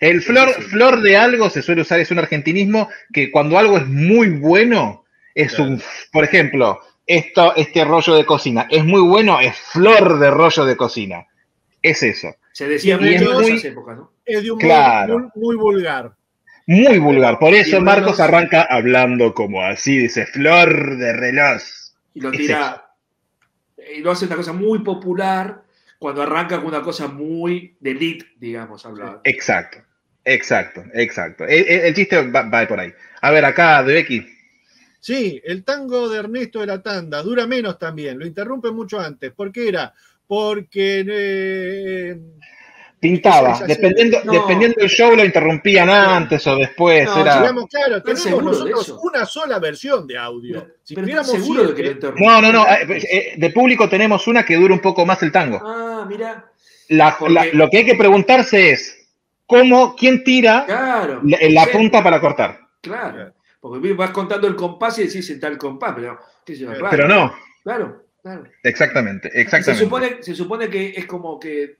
El 0.00 0.22
flor, 0.22 0.50
sí, 0.50 0.62
sí. 0.62 0.68
flor 0.68 1.02
de 1.02 1.16
algo 1.16 1.50
se 1.50 1.62
suele 1.62 1.82
usar, 1.82 1.98
es 1.98 2.12
un 2.12 2.20
argentinismo 2.20 2.88
que 3.12 3.32
cuando 3.32 3.58
algo 3.58 3.76
es 3.78 3.86
muy 3.88 4.28
bueno, 4.28 5.04
es 5.34 5.54
Claro. 5.56 5.72
un, 5.72 5.82
por 6.12 6.22
ejemplo, 6.22 6.78
esto, 7.06 7.56
este 7.56 7.84
rollo 7.84 8.14
de 8.14 8.24
cocina 8.24 8.68
es 8.70 8.84
muy 8.84 9.00
bueno, 9.00 9.40
es 9.40 9.56
flor 9.56 10.20
de 10.20 10.30
rollo 10.30 10.64
de 10.64 10.76
cocina. 10.76 11.26
Es 11.82 12.04
eso. 12.04 12.28
Se 12.52 12.68
decía 12.68 12.94
Y 13.00 13.18
mucho 13.18 13.30
en 13.32 13.40
muy- 13.40 13.50
esas 13.54 13.64
épocas, 13.64 13.96
¿no? 13.96 14.12
Es 14.28 14.42
de 14.44 14.50
un 14.52 14.58
Claro. 14.58 15.18
modo 15.18 15.32
muy, 15.34 15.56
muy 15.56 15.56
vulgar. 15.56 16.16
Muy 16.66 16.98
vulgar. 16.98 17.38
Por 17.40 17.54
eso 17.54 17.78
Y 17.78 17.80
Marcos 17.80 18.20
arranca 18.20 18.62
hablando 18.62 19.34
como 19.34 19.62
así, 19.62 19.98
dice 19.98 20.26
flor 20.26 20.96
de 20.98 21.12
reloj. 21.12 21.62
Y 22.14 22.20
lo 22.20 22.32
Es 22.32 22.38
tira, 22.38 22.90
y 23.96 24.00
lo 24.00 24.10
hace 24.12 24.26
una 24.26 24.36
cosa 24.36 24.52
muy 24.52 24.80
popular 24.80 25.62
cuando 25.98 26.22
arranca 26.22 26.58
con 26.58 26.66
una 26.66 26.82
cosa 26.82 27.08
muy 27.08 27.76
de 27.80 27.90
elite, 27.92 28.26
digamos, 28.38 28.84
hablado. 28.86 29.20
Exacto, 29.24 29.78
exacto, 30.24 30.84
exacto. 30.94 31.44
El, 31.44 31.66
el- 31.68 31.80
el 31.86 31.94
chiste 31.94 32.30
va, 32.30 32.42
va 32.48 32.66
por 32.68 32.80
ahí. 32.80 32.92
A 33.22 33.30
ver, 33.30 33.44
acá, 33.44 33.82
de 33.82 33.94
Becky. 33.94 34.26
Sí, 35.00 35.40
el 35.44 35.64
tango 35.64 36.08
de 36.08 36.18
Ernesto 36.18 36.60
de 36.60 36.66
la 36.66 36.82
Tanda 36.82 37.22
dura 37.22 37.46
menos 37.46 37.78
también, 37.78 38.18
lo 38.18 38.26
interrumpe 38.26 38.70
mucho 38.72 38.98
antes. 39.00 39.32
¿Por 39.32 39.52
qué 39.52 39.68
era? 39.68 39.94
Porque 40.26 41.04
eh, 41.08 42.20
Pintaba, 43.00 43.52
es 43.52 43.66
dependiendo, 43.68 44.18
No. 44.24 44.32
dependiendo 44.32 44.76
del 44.80 44.88
show 44.88 45.14
lo 45.14 45.24
interrumpían 45.24 45.88
antes 45.88 46.44
o 46.46 46.56
después. 46.56 47.04
No, 47.06 47.20
era... 47.20 47.40
digamos, 47.40 47.66
claro, 47.66 47.96
¿Están 47.98 48.16
tenemos 48.16 48.42
nosotros 48.44 48.98
una 49.02 49.24
sola 49.24 49.58
versión 49.60 50.06
de 50.06 50.18
audio. 50.18 50.60
Pero, 50.62 50.74
Si 50.82 50.94
pero 50.94 51.04
tuviéramos 51.04 51.28
¿estás 51.28 51.42
seguro 51.44 51.62
de 51.68 51.74
que 51.74 51.82
lo? 51.94 52.14
No, 52.18 52.42
no, 52.42 52.52
no. 52.52 52.66
eh, 52.66 52.86
eh, 53.10 53.34
De 53.36 53.50
público 53.50 53.88
tenemos 53.88 54.26
una 54.26 54.44
que 54.44 54.56
dura 54.56 54.74
un 54.74 54.80
poco 54.80 55.06
más 55.06 55.22
el 55.22 55.30
tango. 55.30 55.60
Ah, 55.64 56.04
mira. 56.08 56.50
La- 56.88 57.16
porque- 57.18 57.34
la- 57.34 57.46
lo 57.52 57.68
que 57.70 57.78
hay 57.78 57.84
que 57.84 57.94
preguntarse 57.94 58.70
es, 58.72 59.08
¿cómo, 59.46 59.94
quién 59.94 60.24
tira 60.24 60.64
Claro. 60.66 61.20
la, 61.24 61.38
la 61.50 61.64
Sí, 61.66 61.70
punta 61.72 62.02
para 62.02 62.20
cortar? 62.20 62.58
Claro. 62.80 63.32
Porque 63.60 63.92
vas 63.92 64.10
contando 64.10 64.46
el 64.48 64.56
compás 64.56 64.98
y 64.98 65.04
decís 65.04 65.28
en 65.30 65.38
tal 65.40 65.56
compás, 65.58 65.92
pero 65.94 66.18
qué 66.44 66.54
sé 66.54 66.60
yo, 66.62 66.70
Pero 66.90 67.06
raro. 67.06 67.08
No, 67.08 67.34
Claro, 67.62 68.04
claro. 68.22 68.44
exactamente, 68.62 69.30
Se 69.30 69.40
exactamente. 69.40 69.84
supone, 69.84 70.22
se 70.22 70.34
supone 70.34 70.68
que 70.70 70.94
es 70.96 71.06
como 71.06 71.38
que 71.38 71.76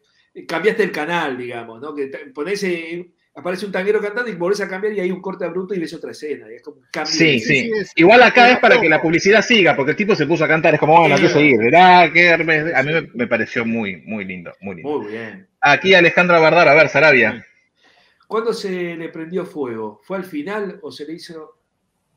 cambiaste 0.46 0.82
el 0.84 0.92
canal, 0.92 1.36
digamos, 1.36 1.80
¿no? 1.80 1.94
Que 1.94 2.06
ponés, 2.34 2.62
eh, 2.64 3.10
aparece 3.34 3.66
un 3.66 3.72
tanguero 3.72 4.00
cantando 4.00 4.30
y 4.30 4.34
volvés 4.34 4.60
a 4.60 4.68
cambiar 4.68 4.92
y 4.94 5.00
hay 5.00 5.10
un 5.10 5.20
corte 5.22 5.44
abrupto 5.44 5.74
y 5.74 5.78
ves 5.78 5.94
otra 5.94 6.10
escena. 6.12 6.50
Y 6.50 6.56
es 6.56 6.62
como 6.62 6.78
un 6.78 6.86
cambio. 6.90 7.12
Sí, 7.12 7.38
sí. 7.40 7.62
sí, 7.62 7.70
es- 7.74 7.92
Igual 7.96 8.22
acá 8.22 8.50
es 8.50 8.58
para 8.58 8.80
que 8.80 8.88
la 8.88 9.00
publicidad 9.02 9.42
siga, 9.42 9.74
porque 9.76 9.92
el 9.92 9.96
tipo 9.96 10.14
se 10.14 10.26
puso 10.26 10.44
a 10.44 10.48
cantar, 10.48 10.74
es 10.74 10.80
como, 10.80 10.98
bueno, 10.98 11.14
hay 11.14 11.20
que 11.22 11.28
seguir. 11.28 11.58
¿verdad? 11.58 12.04
A 12.04 12.82
mí 12.82 12.92
me, 12.92 13.02
me 13.14 13.26
pareció 13.26 13.64
muy, 13.64 13.96
muy 14.02 14.24
lindo, 14.24 14.52
muy 14.60 14.76
lindo. 14.76 14.98
Muy 15.00 15.12
bien. 15.12 15.48
Aquí 15.60 15.94
Alejandra 15.94 16.38
Bardar, 16.38 16.68
a 16.68 16.74
ver, 16.74 16.88
Sarabia. 16.88 17.44
¿Cuándo 18.26 18.52
se 18.52 18.94
le 18.96 19.08
prendió 19.08 19.46
fuego? 19.46 20.00
¿Fue 20.04 20.18
al 20.18 20.24
final 20.24 20.78
o 20.82 20.92
se 20.92 21.06
le 21.06 21.14
hizo 21.14 21.56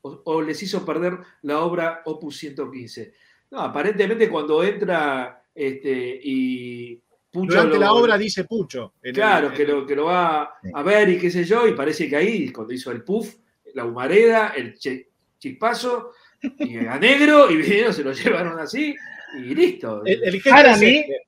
o, 0.01 0.21
o 0.25 0.41
les 0.41 0.61
hizo 0.61 0.85
perder 0.85 1.17
la 1.43 1.59
obra 1.59 2.01
Opus 2.05 2.37
115? 2.37 3.13
No, 3.51 3.59
aparentemente 3.61 4.27
cuando 4.29 4.63
entra 4.63 5.41
este, 5.55 6.19
y 6.23 7.01
Pucho 7.31 7.51
durante 7.53 7.75
lo- 7.75 7.81
la 7.81 7.93
obra 7.93 8.17
dice 8.17 8.43
Pucho. 8.43 8.93
en 9.01 9.09
el- 9.09 9.13
Claro, 9.15 9.47
en 9.47 9.53
que 9.53 9.61
el- 9.63 9.69
lo, 9.69 9.87
que 9.87 9.95
lo 9.95 10.05
va 10.05 10.53
Sí. 10.61 10.69
a 10.73 10.83
ver 10.83 11.09
y 11.09 11.17
qué 11.17 11.29
sé 11.31 11.43
yo, 11.45 11.65
y 11.67 11.73
parece 11.73 12.09
que 12.09 12.15
ahí, 12.17 12.51
cuando 12.51 12.73
hizo 12.73 12.91
el 12.91 13.03
puff, 13.03 13.35
la 13.73 13.85
humareda, 13.85 14.53
el 14.55 14.77
che- 14.77 15.07
chispazo, 15.39 16.11
y 16.59 16.77
a 16.85 16.97
negro, 16.99 17.49
y 17.49 17.55
vinieron, 17.57 17.93
se 17.93 18.03
lo 18.03 18.11
llevaron 18.13 18.59
así, 18.59 18.95
y 19.37 19.55
listo. 19.55 20.03
el- 20.05 20.23
el 20.23 20.33
gesto 20.33 20.49
Para 20.49 20.75
mí- 20.77 20.97
este. 20.97 21.21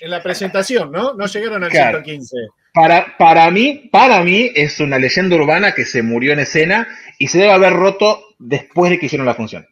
En 0.00 0.10
la 0.10 0.22
presentación, 0.22 0.90
¿no? 0.92 1.12
No 1.14 1.26
llegaron 1.26 1.62
al 1.64 1.70
Claro. 1.70 1.98
115. 2.02 2.36
Para, 2.72 3.16
para 3.18 3.50
mí, 3.50 3.88
para 3.90 4.22
mí 4.22 4.50
es 4.54 4.78
una 4.80 4.98
leyenda 4.98 5.34
urbana 5.36 5.74
que 5.74 5.84
se 5.84 6.02
murió 6.02 6.32
en 6.32 6.40
escena 6.40 6.86
y 7.18 7.26
se 7.28 7.38
debe 7.38 7.52
haber 7.52 7.72
roto 7.72 8.22
después 8.38 8.90
de 8.90 8.98
que 8.98 9.06
hicieron 9.06 9.26
la 9.26 9.34
función. 9.34 9.66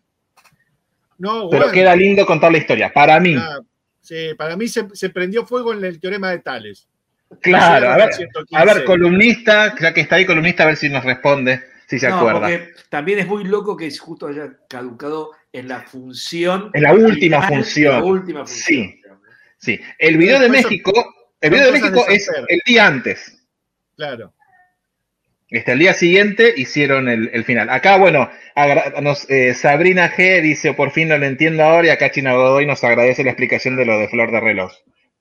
No, 1.19 1.49
Pero 1.49 1.63
bueno, 1.65 1.73
queda 1.73 1.95
lindo 1.95 2.27
contar 2.27 2.51
la 2.51 2.59
historia. 2.59 2.93
Para 2.93 3.21
mí, 3.21 3.37
ah, 3.39 3.61
sí, 4.05 4.35
para 4.37 4.57
mí 4.57 4.69
se, 4.69 4.87
se 4.93 5.11
prendió 5.11 5.45
fuego 5.47 5.73
en 5.73 5.85
el 5.85 5.99
teorema 5.99 6.31
de 6.31 6.39
Tales. 6.39 6.87
claro. 7.41 7.89
A 7.91 7.97
ver, 7.97 8.03
al 8.07 8.13
115. 8.13 8.57
a 8.57 8.65
ver, 8.75 8.85
columnista, 8.85 9.75
ya 9.81 9.93
que 9.93 10.03
está 10.03 10.17
ahí 10.17 10.27
columnista, 10.27 10.63
a 10.63 10.67
ver 10.67 10.77
si 10.77 10.89
nos 10.89 11.03
responde, 11.05 11.65
si 11.89 11.99
se 11.99 12.09
No, 12.09 12.19
acuerda. 12.19 12.41
porque 12.41 12.71
también 12.91 13.19
es 13.19 13.27
muy 13.27 13.45
loco 13.45 13.77
que 13.77 13.91
justo 13.97 14.27
haya 14.29 14.53
caducado 14.69 15.31
en 15.53 15.69
la 15.69 15.81
función. 15.83 16.71
En 16.75 16.83
la 16.83 16.93
última 16.93 17.43
final, 17.43 17.49
función. 17.65 17.95
en 17.95 18.01
La 18.01 18.05
última 18.07 18.41
función. 18.47 18.87
Sí. 18.93 19.01
Sí, 19.57 19.81
el 19.99 20.19
video 20.19 20.39
de 20.41 20.51
México, 20.51 20.93
el 21.41 21.51
video 21.51 21.67
de 21.67 21.73
México 21.73 22.05
es 22.09 22.29
el 22.49 22.61
día 22.67 22.87
antes. 22.87 23.43
Claro. 23.97 24.34
Este, 25.57 25.73
al 25.73 25.79
día 25.79 25.95
siguiente 25.95 26.53
hicieron 26.57 27.09
el, 27.09 27.31
el 27.33 27.45
final. 27.45 27.71
Acá, 27.71 27.97
bueno, 27.97 28.31
nos, 29.03 29.29
eh, 29.31 29.55
Sabrina 29.55 30.11
G 30.11 30.41
dice, 30.43 30.75
por 30.75 30.91
fin 30.91 31.09
no 31.09 31.19
lo 31.19 31.27
entiendo 31.27 31.63
ahora, 31.63 31.87
y 31.89 31.91
acá 31.91 32.11
China 32.11 32.35
Godoy 32.35 32.67
nos 32.67 32.83
agradece 32.85 33.23
la 33.25 33.31
explicación 33.31 33.77
de 33.77 33.85
lo 33.87 33.99
de 33.99 34.09
Flor 34.09 34.31
de 34.33 34.41
Reloj. 34.41 34.73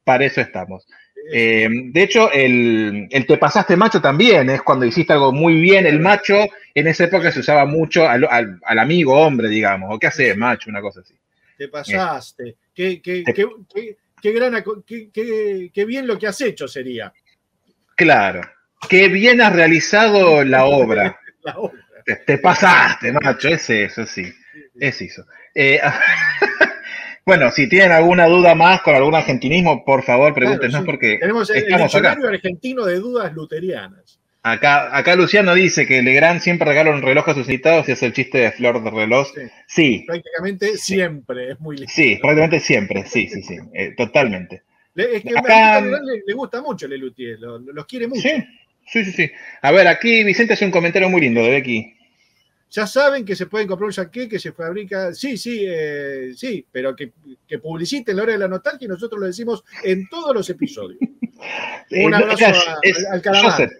Para 0.03 0.26
eso 0.26 0.41
estamos. 0.41 0.86
Eh, 1.32 1.70
de 1.72 2.03
hecho, 2.03 2.30
el, 2.34 3.08
el 3.10 3.26
te 3.26 3.38
pasaste 3.38 3.78
macho 3.78 4.01
también 4.01 4.49
es 4.49 4.62
cuando 4.62 4.86
hiciste 4.86 5.14
algo 5.14 5.32
muy 5.32 5.62
bien. 5.62 5.86
El 5.86 5.99
macho 6.01 6.36
en 6.74 6.88
esa 6.88 7.05
época 7.05 7.32
se 7.32 7.39
usaba 7.39 7.66
mucho 7.66 8.08
al, 8.10 8.28
al- 8.30 8.60
al 8.64 8.80
amigo 8.80 9.14
hombre, 9.22 9.47
digamos. 9.47 9.89
¿O 9.93 9.99
qué 9.99 10.08
hace 10.08 10.36
macho? 10.36 10.70
Una 10.70 10.82
cosa 10.82 10.99
así. 10.99 11.14
Te 11.58 11.70
pasaste. 11.70 12.55
Qué, 12.74 13.01
qué- 13.01 13.24
Te- 13.24 13.34
qué- 13.34 14.32
gran 14.32 14.62
qué- 14.86 15.10
qué- 15.14 15.70
qué 15.74 15.86
bien 15.86 16.08
lo 16.08 16.18
que 16.20 16.28
has 16.28 16.41
hecho 16.41 16.68
sería. 16.68 17.14
Claro. 17.95 18.41
Qué 18.90 19.08
bien 19.10 19.42
has 19.42 19.54
realizado 19.54 20.44
la 20.44 20.66
obra. 20.66 21.20
La 21.44 21.58
obra. 21.58 21.80
Te, 22.06 22.16
te 22.18 22.38
pasaste, 22.38 23.12
macho. 23.12 23.50
Es 23.50 23.70
eso, 23.70 24.06
sí. 24.06 24.32
Es 24.80 25.02
eso. 25.02 25.26
Eh, 25.54 25.80
bueno, 27.26 27.52
si 27.52 27.68
tienen 27.68 27.92
alguna 27.92 28.28
duda 28.28 28.56
más 28.56 28.82
con 28.82 28.96
algún 28.96 29.16
argentinismo, 29.16 29.84
por 29.86 30.04
favor, 30.04 30.34
pregúntenos 30.34 30.70
Claro, 30.72 30.84
sí. 30.84 30.86
porque 30.86 31.18
Tenemos 31.20 31.50
el, 31.50 31.58
el 31.58 31.64
estamos 31.64 31.96
acá. 31.96 32.18
argentino 32.28 32.86
de 32.86 32.96
dudas 32.96 33.34
luterianas. 33.34 34.20
Acá, 34.46 34.96
acá 34.98 35.16
Luciano 35.16 35.54
dice 35.54 35.86
que 35.88 36.02
Legrand 36.02 36.42
siempre 36.42 36.68
regala 36.68 36.92
un 36.92 37.02
reloj 37.02 37.30
a 37.30 37.34
sus 37.34 37.48
invitados 37.48 37.88
y 37.88 37.94
hace 37.94 38.06
el 38.08 38.14
chiste 38.14 38.40
de 38.40 38.52
flor 38.52 38.84
de 38.84 38.90
reloj. 38.90 39.28
Sí. 39.34 39.42
Sí, 39.68 40.04
Prácticamente 40.06 40.78
siempre 40.78 41.52
es 41.52 41.60
muy 41.62 41.78
lindo. 41.78 41.92
sí, 41.94 42.18
prácticamente 42.22 42.60
siempre, 42.60 43.06
sí, 43.06 43.30
sí, 43.30 43.42
sí, 43.42 43.58
eh, 43.74 43.94
totalmente. 43.96 44.64
Le- 44.96 45.16
es 45.18 45.24
que 45.24 45.38
Acá- 45.38 45.76
a 45.78 45.82
le, 45.82 45.98
le 46.28 46.34
gusta 46.34 46.62
mucho 46.62 46.88
Lelutier, 46.90 47.40
lo- 47.40 47.58
lo- 47.60 47.72
los 47.72 47.86
quiere 47.86 48.08
mucho. 48.08 48.22
Sí, 48.22 48.44
sí, 48.88 49.04
sí, 49.06 49.12
sí. 49.12 49.32
A 49.62 49.72
ver, 49.72 49.88
aquí 49.88 50.24
Vicente 50.24 50.54
hace 50.54 50.66
un 50.66 50.72
comentario 50.72 51.10
muy 51.10 51.22
lindo 51.22 51.42
de 51.42 51.50
Becky. 51.50 51.94
Ya 52.72 52.88
saben 52.88 53.24
que 53.24 53.36
se 53.36 53.46
pueden 53.46 53.68
comprar 53.68 53.86
un 53.88 53.94
jaqué 53.94 54.28
que 54.28 54.40
se 54.40 54.52
fabrica, 54.52 55.14
sí, 55.14 55.38
sí, 55.38 55.64
eh, 55.68 56.32
sí, 56.36 56.66
pero 56.72 56.96
que, 56.96 57.12
que 57.48 57.60
publiciten 57.60 58.16
la 58.18 58.24
hora 58.24 58.32
de 58.34 58.40
la 58.40 58.48
nostalgia 58.48 58.86
y 58.86 58.90
nosotros 58.90 59.22
lo 59.22 59.28
decimos 59.28 59.64
en 59.84 60.08
todos 60.10 60.34
los 60.36 60.50
episodios. 60.50 61.00
Eh, 61.90 62.06
Un 62.06 62.14
abrazo 62.14 62.38
claro, 62.38 62.58
a- 62.58 62.78
es- 62.84 63.06
al 63.12 63.22
calamar. 63.22 63.52
Joseph. 63.52 63.72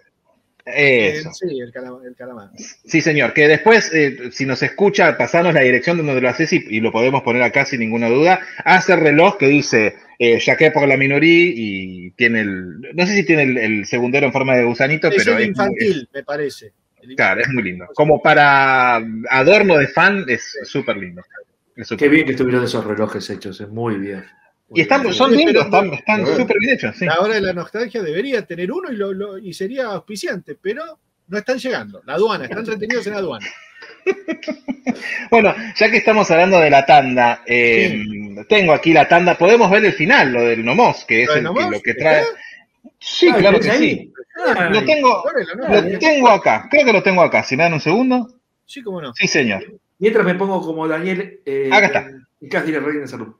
Eh, 0.66 1.16
Eso. 1.18 1.30
sí, 1.32 1.60
el, 1.60 1.70
calama- 1.72 2.00
el 2.06 2.14
calamar. 2.16 2.48
Sí, 2.56 3.00
señor. 3.02 3.34
Que 3.34 3.48
después, 3.48 3.90
eh, 3.92 4.30
si 4.32 4.46
nos 4.46 4.62
escucha, 4.62 5.16
pasarnos 5.18 5.52
la 5.52 5.60
dirección 5.60 5.98
de 5.98 6.02
donde 6.04 6.20
lo 6.22 6.28
haces 6.28 6.52
y, 6.54 6.64
y 6.70 6.80
lo 6.80 6.90
podemos 6.90 7.22
poner 7.22 7.42
acá 7.42 7.66
sin 7.66 7.80
ninguna 7.80 8.08
duda. 8.08 8.40
Hace 8.64 8.94
el 8.94 9.00
reloj 9.00 9.36
que 9.36 9.46
dice 9.48 9.94
eh, 10.18 10.38
por 10.72 10.88
la 10.88 10.96
minoría 10.96 11.52
y 11.54 12.10
tiene 12.12 12.40
el. 12.40 12.80
No 12.94 13.06
sé 13.06 13.14
si 13.14 13.24
tiene 13.24 13.42
el, 13.42 13.58
el 13.58 13.86
segundero 13.86 14.26
en 14.26 14.32
forma 14.32 14.56
de 14.56 14.64
gusanito, 14.64 15.08
Es 15.08 15.16
pero 15.16 15.36
el 15.36 15.42
es, 15.42 15.48
infantil, 15.48 16.08
me 16.14 16.22
parece. 16.22 16.72
El 17.02 17.14
claro, 17.16 17.42
es 17.42 17.48
muy 17.50 17.62
lindo. 17.62 17.86
Como 17.94 18.22
para 18.22 18.96
adorno 19.28 19.76
de 19.76 19.88
fan, 19.88 20.24
es 20.28 20.56
súper 20.64 20.96
lindo. 20.96 21.22
Es 21.76 21.88
Qué 21.90 22.08
bien 22.08 22.12
lindo. 22.12 22.26
que 22.26 22.32
estuvieron 22.32 22.64
esos 22.64 22.84
relojes 22.86 23.28
hechos, 23.28 23.60
es 23.60 23.68
muy 23.68 23.96
bien. 23.96 24.24
Y 24.72 24.80
están, 24.80 25.12
son 25.12 25.36
lindos, 25.36 25.64
están 25.64 25.92
están 25.92 26.26
súper 26.26 26.56
bien 26.58 26.74
hechos. 26.74 26.96
sí. 26.96 27.04
La 27.04 27.18
hora 27.20 27.34
de 27.34 27.40
la 27.42 27.52
nostalgia 27.52 28.02
debería 28.02 28.42
tener 28.46 28.72
uno 28.72 28.90
y, 28.90 28.96
lo- 28.96 29.12
lo- 29.12 29.38
y 29.38 29.52
sería 29.52 29.84
auspiciante, 29.86 30.56
pero 30.60 30.82
no 31.28 31.38
están 31.38 31.58
llegando. 31.58 32.02
La 32.06 32.14
aduana, 32.14 32.44
están 32.44 32.64
retenidos 32.66 33.06
en 33.06 33.12
la 33.12 33.18
aduana. 33.18 33.46
Bueno, 35.30 35.54
ya 35.76 35.90
que 35.90 35.96
estamos 35.96 36.30
hablando 36.30 36.60
de 36.60 36.70
la 36.70 36.84
tanda, 36.86 37.42
eh, 37.46 38.04
tengo 38.48 38.72
aquí 38.72 38.92
la 38.92 39.08
tanda. 39.08 39.36
Podemos 39.36 39.70
ver 39.70 39.84
el 39.84 39.92
final, 39.92 40.32
lo 40.32 40.42
del 40.42 40.64
Nomos, 40.64 41.04
que 41.04 41.22
es 41.22 41.28
¿Lo 41.28 41.34
que- 41.34 41.42
Nomos? 41.42 41.70
lo 41.70 41.80
que 41.80 41.94
trae. 41.94 42.20
¿Está? 42.22 42.38
Sí, 43.00 43.28
Ah, 43.32 43.36
claro 43.38 43.58
¿tenés 43.58 43.76
que 43.78 43.84
ahí? 43.84 43.90
sí. 43.96 44.12
Ay, 44.56 44.72
Lo 44.72 44.84
tengo, 44.84 45.24
lo 45.68 45.98
tengo 45.98 46.28
acá. 46.28 46.68
Creo 46.70 46.84
que 46.86 46.92
lo 46.92 47.02
tengo 47.02 47.22
acá. 47.22 47.42
Si 47.42 47.56
me 47.56 47.64
dan 47.64 47.74
un 47.74 47.80
segundo. 47.80 48.28
Sí, 48.66 48.82
cómo 48.82 49.00
no. 49.00 49.12
Sí, 49.14 49.26
señor. 49.26 49.64
Mientras 49.98 50.24
me 50.24 50.34
pongo 50.34 50.60
como 50.60 50.86
Daniel 50.86 51.40
eh, 51.44 51.70
Acá 51.72 51.86
está. 51.86 52.06
en 52.40 52.48
Casi 52.48 52.70
de 52.72 52.80
Reina 52.80 53.00
de 53.02 53.08
Salud. 53.08 53.34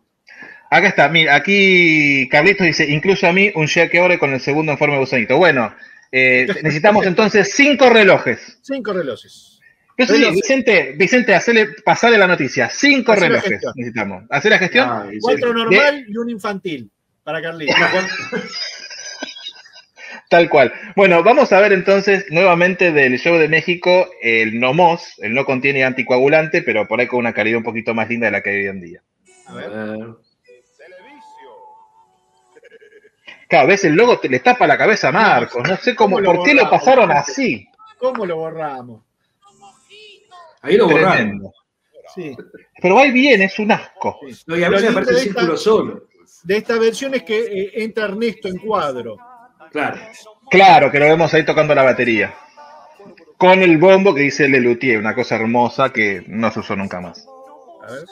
Acá 0.75 0.89
está. 0.89 1.09
Mira, 1.09 1.37
aquí 1.37 2.29
Carlitos 2.29 2.67
dice, 2.67 2.91
incluso 2.91 3.29
a 3.29 3.33
mí 3.33 3.53
un 3.55 3.69
cheque 3.69 4.01
ore 4.01 4.19
con 4.19 4.35
el 4.35 4.41
segundo 4.41 4.73
en 4.73 4.79
forma 4.79 4.95
de 4.95 5.01
gusanito. 5.03 5.37
Bueno, 5.37 5.73
eh, 6.11 6.49
necesitamos 6.65 7.07
entonces 7.07 7.53
cinco 7.55 7.91
relojes. 7.91 8.59
Cinco 8.61 8.93
relojes. 8.93 9.61
Pero 9.97 10.09
sí, 10.09 10.15
Relojes. 10.15 10.35
Vicente, 10.35 10.95
Vicente, 10.99 11.33
hacele, 11.33 11.69
pasale 11.85 12.19
la 12.19 12.27
noticia. 12.27 12.69
Cinco 12.71 13.15
relojes 13.15 13.61
necesitamos. 13.77 14.25
Hacer 14.31 14.51
la 14.51 14.59
gestión. 14.59 14.89
Ay, 14.91 15.13
sí. 15.13 15.19
Cuatro 15.21 15.55
normal 15.55 16.07
y 16.09 16.17
un 16.17 16.31
infantil 16.31 16.91
para 17.23 17.41
Carlitos. 17.41 17.77
Tal 20.29 20.49
cual. 20.49 20.73
Bueno, 20.97 21.23
vamos 21.23 21.53
a 21.53 21.61
ver 21.61 21.73
entonces 21.73 22.27
nuevamente 22.31 22.91
del 22.91 23.21
show 23.21 23.39
de 23.39 23.47
México 23.47 24.11
el 24.23 24.59
Nomos. 24.59 25.15
El 25.19 25.35
no 25.35 25.45
contiene 25.45 25.85
anticoagulante, 25.85 26.63
pero 26.63 26.89
por 26.89 26.99
ahí 26.99 27.07
con 27.07 27.21
una 27.21 27.33
calidad 27.33 27.59
un 27.59 27.65
poquito 27.65 27.95
más 27.95 28.09
linda 28.09 28.27
de 28.27 28.33
la 28.33 28.43
que 28.43 28.51
hay 28.51 28.63
hoy 28.63 28.67
en 28.67 28.81
día. 28.81 29.03
A 29.47 29.55
ver. 29.55 29.71
Cada 33.55 33.67
vez 33.67 33.85
el 33.85 33.95
logo 33.95 34.19
te 34.19 34.29
le 34.29 34.41
tapa 34.41 34.67
la 34.67 34.77
cabeza 34.77 35.11
a 35.11 35.13
Marcos. 35.13 35.63
No 35.69 35.77
sé 35.77 35.95
cómo, 35.95 36.17
¿Cómo 36.17 36.27
lo 36.27 36.35
por 36.35 36.45
qué 36.45 36.55
lo 36.55 36.63
borramos? 36.65 36.81
pasaron 36.81 37.13
así. 37.13 37.69
¿Cómo 37.99 38.27
lo 38.27 38.37
borramos? 38.37 39.03
ahí 40.61 40.77
lo. 40.77 40.89
Tremendo. 40.89 41.53
Sí. 42.13 42.37
Pero 42.83 42.99
ahí 42.99 43.13
bien, 43.13 43.43
es 43.43 43.57
un 43.61 43.71
asco. 43.71 44.19
sí. 44.29 44.43
No, 44.49 44.57
y 44.57 44.65
a 44.65 44.69
veces 44.71 44.91
aparece 44.91 45.13
el 45.13 45.19
círculo 45.19 45.57
solo. 45.57 46.09
De 46.43 46.57
esta 46.57 46.81
versión 46.81 47.15
es 47.15 47.23
que 47.23 47.39
eh, 47.39 47.71
entra 47.75 48.07
Ernesto 48.07 48.49
en 48.49 48.59
cuadro. 48.59 49.19
Claro. 49.71 50.01
Claro, 50.51 50.91
que 50.91 50.99
lo 50.99 51.07
vemos 51.07 51.33
ahí 51.33 51.45
tocando 51.45 51.77
la 51.77 51.85
batería. 51.85 52.35
Con 53.39 53.63
el 53.63 53.79
bombo 53.79 54.13
que 54.17 54.23
dice 54.23 54.49
Lelutier, 54.49 54.99
una 54.99 55.15
cosa 55.15 55.37
hermosa 55.37 55.93
que 55.93 56.25
no 56.27 56.51
se 56.51 56.59
usó 56.59 56.75
nunca 56.75 57.01
más. 57.01 57.25
A 57.87 57.93
ver. 57.93 58.05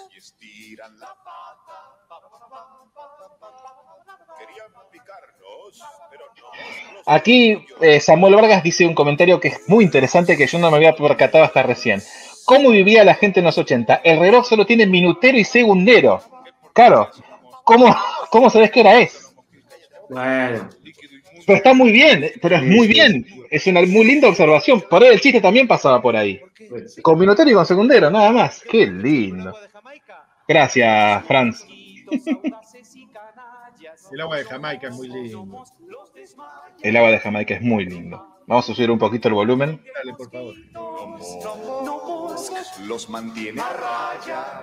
Aquí 7.07 7.65
eh, 7.81 8.01
Samuel 8.01 8.37
Vargas 8.37 8.63
dice 8.63 8.87
un 8.87 8.95
comentario 8.95 9.41
que 9.41 9.49
es 9.49 9.61
muy 9.69 9.85
interesante 9.85 10.37
que 10.37 10.47
yo 10.47 10.59
no 10.59 10.71
me 10.71 10.77
había 10.77 10.95
percatado 10.95 11.45
hasta 11.45 11.63
recién. 11.63 12.03
¿Cómo 12.45 12.71
vivía 12.71 13.05
la 13.05 13.15
gente 13.15 13.41
en 13.41 13.47
los 13.47 13.59
80? 13.59 14.03
El 14.05 14.19
reloj 14.19 14.47
solo 14.47 14.67
tiene 14.67 14.87
minutero 14.87 15.39
y 15.39 15.45
segundero. 15.45 16.21
Claro, 16.73 17.11
¿cómo, 17.65 17.95
cómo 18.31 18.51
sabes 18.51 18.71
qué 18.71 18.81
hora 18.81 19.01
es? 19.01 19.35
Bueno, 20.09 20.69
Pero 21.47 21.57
está 21.57 21.75
muy 21.75 21.91
bien, 21.93 22.31
pero 22.41 22.57
es 22.57 22.63
muy 22.63 22.87
bien. 22.87 23.27
Es 23.51 23.67
una 23.67 23.83
muy 23.83 24.05
linda 24.05 24.29
observación. 24.29 24.83
Por 24.89 25.03
ahí 25.03 25.11
el 25.11 25.21
chiste 25.21 25.41
también 25.41 25.67
pasaba 25.67 26.01
por 26.01 26.17
ahí. 26.17 26.41
Con 27.03 27.19
minutero 27.19 27.51
y 27.51 27.55
con 27.55 27.67
segundero, 27.67 28.11
nada 28.11 28.31
más. 28.31 28.63
Qué 28.69 28.87
lindo. 28.87 29.55
Gracias, 30.47 31.25
Franz. 31.27 31.65
El 34.13 34.21
agua 34.21 34.37
de 34.37 34.45
Jamaica 34.45 34.89
es 34.89 34.95
muy 34.95 35.09
lindo. 35.09 35.65
El 36.83 36.97
agua 36.97 37.11
de 37.11 37.19
Jamaica 37.19 37.55
es 37.55 37.63
muy 37.63 37.87
lindo. 37.87 38.27
Vamos 38.47 38.69
a 38.69 38.75
subir 38.75 38.91
un 38.91 38.99
poquito 38.99 39.29
el 39.29 39.35
volumen. 39.35 39.83
Dale, 39.95 40.15
por 40.15 40.31
favor. 40.31 40.55
los 42.87 43.09
mantiene 43.09 43.61
a 43.61 43.73
raya. 43.73 44.63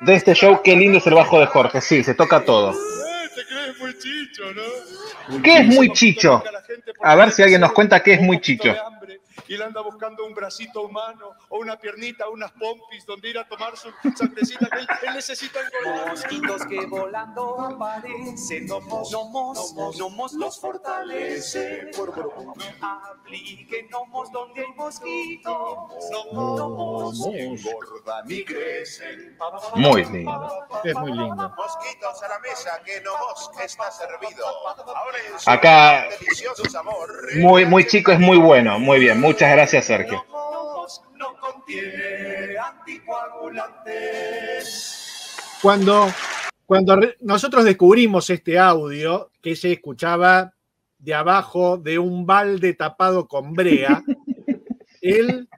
De 0.00 0.14
este 0.14 0.34
show, 0.34 0.60
qué 0.62 0.76
lindo 0.76 0.98
es 0.98 1.06
el 1.06 1.14
bajo 1.14 1.40
de 1.40 1.46
Jorge. 1.46 1.80
Sí, 1.80 2.04
se 2.04 2.14
toca 2.14 2.44
todo. 2.44 2.72
te 2.72 3.44
crees 3.46 3.78
muy 3.80 3.98
chicho, 3.98 4.42
¿no? 4.54 5.42
¿Qué 5.42 5.58
es 5.58 5.66
muy 5.66 5.92
chicho? 5.92 6.42
A 7.02 7.16
ver 7.16 7.32
si 7.32 7.42
alguien 7.42 7.60
nos 7.60 7.72
cuenta 7.72 8.02
qué 8.02 8.14
es 8.14 8.20
muy 8.20 8.40
chicho. 8.40 8.74
Y 9.50 9.54
él 9.54 9.62
anda 9.62 9.80
buscando 9.80 10.24
un 10.24 10.32
bracito 10.32 10.82
humano 10.82 11.34
o 11.48 11.58
una 11.58 11.76
piernita, 11.76 12.28
unas 12.28 12.52
pompis 12.52 13.04
donde 13.04 13.30
ir 13.30 13.36
a 13.36 13.48
tomar 13.48 13.76
su 13.76 13.90
sangrecita 14.14 14.70
que 14.70 14.78
él, 14.78 14.86
él 15.08 15.14
necesita 15.14 15.58
engordar. 15.58 16.10
Mosquitos 16.10 16.66
que 16.66 16.86
volando 16.86 17.60
aparecen, 17.60 18.66
nomos, 18.68 19.10
nomos, 19.10 19.74
nomos 19.98 20.32
los 20.34 20.60
fortalece. 20.60 21.90
Apliquen 22.80 23.90
nomos 23.90 24.30
donde 24.30 24.60
hay 24.60 24.72
mosquitos, 24.76 25.52
nomos, 26.12 27.26
Engordan 27.26 28.30
y 28.30 28.44
crecen. 28.44 29.36
Muy 29.74 30.04
lindo. 30.04 30.68
Es 30.84 30.94
muy 30.94 31.10
lindo. 31.10 31.52
Mesa, 32.50 32.80
que 32.84 33.00
no 33.00 33.12
está 33.64 33.90
servido. 33.90 34.44
Ahora 34.46 35.18
Acá, 35.46 36.06
muy, 37.36 37.64
muy 37.64 37.86
chico 37.86 38.12
es 38.12 38.18
muy 38.18 38.36
bueno. 38.38 38.78
Muy 38.78 38.98
bien. 38.98 39.18
Muchas 39.20 39.52
gracias, 39.52 39.86
Sergio. 39.86 40.24
nomos 40.32 41.02
no 41.16 41.36
contiene 41.38 42.58
anticoagulantes. 42.58 45.36
Cuando, 45.62 46.08
cuando 46.66 46.98
nosotros 47.20 47.64
descubrimos 47.64 48.28
este 48.30 48.58
audio 48.58 49.30
que 49.40 49.54
se 49.54 49.70
escuchaba 49.72 50.52
de 50.98 51.14
abajo 51.14 51.78
de 51.78 51.98
un 51.98 52.26
balde 52.26 52.74
tapado 52.74 53.28
con 53.28 53.52
brea, 53.52 54.02
el 55.00 55.48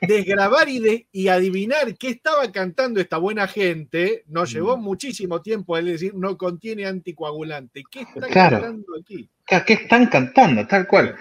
desgrabar 0.00 0.68
y, 0.68 0.78
de- 0.80 1.06
y 1.12 1.28
adivinar 1.28 1.96
qué 1.96 2.08
estaba 2.10 2.50
cantando 2.52 3.00
esta 3.00 3.18
buena 3.18 3.46
gente 3.46 4.24
nos 4.28 4.52
llevó 4.52 4.76
muchísimo 4.76 5.42
tiempo, 5.42 5.76
es 5.76 5.84
decir, 5.84 6.14
no 6.14 6.36
contiene 6.36 6.86
anticoagulante. 6.86 7.82
¿Qué 7.90 8.00
está 8.02 8.26
Claro. 8.28 8.60
cantando 8.60 8.86
aquí? 9.00 9.28
¿Qué 9.66 9.72
están 9.74 10.06
cantando? 10.06 10.66
Tal 10.66 10.86
cual. 10.86 11.14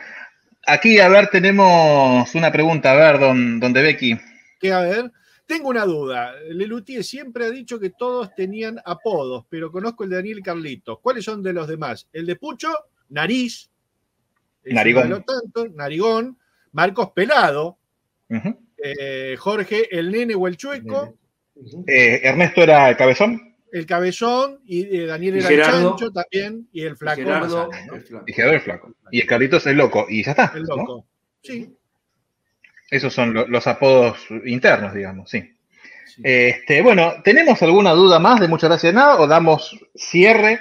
Aquí, 0.68 1.00
a 1.00 1.08
ver, 1.10 1.28
tenemos 1.30 2.34
una 2.34 2.52
pregunta. 2.52 2.92
A 2.92 2.96
ver, 2.96 3.20
don, 3.20 3.60
donde 3.60 3.82
Becky. 3.82 4.18
¿Qué 4.60 4.72
a 4.72 4.80
ver? 4.80 5.12
Tengo 5.46 5.70
una 5.70 5.86
duda. 5.86 6.34
Lelutier 6.50 7.04
siempre 7.04 7.46
ha 7.46 7.52
dicho 7.52 7.80
que 7.80 7.92
todos 7.92 8.34
tenían 8.34 8.80
apodos, 8.84 9.46
pero 9.48 9.72
conozco 9.72 10.04
el 10.04 10.10
de 10.10 10.16
Daniel 10.16 10.42
Carlitos. 10.42 10.98
¿Cuáles 11.02 11.24
son 11.24 11.44
de 11.44 11.54
los 11.54 11.68
demás? 11.68 12.08
El 12.12 12.26
de 12.26 12.36
Pucho, 12.36 12.74
Nariz. 13.10 13.70
Narigón. 14.64 15.10
de 15.10 15.22
tantos, 15.22 15.72
Narigón. 15.76 16.40
Marcos 16.72 17.12
Pelado. 17.12 17.78
Eh, 18.84 19.36
Jorge, 19.38 19.88
el 19.98 20.12
nene 20.12 20.36
o 20.36 20.48
el 20.48 20.58
chueco. 20.58 21.18
Eh, 21.88 22.20
Ernesto 22.24 22.62
era 22.64 22.90
el 22.90 22.98
cabezón 22.98 23.56
El 23.72 23.86
cabezón. 23.86 24.60
Y 24.66 24.98
eh, 24.98 25.06
Daniel 25.06 25.36
Y 25.36 25.40
era 25.40 25.48
Gerardo. 25.50 25.78
el 25.78 25.84
chancho 25.88 26.12
también. 26.12 26.68
Y 26.72 26.82
el 26.84 26.98
flaco. 26.98 27.22
Gerardo, 27.22 27.68
Massana, 27.70 27.86
¿no? 27.88 27.96
el 27.96 28.02
flaco. 28.04 28.26
y 28.28 28.34
Gerardo 28.34 28.56
el 28.56 28.62
flaco. 28.62 28.94
Y 29.12 29.22
el 29.22 29.28
Carlitos 29.28 29.66
el 29.68 29.78
loco. 29.78 30.06
Y 30.10 30.24
ya 30.24 30.32
está. 30.32 30.52
El 30.56 30.64
¿no? 30.64 30.76
loco. 30.76 31.08
Sí. 31.42 31.70
Esos 32.92 33.14
son 33.14 33.34
lo- 33.34 33.48
los 33.48 33.66
apodos 33.68 34.18
internos, 34.46 34.94
digamos, 34.94 35.30
sí. 35.30 35.42
sí. 36.06 36.22
Este, 36.24 36.82
bueno, 36.84 37.14
¿tenemos 37.24 37.62
alguna 37.64 37.92
duda 37.92 38.20
más 38.20 38.40
de 38.40 38.48
muchas 38.48 38.70
gracias 38.70 38.94
de 38.94 39.00
nada 39.00 39.20
o 39.20 39.26
damos 39.28 39.76
cierre 39.96 40.60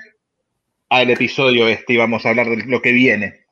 al 0.89 1.11
episodio 1.11 1.69
este 1.69 1.93
y 1.93 1.97
vamos 1.99 2.25
a 2.25 2.31
hablar 2.31 2.49
de 2.49 2.65
lo 2.65 2.81
que 2.81 2.93
viene? 2.93 3.45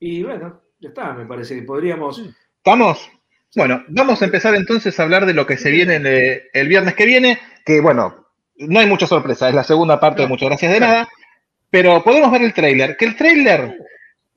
Y 0.00 0.22
bueno, 0.24 0.60
ya 0.80 0.88
está, 0.88 1.12
me 1.12 1.24
parece 1.24 1.54
que 1.54 1.62
podríamos. 1.62 2.20
¿Estamos? 2.58 3.08
Bueno, 3.56 3.84
vamos 3.88 4.20
a 4.20 4.24
empezar 4.24 4.54
entonces 4.54 4.98
a 4.98 5.02
hablar 5.04 5.26
de 5.26 5.34
lo 5.34 5.46
que 5.46 5.56
se 5.56 5.70
viene 5.70 5.96
el, 5.96 6.42
el 6.52 6.68
viernes 6.68 6.94
que 6.94 7.06
viene, 7.06 7.38
que 7.64 7.80
bueno, 7.80 8.26
no 8.56 8.80
hay 8.80 8.86
mucha 8.86 9.06
sorpresa, 9.06 9.48
es 9.48 9.54
la 9.54 9.64
segunda 9.64 10.00
parte 10.00 10.22
de 10.22 10.28
Muchas 10.28 10.48
Gracias 10.48 10.72
de 10.72 10.80
Nada, 10.80 11.08
pero 11.70 12.02
podemos 12.02 12.30
ver 12.30 12.42
el 12.42 12.54
tráiler, 12.54 12.96
que 12.96 13.04
el 13.04 13.16
tráiler, 13.16 13.76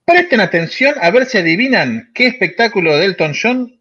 presten 0.05 0.39
atención 0.39 0.95
a 1.01 1.11
ver 1.11 1.25
si 1.25 1.37
adivinan 1.37 2.11
qué 2.13 2.27
espectáculo 2.27 2.95
de 2.95 3.05
Elton 3.05 3.33
John 3.39 3.77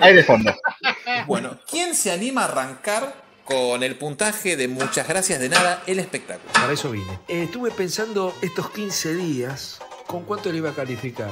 hay 0.00 0.14
de 0.14 0.22
fondo. 0.22 0.54
Bueno, 1.26 1.58
¿quién 1.68 1.94
se 1.94 2.12
anima 2.12 2.42
a 2.42 2.44
arrancar 2.44 3.14
con 3.44 3.82
el 3.82 3.96
puntaje 3.96 4.56
de 4.56 4.68
muchas 4.68 5.08
gracias 5.08 5.40
de 5.40 5.48
nada 5.48 5.82
el 5.86 5.98
espectáculo? 5.98 6.52
Para 6.52 6.72
eso 6.72 6.90
vine. 6.90 7.18
Eh, 7.26 7.44
estuve 7.44 7.70
pensando 7.70 8.36
estos 8.42 8.70
15 8.70 9.14
días 9.14 9.80
con 10.06 10.24
cuánto 10.24 10.52
le 10.52 10.58
iba 10.58 10.70
a 10.70 10.74
calificar. 10.74 11.30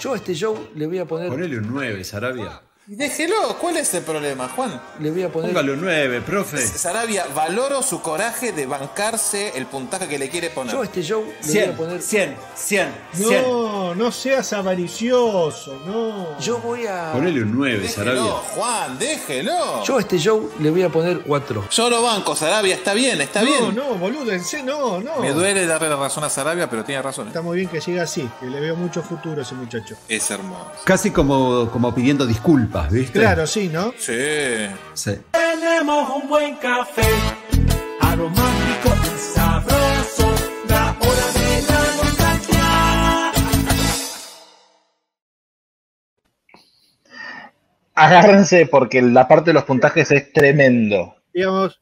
Yo 0.00 0.14
a 0.14 0.16
este 0.16 0.34
show 0.34 0.70
le 0.74 0.86
voy 0.86 0.98
a 0.98 1.04
poner. 1.04 1.28
Ponele 1.28 1.58
un 1.58 1.68
9, 1.70 2.04
Sarabia. 2.04 2.62
Déjelo, 2.88 3.58
¿cuál 3.60 3.78
es 3.78 3.92
el 3.94 4.04
problema, 4.04 4.48
Juan? 4.48 4.80
Le 5.00 5.10
voy 5.10 5.24
a 5.24 5.28
poner. 5.28 5.50
Póngale 5.50 5.72
un 5.72 5.80
9, 5.80 6.20
profe. 6.20 6.64
Sarabia, 6.64 7.26
valoro 7.34 7.82
su 7.82 8.00
coraje 8.00 8.52
de 8.52 8.64
bancarse 8.66 9.56
el 9.56 9.66
puntaje 9.66 10.06
que 10.06 10.20
le 10.20 10.28
quiere 10.28 10.50
poner. 10.50 10.72
Yo 10.72 10.82
a 10.82 10.84
este 10.84 11.02
show 11.02 11.24
le 11.24 11.32
voy 11.34 11.50
100, 11.50 11.70
a 11.70 11.76
poner. 11.76 12.00
100, 12.00 12.36
100, 12.54 12.88
100. 13.12 13.42
No, 13.42 13.75
no 13.94 14.10
seas 14.10 14.52
avaricioso, 14.52 15.78
no. 15.86 16.38
Yo 16.38 16.58
voy 16.58 16.86
a. 16.86 17.12
Ponele 17.12 17.42
un 17.42 17.54
9, 17.56 17.78
déjelo, 17.78 17.94
Sarabia. 17.94 18.32
Juan, 18.54 18.98
déjelo. 18.98 19.84
Yo 19.84 19.96
a 19.96 20.00
este 20.00 20.18
show 20.18 20.50
le 20.58 20.70
voy 20.70 20.82
a 20.82 20.88
poner 20.88 21.20
4. 21.20 21.64
Yo 21.70 21.90
lo 21.90 22.02
banco, 22.02 22.34
Sarabia, 22.34 22.74
está 22.74 22.94
bien, 22.94 23.20
está 23.20 23.42
no, 23.42 23.46
bien. 23.46 23.74
no, 23.74 23.94
boludo, 23.94 24.32
en 24.32 24.44
serio, 24.44 24.66
no, 24.66 25.00
no. 25.00 25.18
Me 25.20 25.32
duele 25.32 25.66
darle 25.66 25.88
la 25.88 25.96
razón 25.96 26.24
a 26.24 26.28
Sarabia, 26.30 26.68
pero 26.68 26.84
tiene 26.84 27.02
razón. 27.02 27.28
Está 27.28 27.42
muy 27.42 27.56
bien 27.58 27.68
que 27.68 27.80
llegue 27.80 28.00
así, 28.00 28.28
que 28.40 28.46
le 28.46 28.60
veo 28.60 28.76
mucho 28.76 29.02
futuro 29.02 29.40
a 29.40 29.42
ese 29.42 29.54
muchacho. 29.54 29.96
Es 30.08 30.30
hermoso. 30.30 30.70
Casi 30.84 31.10
como, 31.10 31.70
como 31.70 31.94
pidiendo 31.94 32.26
disculpas, 32.26 32.90
¿viste? 32.90 33.18
Claro, 33.20 33.46
sí, 33.46 33.68
¿no? 33.68 33.92
Sí. 33.98 34.12
Sí. 34.94 35.12
Tenemos 35.32 36.10
un 36.10 36.28
buen 36.28 36.56
café, 36.56 37.02
aromático 38.00 38.88
y 39.04 39.18
sabroso, 39.18 40.28
Agárrense 47.96 48.66
porque 48.66 49.00
la 49.02 49.26
parte 49.26 49.50
de 49.50 49.54
los 49.54 49.64
puntajes 49.64 50.10
es 50.10 50.32
tremendo. 50.32 51.16
Digamos, 51.32 51.80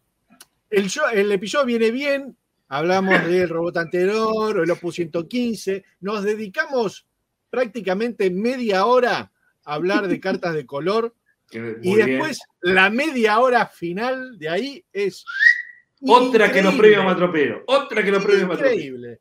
el, 0.70 0.88
show- 0.88 1.08
el 1.12 1.30
episodio 1.32 1.66
viene 1.66 1.90
bien, 1.90 2.36
hablamos 2.68 3.14
del 3.26 3.48
robot 3.48 3.76
anterior, 3.78 4.60
el 4.62 4.70
Opus 4.70 4.94
115, 4.96 5.84
nos 6.00 6.22
dedicamos 6.24 7.06
prácticamente 7.50 8.30
media 8.30 8.86
hora 8.86 9.30
a 9.64 9.74
hablar 9.74 10.08
de 10.08 10.20
cartas 10.20 10.54
de 10.54 10.66
color 10.66 11.14
que 11.50 11.60
muy 11.60 11.76
y 11.82 11.94
bien. 11.96 12.06
después 12.06 12.40
la 12.62 12.90
media 12.90 13.38
hora 13.40 13.66
final 13.66 14.38
de 14.38 14.48
ahí 14.48 14.84
es 14.92 15.24
Otra 16.00 16.50
que 16.52 16.62
nos 16.62 16.74
increíble, 16.74 16.96
premia 16.98 17.12
Matropero. 17.12 17.62
Otra 17.66 18.02
que 18.02 18.10
nos 18.10 18.24
premia 18.24 18.46
Matropero. 18.46 18.72
Increíble. 18.74 19.20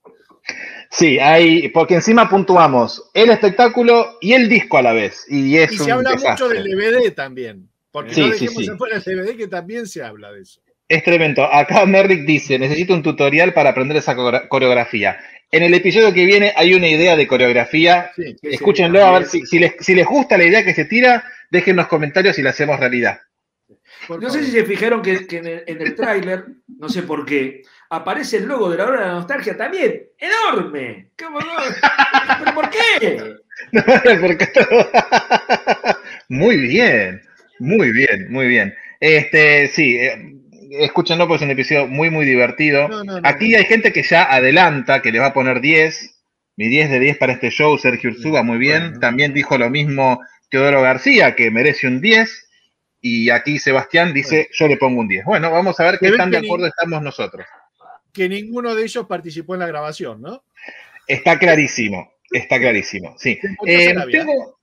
Sí, 0.89 1.17
hay, 1.19 1.69
porque 1.69 1.95
encima 1.95 2.29
puntuamos 2.29 3.09
el 3.13 3.29
espectáculo 3.31 4.17
y 4.21 4.33
el 4.33 4.47
disco 4.47 4.77
a 4.77 4.81
la 4.81 4.93
vez. 4.93 5.25
Y 5.27 5.57
es 5.57 5.71
Y 5.71 5.79
un 5.79 5.85
se 5.85 5.91
habla 5.91 6.15
mucho 6.15 6.49
del 6.49 6.63
DVD 6.63 7.11
también, 7.13 7.69
porque 7.91 8.13
Sí, 8.13 8.21
no 8.21 8.27
sí, 8.27 8.45
dejemos 8.45 8.65
sí. 8.65 8.71
afuera 8.71 8.97
el 8.97 9.03
DVD 9.03 9.37
que 9.37 9.47
también 9.47 9.87
se 9.87 10.03
habla 10.03 10.31
de 10.31 10.41
eso. 10.41 10.61
Es 10.87 11.03
tremendo. 11.03 11.43
Acá 11.43 11.85
Merrick 11.85 12.25
dice, 12.25 12.59
necesito 12.59 12.93
un 12.93 13.01
tutorial 13.01 13.53
para 13.53 13.71
aprender 13.71 13.97
esa 13.97 14.15
coreografía. 14.15 15.17
En 15.49 15.63
el 15.63 15.73
episodio 15.73 16.13
que 16.13 16.25
viene 16.25 16.53
hay 16.55 16.73
una 16.73 16.87
idea 16.87 17.15
de 17.15 17.27
coreografía. 17.27 18.11
Sí. 18.15 18.35
Escúchenlo 18.43 19.03
a 19.03 19.19
ver 19.19 19.27
si, 19.27 19.45
si 19.45 19.59
les, 19.59 19.73
si 19.79 19.95
les 19.95 20.05
gusta 20.05 20.37
la 20.37 20.43
idea 20.43 20.63
que 20.63 20.73
se 20.73 20.85
tira, 20.85 21.23
dejen 21.49 21.71
en 21.71 21.77
los 21.77 21.87
comentarios 21.87 22.37
y 22.37 22.41
la 22.41 22.51
hacemos 22.51 22.79
realidad. 22.79 23.21
No 24.09 24.29
sé 24.29 24.43
si 24.43 24.51
se 24.51 24.65
fijaron 24.65 25.01
que, 25.01 25.25
que 25.25 25.37
en 25.37 25.47
el, 25.47 25.63
en 25.65 25.81
el 25.81 25.95
tráiler, 25.95 26.45
no 26.83 26.89
sé 26.89 27.03
por 27.03 27.25
qué, 27.25 27.61
aparece 27.91 28.35
el 28.37 28.45
logo 28.45 28.69
de 28.69 28.75
la 28.77 28.83
hora 28.85 28.99
de 28.99 29.07
la 29.07 29.13
nostalgia 29.13 29.55
también. 29.55 30.03
¡Enorme! 30.19 31.11
¿Cómo 31.17 31.39
no? 31.39 31.53
¿Pero 32.39 32.53
por 32.53 32.69
qué? 32.69 33.35
Porque- 34.19 34.49
muy 36.27 36.57
bien, 36.57 37.21
muy 37.59 37.93
bien, 37.93 38.29
muy 38.29 38.47
bien. 38.47 38.75
Este, 38.99 39.69
sí, 39.69 39.95
eh, 39.95 40.33
escúchenlo 40.81 41.25
porque 41.25 41.45
es 41.45 41.47
un 41.47 41.51
episodio 41.51 41.87
muy, 41.87 42.09
muy 42.09 42.25
divertido. 42.25 42.89
No, 42.89 43.05
no, 43.05 43.21
no, 43.21 43.29
Aquí 43.29 43.51
no. 43.51 43.59
hay 43.59 43.63
gente 43.63 43.93
que 43.93 44.03
ya 44.03 44.23
adelanta, 44.23 45.01
que 45.01 45.13
le 45.13 45.19
va 45.19 45.27
a 45.27 45.33
poner 45.33 45.61
10. 45.61 46.19
Mi 46.57 46.67
10 46.67 46.89
de 46.89 46.99
10 46.99 47.17
para 47.17 47.31
este 47.31 47.49
show, 47.49 47.77
Sergio 47.77 48.09
Ursuba, 48.09 48.43
muy 48.43 48.57
bien. 48.57 48.81
Bueno. 48.81 48.99
También 48.99 49.33
dijo 49.33 49.57
lo 49.57 49.69
mismo 49.69 50.19
Teodoro 50.49 50.81
García, 50.81 51.33
que 51.33 51.49
merece 51.49 51.87
un 51.87 52.01
10. 52.01 52.42
Y 53.05 53.29
aquí 53.29 53.59
Sebastián 53.59 54.13
dice, 54.13 54.49
yo 54.53 54.65
le 54.65 54.77
pongo 54.77 55.01
un 55.01 55.09
10. 55.09 55.25
Bueno, 55.25 55.51
vamos 55.51 55.77
a 55.77 55.83
ver 55.83 55.99
qué 55.99 56.13
tan 56.13 56.31
de 56.31 56.39
ni- 56.39 56.47
acuerdo 56.47 56.67
estamos 56.67 57.01
nosotros. 57.01 57.45
Que 58.13 58.29
ninguno 58.29 58.73
de 58.73 58.83
ellos 58.83 59.05
participó 59.07 59.55
en 59.55 59.59
la 59.59 59.67
grabación, 59.67 60.21
¿no? 60.21 60.45
Está 61.05 61.37
clarísimo, 61.37 62.13
está 62.31 62.57
clarísimo, 62.59 63.13
sí. 63.19 63.37
Se 63.41 63.49
murió 63.59 63.79
Eh, 63.79 64.07
tengo- 64.09 64.59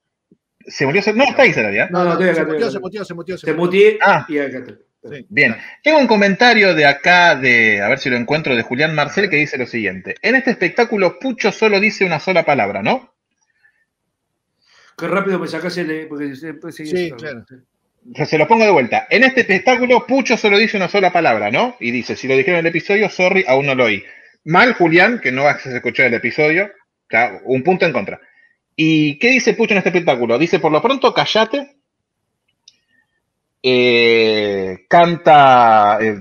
¿Se 0.67 0.87
murió? 0.87 1.03
No, 1.15 1.25
está 1.25 1.43
ahí 1.43 1.53
Sarabia. 1.53 1.89
No, 1.91 2.03
no, 2.03 2.17
se 2.19 2.45
mutió, 2.47 2.71
se 2.71 2.79
mutió, 2.81 3.05
se 3.05 3.15
mutió, 3.15 3.37
Se 3.39 3.53
mutió. 3.53 3.91
Ah. 4.01 4.25
y 4.27 4.39
acá 4.39 4.59
estoy. 4.59 4.79
Sí. 5.03 5.27
Bien, 5.29 5.57
tengo 5.83 5.99
un 5.99 6.07
comentario 6.07 6.75
de 6.75 6.87
acá, 6.87 7.35
de, 7.35 7.83
a 7.83 7.89
ver 7.89 7.99
si 7.99 8.09
lo 8.09 8.17
encuentro, 8.17 8.57
de 8.57 8.63
Julián 8.63 8.95
Marcel, 8.95 9.29
que 9.29 9.37
dice 9.37 9.59
lo 9.59 9.67
siguiente. 9.67 10.15
En 10.23 10.35
este 10.35 10.51
espectáculo, 10.51 11.19
Pucho 11.19 11.53
solo 11.53 11.79
dice 11.79 12.05
una 12.07 12.21
sola 12.21 12.45
palabra, 12.45 12.83
¿no? 12.83 13.15
Qué 14.97 15.09
rápido 15.09 15.39
me 15.39 15.47
sacás 15.49 15.77
el. 15.79 16.07
Porque 16.09 16.35
siempre 16.37 16.73
seguí- 16.73 16.91
Sí, 16.91 17.11
claro. 17.13 17.45
Se 18.27 18.39
lo 18.39 18.49
pongo 18.49 18.65
de 18.65 18.71
vuelta. 18.71 19.07
En 19.11 19.25
este 19.25 19.43
espectáculo, 19.43 20.07
Pucho 20.07 20.37
solo 20.37 20.59
dice 20.59 20.77
una 20.77 20.89
sola 20.89 21.13
palabra, 21.13 21.51
¿no? 21.51 21.77
Y 21.81 21.91
dice, 21.91 22.17
si 22.17 22.27
lo 22.27 22.37
dijeron 22.37 22.61
en 22.61 22.67
el 22.67 22.71
episodio, 22.71 23.09
sorry, 23.11 23.45
aún 23.47 23.67
no 23.67 23.75
lo 23.75 23.85
oí. 23.85 24.03
Mal, 24.45 24.73
Julián, 24.75 25.21
que 25.21 25.31
no 25.33 25.45
vas 25.45 25.65
a 25.67 25.77
escuchar 25.77 26.07
el 26.07 26.15
episodio. 26.15 26.71
Un 27.45 27.63
punto 27.63 27.85
en 27.87 27.93
contra. 27.93 28.21
¿Y 28.75 29.19
qué 29.19 29.31
dice 29.31 29.55
Pucho 29.55 29.75
en 29.75 29.79
este 29.79 29.91
espectáculo? 29.91 30.39
Dice, 30.39 30.59
por 30.59 30.73
lo 30.73 30.81
pronto, 30.81 31.13
callate. 31.13 31.77
Eh, 33.63 34.87
canta, 34.89 35.99
eh, 36.01 36.17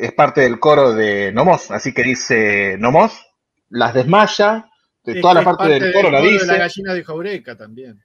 es 0.00 0.12
parte 0.12 0.42
del 0.42 0.60
coro 0.60 0.92
de 0.92 1.32
Nomos, 1.32 1.72
así 1.72 1.92
que 1.92 2.04
dice 2.04 2.76
Nomos, 2.78 3.26
las 3.70 3.92
desmaya, 3.92 4.70
de 5.02 5.14
Es 5.14 5.20
toda 5.20 5.34
la 5.34 5.42
parte, 5.42 5.66
del 5.68 5.92
coro 5.92 6.10
la 6.12 6.18
coro 6.18 6.28
de 6.30 6.34
dice. 6.34 6.46
la 6.46 6.58
gallina 6.58 6.94
de 6.94 7.02
Jaureca 7.04 7.56
también. 7.56 8.00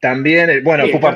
También, 0.00 0.50
eh, 0.50 0.60
bueno, 0.60 0.86
Sí, 0.86 0.92
pupa 0.92 1.14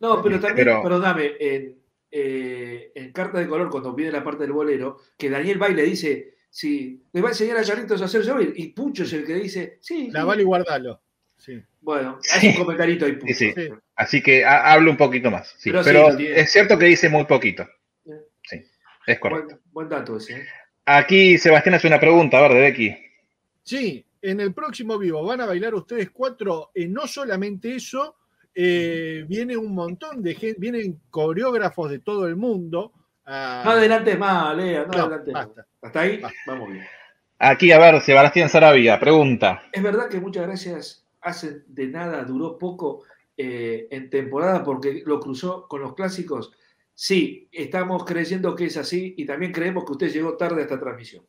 No, 0.00 0.22
pero 0.22 0.40
también, 0.40 0.66
Pero- 0.66 0.82
perdóname, 0.82 1.32
en, 1.40 1.78
eh, 2.10 2.92
en 2.94 3.12
Carta 3.12 3.38
de 3.38 3.48
Color, 3.48 3.70
cuando 3.70 3.92
viene 3.94 4.12
la 4.12 4.22
parte 4.24 4.42
del 4.44 4.52
bolero, 4.52 4.98
que 5.18 5.30
Daniel 5.30 5.60
va 5.62 5.70
y 5.70 5.74
le 5.74 5.82
dice, 5.84 6.34
sí, 6.50 7.02
le 7.12 7.20
va 7.20 7.28
a 7.28 7.32
enseñar 7.32 7.56
a 7.56 7.64
Carlitos 7.64 8.00
a 8.02 8.04
hacer 8.06 8.22
llover, 8.22 8.52
y 8.56 8.68
Pucho 8.68 9.02
es 9.04 9.12
el 9.12 9.24
que 9.26 9.34
dice, 9.34 9.78
sí, 9.80 10.08
La 10.12 10.20
sí. 10.20 10.26
vale 10.26 10.42
y 10.42 10.44
guardalo. 10.44 11.00
Sí. 11.36 11.62
Bueno, 11.80 12.18
hace 12.32 12.48
un 12.50 12.54
comentarito 12.56 13.04
ahí, 13.04 13.12
Pucho. 13.12 13.34
Sí, 13.34 13.52
sí. 13.54 13.62
Sí. 13.66 13.68
Así 13.96 14.22
que 14.22 14.44
ha- 14.44 14.72
hablo 14.72 14.90
un 14.90 14.96
poquito 14.96 15.30
más. 15.30 15.54
sí. 15.58 15.70
Pero 15.72 16.08
es 16.18 16.50
cierto 16.52 16.78
que 16.78 16.86
dice 16.86 17.08
muy 17.08 17.24
poquito. 17.24 17.66
Bien. 18.04 18.20
Sí, 18.42 18.62
es 19.06 19.18
correcto. 19.18 19.56
Buen, 19.56 19.60
buen 19.72 19.88
dato 19.88 20.16
ese. 20.16 20.34
¿eh? 20.40 20.46
Aquí 20.86 21.38
Sebastián 21.38 21.74
hace 21.76 21.86
una 21.88 22.00
pregunta, 22.00 22.38
a 22.38 22.42
ver, 22.42 22.52
de 22.52 22.60
Becky. 22.60 22.96
Sí, 23.62 24.04
en 24.22 24.40
el 24.40 24.52
próximo 24.54 24.98
vivo 24.98 25.24
van 25.24 25.40
a 25.40 25.46
bailar 25.46 25.74
ustedes 25.74 26.10
cuatro. 26.10 26.70
eh, 26.74 26.86
no 26.88 27.06
solamente 27.06 27.74
eso, 27.74 28.16
eh, 28.54 29.24
viene 29.28 29.56
un 29.56 29.74
montón 29.74 30.22
de 30.22 30.34
gente, 30.34 30.60
vienen 30.60 31.00
coreógrafos 31.10 31.90
de 31.90 31.98
todo 31.98 32.26
el 32.26 32.36
mundo. 32.36 32.92
a- 33.26 33.62
No 33.64 33.70
adelante 33.72 34.16
más, 34.16 34.56
Lea, 34.56 34.84
no, 34.86 34.92
No, 34.92 35.04
adelante 35.04 35.32
más. 35.32 35.46
basta. 35.46 35.66
Hasta 35.82 36.00
ahí, 36.00 36.18
Basta. 36.20 36.38
vamos 36.46 36.70
bien. 36.72 36.84
Aquí, 37.38 37.72
a 37.72 37.78
ver, 37.78 38.00
Sebastián 38.00 38.48
Sarabia, 38.48 38.98
pregunta. 39.00 39.62
Es 39.72 39.82
verdad 39.82 40.08
que 40.08 40.20
muchas 40.20 40.46
gracias 40.46 41.06
hacen 41.20 41.64
de 41.68 41.86
nada, 41.88 42.22
duró 42.24 42.58
poco 42.58 43.02
eh, 43.36 43.88
en 43.90 44.10
temporada 44.10 44.62
porque 44.62 45.02
lo 45.04 45.18
cruzó 45.20 45.66
con 45.66 45.80
los 45.82 45.94
clásicos. 45.94 46.52
Sí, 46.94 47.48
estamos 47.50 48.04
creyendo 48.04 48.54
que 48.54 48.66
es 48.66 48.76
así 48.76 49.14
y 49.16 49.26
también 49.26 49.50
creemos 49.52 49.84
que 49.84 49.92
usted 49.92 50.12
llegó 50.12 50.36
tarde 50.36 50.60
a 50.60 50.64
esta 50.64 50.78
transmisión. 50.78 51.24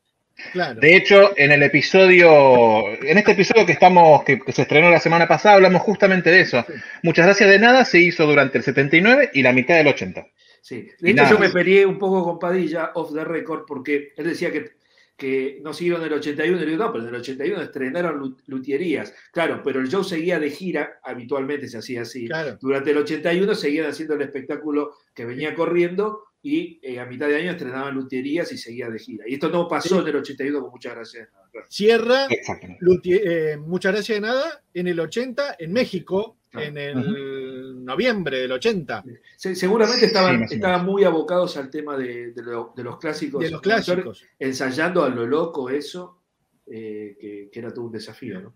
Claro. 0.52 0.80
De 0.80 0.96
hecho, 0.96 1.32
en 1.38 1.52
el 1.52 1.64
episodio, 1.64 2.90
en 3.04 3.18
este 3.18 3.32
episodio 3.32 3.66
que 3.66 3.72
estamos, 3.72 4.24
que, 4.24 4.40
que 4.40 4.52
se 4.52 4.64
estrenó 4.64 4.90
la 4.90 5.00
semana 5.00 5.28
pasada, 5.28 5.56
hablamos 5.56 5.82
justamente 5.82 6.30
de 6.30 6.42
eso. 6.42 6.66
Muchas 7.04 7.26
gracias 7.26 7.50
de 7.50 7.60
nada 7.60 7.86
se 7.86 8.00
hizo 8.00 8.26
durante 8.26 8.58
el 8.58 8.64
79 8.64 9.32
y 9.34 9.42
la 9.42 9.54
mitad 9.54 9.76
del 9.76 9.88
80. 9.88 10.26
Sí, 10.62 10.88
de 11.00 11.12
hecho 11.12 11.30
yo 11.30 11.40
me 11.40 11.50
peleé 11.50 11.86
un 11.86 12.00
poco 12.00 12.24
con 12.24 12.40
Padilla 12.40 12.92
off 12.96 13.14
the 13.14 13.24
record 13.24 13.66
porque 13.68 14.14
él 14.18 14.26
decía 14.26 14.52
que, 14.52 14.72
que 15.16 15.60
no 15.62 15.74
siguieron 15.74 16.02
en 16.02 16.08
el 16.08 16.14
81, 16.14 16.62
y 16.62 16.66
digo, 16.66 16.84
no, 16.84 16.92
pero 16.92 17.04
en 17.08 17.10
el 17.14 17.22
81 17.22 17.62
estrenaron 17.62 18.18
lu- 18.18 18.38
luthierías. 18.48 19.14
Claro, 19.32 19.62
pero 19.64 19.80
el 19.80 19.88
show 19.90 20.04
seguía 20.04 20.40
de 20.40 20.50
gira, 20.50 21.00
habitualmente 21.04 21.68
se 21.68 21.78
hacía 21.78 22.02
así. 22.02 22.28
Claro. 22.28 22.58
Durante 22.60 22.92
el 22.92 22.98
81 22.98 23.54
seguían 23.56 23.86
haciendo 23.86 24.16
el 24.16 24.24
espectáculo 24.24 24.96
que 25.14 25.26
venía 25.26 25.54
corriendo 25.54 26.24
y 26.48 26.80
eh, 26.84 27.00
a 27.00 27.08
mitad 27.08 27.28
de 27.28 27.38
año 27.38 27.50
estrenaban 27.54 27.96
luthierías 27.96 28.52
y 28.52 28.58
seguía 28.60 28.88
de 28.88 29.00
gira. 29.00 29.26
Y 29.28 29.34
esto 29.34 29.50
no 29.50 29.68
pasó 29.68 29.96
Sí. 29.96 30.02
en 30.02 30.08
el 30.10 30.16
81 30.18 30.62
con 30.62 30.70
muchas 30.70 30.94
gracias. 30.94 31.28
Cierra, 31.70 32.28
Exactamente. 32.30 32.86
Luti- 32.86 33.20
eh, 33.20 33.58
muchas 33.58 33.94
gracias 33.94 34.18
de 34.18 34.22
nada, 34.22 34.62
en 34.72 34.88
el 34.88 35.00
80, 35.00 35.56
en 35.58 35.74
México, 35.74 36.38
Claro. 36.52 36.68
en 36.68 36.78
el 36.78 37.84
noviembre 37.84 38.38
del 38.42 38.52
80. 38.52 39.04
Se- 39.36 39.56
seguramente 39.56 40.06
estaban, 40.06 40.48
Sí, 40.48 40.56
estaban 40.56 40.86
muy 40.86 41.04
abocados 41.04 41.58
al 41.58 41.72
tema 41.72 41.98
de, 41.98 42.32
de 42.34 42.44
lo- 42.44 42.74
de 42.76 42.84
los 42.84 43.00
clásicos. 43.00 43.42
De 43.42 43.50
los 43.50 43.62
clásicos. 43.62 44.24
Ensayando 44.38 45.04
a 45.04 45.10
lo 45.10 45.26
loco 45.26 45.72
eso, 45.72 46.22
eh, 46.68 47.18
que, 47.20 47.50
que 47.52 47.60
era 47.60 47.74
todo 47.74 47.86
un 47.86 47.92
desafío, 47.92 48.40
¿no? 48.40 48.54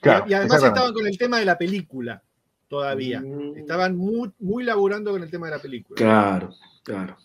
Claro, 0.00 0.24
y, 0.26 0.30
y 0.30 0.34
además 0.34 0.62
estaban 0.62 0.94
con 0.94 1.06
el 1.06 1.18
tema 1.18 1.38
de 1.40 1.44
la 1.44 1.58
película 1.58 2.22
todavía. 2.68 3.20
Mm. 3.20 3.56
Estaban 3.58 3.96
muy, 3.96 4.30
muy 4.38 4.64
laburando 4.64 5.10
con 5.12 5.22
el 5.22 5.30
tema 5.30 5.46
de 5.48 5.56
la 5.56 5.62
película. 5.62 5.96
Claro, 5.96 6.50
claro. 6.84 7.16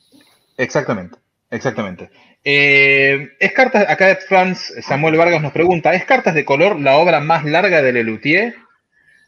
Exactamente, 0.57 1.17
exactamente. 1.49 2.09
Eh, 2.43 3.29
es 3.39 3.51
cartas, 3.53 3.85
acá 3.89 4.17
Franz 4.27 4.73
Samuel 4.81 5.15
Vargas 5.17 5.41
nos 5.41 5.53
pregunta, 5.53 5.93
¿es 5.93 6.05
Cartas 6.05 6.35
de 6.35 6.43
color 6.45 6.79
la 6.79 6.97
obra 6.97 7.19
más 7.21 7.45
larga 7.45 7.81
de 7.81 7.93
Lelutier? 7.93 8.55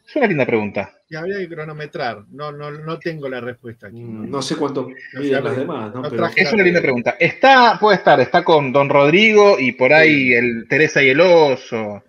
Es 0.06 0.14
una 0.16 0.26
linda 0.26 0.46
pregunta. 0.46 0.92
Y 1.08 1.16
habría 1.16 1.38
que 1.38 1.48
cronometrar. 1.48 2.24
No, 2.30 2.52
no, 2.52 2.70
no 2.70 2.98
tengo 2.98 3.28
la 3.28 3.40
respuesta 3.40 3.88
aquí. 3.88 4.00
Mm, 4.02 4.30
No 4.30 4.40
sé 4.42 4.56
cuánto 4.56 4.82
No 5.14 5.20
miden 5.20 5.36
sé, 5.38 5.40
las 5.42 5.56
demás, 5.56 5.94
¿no? 5.94 6.02
no 6.02 6.10
Pero- 6.10 6.22
traje- 6.24 6.42
Es 6.42 6.52
una 6.52 6.62
linda 6.62 6.80
pregunta. 6.80 7.16
Está, 7.18 7.76
puede 7.80 7.96
estar, 7.96 8.20
está 8.20 8.44
con 8.44 8.72
Don 8.72 8.88
Rodrigo 8.88 9.56
y 9.58 9.72
por 9.72 9.92
ahí 9.92 10.32
el 10.32 10.66
Teresa 10.68 11.02
y 11.02 11.08
el 11.08 11.20
Oso. 11.20 12.02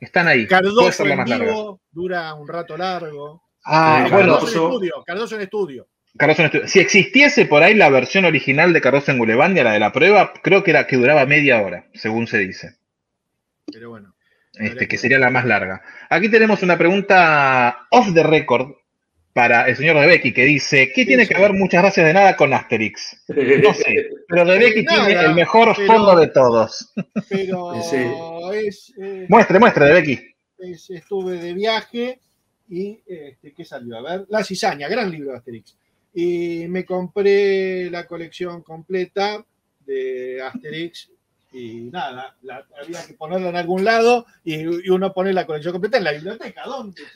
Están 0.00 0.28
ahí. 0.28 0.46
Cardoso 0.46 1.06
en 1.06 1.16
más 1.18 1.28
larga. 1.28 1.46
vivo 1.46 1.80
dura 1.90 2.34
un 2.34 2.48
rato 2.48 2.76
largo. 2.76 3.42
Ah, 3.70 4.04
Eh, 4.06 4.10
bueno, 4.10 4.32
Cardoso 4.34 4.46
en 4.46 4.52
Cardoso- 4.54 4.66
estudio. 4.74 5.04
Cardoso 5.06 5.34
en 5.36 5.40
estudio. 5.42 5.88
Cardoso 6.16 6.42
en 6.42 6.46
estudio. 6.46 6.68
Si 6.68 6.80
existiese 6.80 7.44
por 7.46 7.62
ahí 7.62 7.74
la 7.74 7.90
versión 7.90 8.24
original 8.24 8.72
de 8.72 8.80
Cardoso 8.80 9.10
en 9.12 9.18
Gulebandia, 9.18 9.62
la 9.64 9.72
de 9.72 9.80
la 9.80 9.92
prueba, 9.92 10.32
creo 10.42 10.64
que 10.64 10.70
era 10.70 10.86
que 10.86 10.96
duraba 10.96 11.26
media 11.26 11.60
hora, 11.60 11.86
según 11.94 12.26
se 12.26 12.38
dice. 12.38 12.76
Pero 13.72 13.90
bueno. 13.90 14.14
Este, 14.54 14.88
que 14.88 14.96
sería 14.96 15.18
la 15.18 15.30
más 15.30 15.44
larga. 15.44 15.82
Aquí 16.08 16.28
tenemos 16.30 16.62
una 16.62 16.76
pregunta 16.78 17.86
off 17.90 18.12
the 18.14 18.22
record 18.24 18.72
para 19.32 19.68
el 19.68 19.76
señor 19.76 20.00
de 20.00 20.06
Becky 20.06 20.32
que 20.32 20.44
dice: 20.46 20.90
¿Qué 20.92 21.04
tiene 21.04 21.28
que 21.28 21.38
ver 21.38 21.52
muchas 21.52 21.82
gracias 21.82 22.04
de 22.06 22.12
nada 22.14 22.34
con 22.34 22.52
Asterix? 22.52 23.22
No 23.28 23.74
sé, 23.74 24.08
pero 24.26 24.44
de 24.46 24.58
Becky 24.58 24.82
Nada, 24.82 25.06
tiene 25.06 25.20
el 25.22 25.34
mejor 25.34 25.74
pero- 25.76 25.86
fondo 25.86 26.16
de 26.18 26.26
todos. 26.28 26.92
Pero 27.28 27.74
Sí. 27.88 27.96
es, 28.66 28.92
eh, 29.00 29.26
Muestre, 29.28 29.58
muestre, 29.60 29.84
de 29.84 29.92
Becky. 29.92 30.18
es- 30.58 30.90
estuve 30.90 31.34
de 31.36 31.52
viaje 31.54 32.18
y 32.68 33.00
este, 33.06 33.52
¿qué 33.52 33.64
salió? 33.64 33.96
A 33.98 34.02
ver, 34.02 34.26
La 34.28 34.44
Cizaña, 34.44 34.88
gran 34.88 35.10
libro 35.10 35.32
de 35.32 35.38
Asterix. 35.38 35.76
Y 36.14 36.66
me 36.68 36.84
compré 36.84 37.90
la 37.90 38.06
colección 38.06 38.62
completa 38.62 39.44
de 39.86 40.40
Asterix 40.42 41.10
y 41.52 41.82
nada, 41.90 42.36
la- 42.42 42.66
había 42.82 43.06
que 43.06 43.14
ponerla 43.14 43.48
en 43.50 43.56
algún 43.56 43.84
lado 43.84 44.26
y, 44.44 44.56
y 44.56 44.90
uno 44.90 45.12
pone 45.12 45.32
la 45.32 45.46
colección 45.46 45.72
completa 45.72 45.98
en 45.98 46.04
la 46.04 46.12
biblioteca. 46.12 46.62
¿Dónde? 46.64 47.02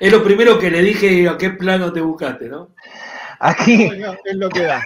Es 0.00 0.10
lo 0.10 0.24
primero 0.24 0.58
que 0.58 0.70
le 0.70 0.80
dije 0.80 1.28
a 1.28 1.36
qué 1.36 1.50
plano 1.50 1.92
te 1.92 2.00
buscaste, 2.00 2.48
¿no? 2.48 2.74
Aquí, 3.38 3.86
Bueno, 3.86 4.16
es 4.24 4.34
lo 4.36 4.48
que 4.48 4.62
da. 4.62 4.82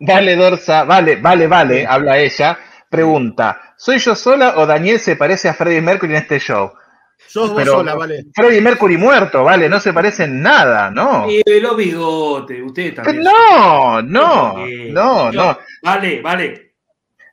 Vale 0.00 0.36
Dorsa, 0.36 0.84
vale, 0.84 1.16
vale, 1.16 1.46
vale, 1.46 1.86
habla 1.86 2.18
ella. 2.18 2.58
Pregunta: 2.90 3.74
¿Soy 3.76 3.98
yo 3.98 4.14
sola 4.14 4.58
o 4.58 4.66
Daniel 4.66 5.00
se 5.00 5.16
parece 5.16 5.48
a 5.48 5.54
Freddie 5.54 5.80
Mercury 5.80 6.12
en 6.12 6.18
este 6.22 6.38
show? 6.38 6.72
Sos 7.26 7.50
vos 7.50 7.58
Pero 7.58 7.72
sola, 7.72 7.94
vale. 7.94 8.26
Freddie 8.34 8.60
Mercury 8.60 8.96
muerto, 8.96 9.44
vale, 9.44 9.68
no 9.68 9.80
se 9.80 9.92
parece 9.92 10.24
en 10.24 10.42
nada, 10.42 10.90
¿no? 10.90 11.30
Y 11.30 11.42
de 11.44 11.60
los 11.60 11.76
bigotes, 11.76 12.62
usted 12.62 12.94
Pero 12.94 13.02
también. 13.02 13.24
no, 13.24 14.02
no, 14.02 14.66
no, 14.90 15.32
no. 15.32 15.58
Vale, 15.82 16.20
vale. 16.22 16.65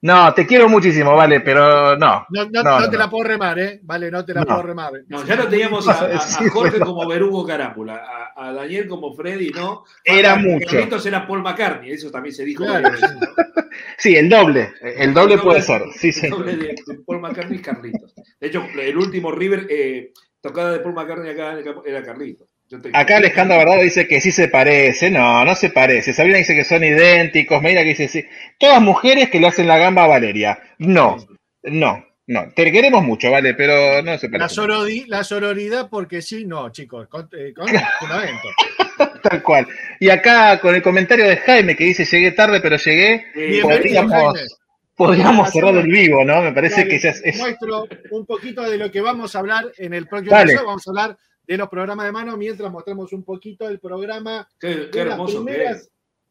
No, 0.04 0.34
te 0.34 0.46
quiero 0.46 0.68
muchísimo, 0.68 1.16
vale, 1.16 1.40
pero 1.40 1.96
no. 1.98 2.26
No, 2.30 2.44
no- 2.44 2.50
No, 2.52 2.64
no 2.64 2.80
no, 2.82 2.86
te 2.90 2.98
no. 2.98 3.04
la 3.04 3.10
puedo 3.10 3.24
remar, 3.24 3.58
¿eh? 3.58 3.80
Vale, 3.84 4.12
no 4.12 4.26
te 4.26 4.34
la 4.34 4.42
No. 4.42 4.48
puedo 4.48 4.62
remar. 4.64 4.92
No, 5.08 5.26
ya 5.26 5.36
lo 5.38 5.48
teníamos 5.48 5.88
a, 5.88 5.94
a- 5.94 6.16
a 6.18 6.20
Sí, 6.20 6.44
Jorge 6.50 6.80
como 6.82 7.08
Berugo 7.08 7.46
Carápula, 7.48 8.04
a, 8.36 8.48
a 8.50 8.54
Daniel 8.54 8.88
como 8.90 9.14
Freddy, 9.16 9.52
¿no? 9.52 9.86
Era 10.04 10.34
A- 10.34 10.36
mucho. 10.36 10.68
Carlitos 10.70 11.06
era 11.06 11.26
Paul 11.26 11.42
McCartney, 11.42 11.92
eso 11.92 12.12
también 12.12 12.36
se 12.36 12.44
dijo. 12.44 12.66
Claro. 12.66 12.90
Sí, 13.98 14.16
el 14.16 14.30
doble, 14.30 14.74
el 14.82 15.14
doble 15.14 15.38
puede 15.40 15.62
ser, 15.62 15.82
sí, 15.96 16.10
El 16.10 16.14
sí. 16.14 16.28
doble 16.30 16.58
de, 16.58 16.76
de 16.86 17.00
Paul 17.06 17.22
McCartney 17.22 17.58
y 17.58 17.62
Carlitos. 17.62 18.14
De 18.40 18.48
hecho, 18.48 18.64
el 18.80 18.98
último 18.98 19.32
River, 19.32 19.66
eh, 19.70 20.12
tocada 20.42 20.74
de 20.74 20.80
Paul 20.80 20.94
McCartney 20.94 21.32
acá 21.32 21.54
en 21.54 21.58
el 21.60 21.64
campo, 21.64 21.84
era 21.86 22.04
Carlitos. 22.04 22.48
Acá 22.94 23.18
Alejandro 23.18 23.58
Verdado 23.58 23.82
dice 23.82 24.08
que 24.08 24.20
sí 24.22 24.32
se 24.32 24.48
parece. 24.48 25.12
No, 25.12 25.46
no 25.46 25.54
se 25.56 25.70
parece. 25.70 26.12
Sabrina 26.14 26.38
dice 26.40 26.56
que 26.56 26.64
son 26.64 26.84
idénticos. 26.84 27.62
Medina 27.62 27.82
que 27.82 27.90
dice 27.90 28.08
sí. 28.08 28.26
Todas 28.58 28.82
mujeres 28.82 29.30
que 29.30 29.40
le 29.40 29.48
hacen 29.48 29.68
la 29.68 29.78
gamba 29.78 30.06
a 30.06 30.08
Valeria. 30.08 30.60
No, 30.80 31.18
no, 31.64 32.04
no. 32.28 32.50
Te 32.56 32.72
queremos 32.72 33.04
mucho, 33.04 33.30
vale, 33.30 33.54
pero 33.54 34.02
no 34.02 34.18
se 34.18 34.28
La, 34.30 34.40
parece. 34.40 34.56
sorodi- 34.62 35.06
la 35.08 35.24
sororidad, 35.24 35.88
porque 35.90 36.22
sí, 36.22 36.46
no, 36.46 36.72
chicos, 36.72 37.08
con, 37.10 37.30
eh, 37.38 37.54
con 37.54 37.68
fundamento. 38.00 38.48
Tal 39.22 39.44
cual. 39.44 39.68
Y 40.00 40.10
acá 40.10 40.60
con 40.60 40.74
el 40.74 40.82
comentario 40.82 41.28
de 41.28 41.38
Jaime 41.38 41.76
que 41.76 41.84
dice 41.86 42.06
llegué 42.06 42.32
tarde, 42.32 42.60
pero 42.60 42.78
llegué. 42.78 43.26
Eh, 43.36 43.62
Podríamos, 43.62 44.40
podríamos 44.96 45.52
cerrar 45.52 45.76
el 45.76 45.88
vivo, 45.88 46.24
¿no? 46.26 46.42
Me 46.42 46.54
parece 46.54 46.82
Dale, 46.82 46.90
que 46.90 47.00
ya 47.00 47.10
es. 47.10 47.22
es- 47.24 47.38
Muestro 47.38 47.88
un 48.12 48.26
poquito 48.26 48.64
de 48.70 48.78
lo 48.78 48.92
que 48.92 49.02
vamos 49.02 49.36
a 49.36 49.40
hablar 49.40 49.66
en 49.78 49.94
el 49.94 50.08
próximo 50.08 50.32
Dale. 50.32 50.44
episodio. 50.54 50.68
Vamos 50.68 50.88
a 50.88 50.90
hablar 50.92 51.18
de 51.46 51.58
los 51.58 51.70
programas 51.70 52.06
de 52.06 52.12
mano 52.12 52.38
mientras 52.38 52.72
mostramos 52.72 53.12
un 53.14 53.24
poquito 53.24 53.68
el 53.68 53.80
programa 53.80 54.48
Qué, 54.60 54.90
qué 54.92 55.00
de 55.00 55.06
las 55.06 55.14
hermoso 55.14 55.46
que 55.46 55.52
primeras. 55.52 55.78
es. 55.78 55.90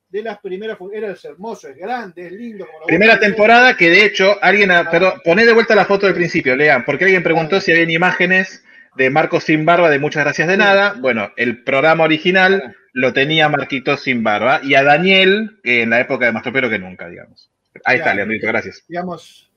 De 0.09 0.23
las 0.23 0.39
primeras, 0.41 0.77
era 0.93 1.11
es 1.13 1.25
hermoso, 1.25 1.69
es 1.69 1.77
grande, 1.77 2.27
es 2.27 2.33
lindo. 2.33 2.67
como 2.67 2.81
lo 2.81 2.87
Primera 2.87 3.19
temporada 3.19 3.77
que 3.79 3.89
de 3.89 4.05
hecho 4.05 4.37
alguien, 4.43 4.71
ha- 4.71 4.91
perdón, 4.91 5.15
poné 5.25 5.47
de 5.47 5.55
vuelta 5.55 5.75
la 5.75 5.87
foto 5.87 6.05
del 6.07 6.15
principio, 6.15 6.55
lean, 6.55 6.85
porque 6.85 7.05
alguien 7.05 7.23
preguntó 7.23 7.61
si 7.63 7.73
habían 7.73 7.89
imágenes 7.91 8.63
de 8.97 9.09
Marcos 9.09 9.45
sin 9.45 9.65
barba 9.65 9.89
de 9.89 9.99
muchas 9.99 10.25
gracias 10.25 10.49
de 10.49 10.59
nada. 10.59 10.95
Bueno, 10.99 11.33
el 11.37 11.65
programa 11.65 12.05
original 12.05 12.77
lo 12.93 13.15
tenía 13.15 13.49
Marquito 13.49 13.97
sin 13.97 14.23
barba 14.23 14.61
y 14.63 14.75
a 14.75 14.83
Daniel 14.83 15.59
que 15.63 15.81
en 15.81 15.89
la 15.91 16.01
época 16.01 16.27
de 16.27 16.33
Mastropero 16.33 16.69
que 16.69 16.79
nunca, 16.79 17.09
digamos. 17.09 17.51
Ahí 17.87 17.97
está. 17.97 18.13
Leandrito, 18.13 18.47
gracias. 18.49 18.85
digamos. 18.87 19.51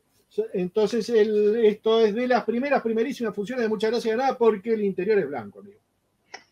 Entonces, 0.54 1.10
el- 1.10 1.66
esto 1.66 2.02
es 2.06 2.14
de 2.16 2.28
las 2.28 2.44
primeras, 2.44 2.82
primerísimas 2.82 3.34
funciones 3.36 3.64
de 3.64 3.70
muchas 3.70 3.92
gracias 3.92 4.12
de 4.14 4.18
nada 4.22 4.38
porque 4.38 4.74
el 4.74 4.84
interior 4.84 5.18
es 5.20 5.28
blanco, 5.28 5.60
amigo. 5.60 5.80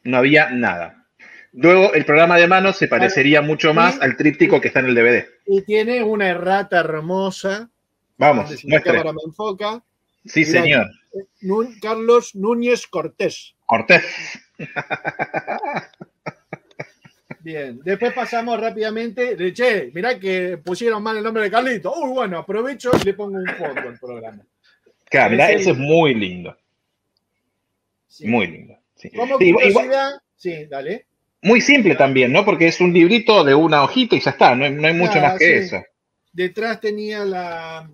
No 0.03 0.17
había 0.17 0.49
nada. 0.49 1.05
Luego 1.53 1.93
el 1.93 2.03
programa 2.05 2.37
de 2.37 2.47
mano 2.47 2.73
se 2.73 2.87
parecería 2.87 3.41
mucho 3.41 3.73
más 3.73 4.01
al 4.01 4.17
tríptico 4.17 4.59
que 4.59 4.69
está 4.69 4.79
en 4.79 4.87
el 4.87 4.95
DVD. 4.95 5.25
Y 5.45 5.61
tiene 5.61 6.03
una 6.03 6.27
errata 6.29 6.79
hermosa. 6.79 7.69
Vamos, 8.17 8.49
si 8.49 8.67
la 8.67 8.81
cámara 8.81 9.13
me 9.13 9.21
enfoca. 9.25 9.83
Sí, 10.25 10.45
Mirá, 10.45 10.61
señor. 10.61 10.87
Nun- 11.41 11.79
Carlos 11.79 12.33
Núñez 12.35 12.87
Cortés. 12.87 13.55
Cortés. 13.65 14.03
Bien, 17.43 17.79
después 17.83 18.13
pasamos 18.13 18.57
rápidamente. 18.59 19.35
De, 19.35 19.51
che, 19.53 19.91
mirá 19.93 20.17
que 20.17 20.57
pusieron 20.63 21.03
mal 21.03 21.17
el 21.17 21.23
nombre 21.23 21.43
de 21.43 21.51
Carlito. 21.51 21.93
Uy, 21.93 22.09
bueno, 22.11 22.37
aprovecho 22.39 22.89
y 23.01 23.03
le 23.05 23.13
pongo 23.13 23.37
un 23.37 23.45
fondo 23.45 23.81
al 23.81 23.99
programa. 23.99 24.45
Claro, 25.09 25.31
mirá, 25.31 25.51
Ese- 25.51 25.61
eso 25.63 25.71
es 25.71 25.77
muy 25.77 26.13
lindo. 26.13 26.57
Sí. 28.07 28.27
Muy 28.27 28.47
lindo. 28.47 28.77
sí. 28.95 29.09
Como 29.09 29.37
Sí, 29.37 29.45
igual- 29.49 30.21
sí, 30.35 30.65
dale. 30.67 31.05
Muy 31.41 31.59
simple 31.59 31.95
también, 31.95 32.31
¿no? 32.31 32.45
Porque 32.45 32.67
es 32.67 32.79
un 32.79 32.93
librito 32.93 33.43
de 33.43 33.53
una 33.53 33.83
hojita 33.83 34.15
y 34.15 34.21
ya 34.21 34.31
está, 34.31 34.55
no 34.55 34.63
hay, 34.63 34.71
no 34.71 34.87
hay 34.87 34.93
mucho 34.93 35.19
más 35.19 35.37
que 35.37 35.57
eso. 35.57 35.83
Detrás 36.31 36.79
tenía 36.79 37.25
la, 37.25 37.89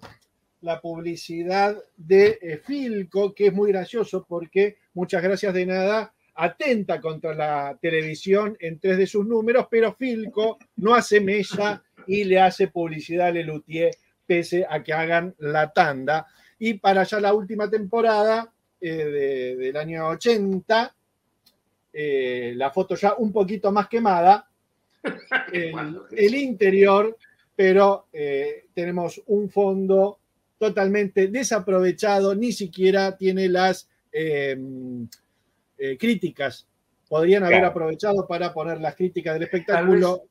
la 0.61 0.79
publicidad 0.79 1.75
de 1.97 2.37
eh, 2.41 2.61
Filco, 2.63 3.33
que 3.33 3.47
es 3.47 3.53
muy 3.53 3.71
gracioso 3.71 4.23
porque, 4.29 4.77
muchas 4.93 5.23
gracias 5.23 5.51
de 5.55 5.65
nada, 5.65 6.13
atenta 6.41 7.01
contra 7.01 7.33
la 7.35 7.77
televisión 7.81 8.55
en 8.59 8.79
tres 8.79 8.97
de 8.97 9.07
sus 9.07 9.25
números, 9.25 9.67
pero 9.69 9.93
Filco 9.93 10.57
no 10.77 10.95
hace 10.95 11.19
mesa 11.19 11.83
y 12.07 12.23
le 12.23 12.39
hace 12.39 12.67
publicidad 12.69 13.27
a 13.27 13.31
Lelutier 13.31 13.91
pese 14.25 14.65
a 14.69 14.81
que 14.83 14.93
hagan 14.93 15.35
la 15.39 15.71
tanda. 15.73 16.27
Y 16.59 16.75
para 16.75 17.03
ya 17.03 17.19
la 17.19 17.33
última 17.33 17.69
temporada 17.69 18.51
eh, 18.79 18.89
de- 19.05 19.55
del 19.57 19.75
año 19.75 20.07
80, 20.07 20.95
eh, 21.91 22.53
la 22.55 22.69
foto 22.71 22.95
ya 22.95 23.15
un 23.15 23.31
poquito 23.33 23.71
más 23.71 23.87
quemada, 23.89 24.47
el, 25.53 25.99
el 26.11 26.35
interior, 26.35 27.17
pero 27.55 28.07
eh, 28.13 28.65
tenemos 28.73 29.21
un 29.27 29.49
fondo 29.49 30.19
totalmente 30.57 31.27
desaprovechado, 31.27 32.35
ni 32.35 32.51
siquiera 32.53 33.17
tiene 33.17 33.49
las 33.49 33.89
eh, 35.79 35.97
críticas. 35.97 36.67
Podrían 37.07 37.43
haber 37.43 37.57
Claro. 37.59 37.71
aprovechado 37.71 38.27
para 38.27 38.53
poner 38.53 38.79
las 38.79 38.95
críticas 38.95 39.33
del 39.33 39.43
espectáculo. 39.43 40.23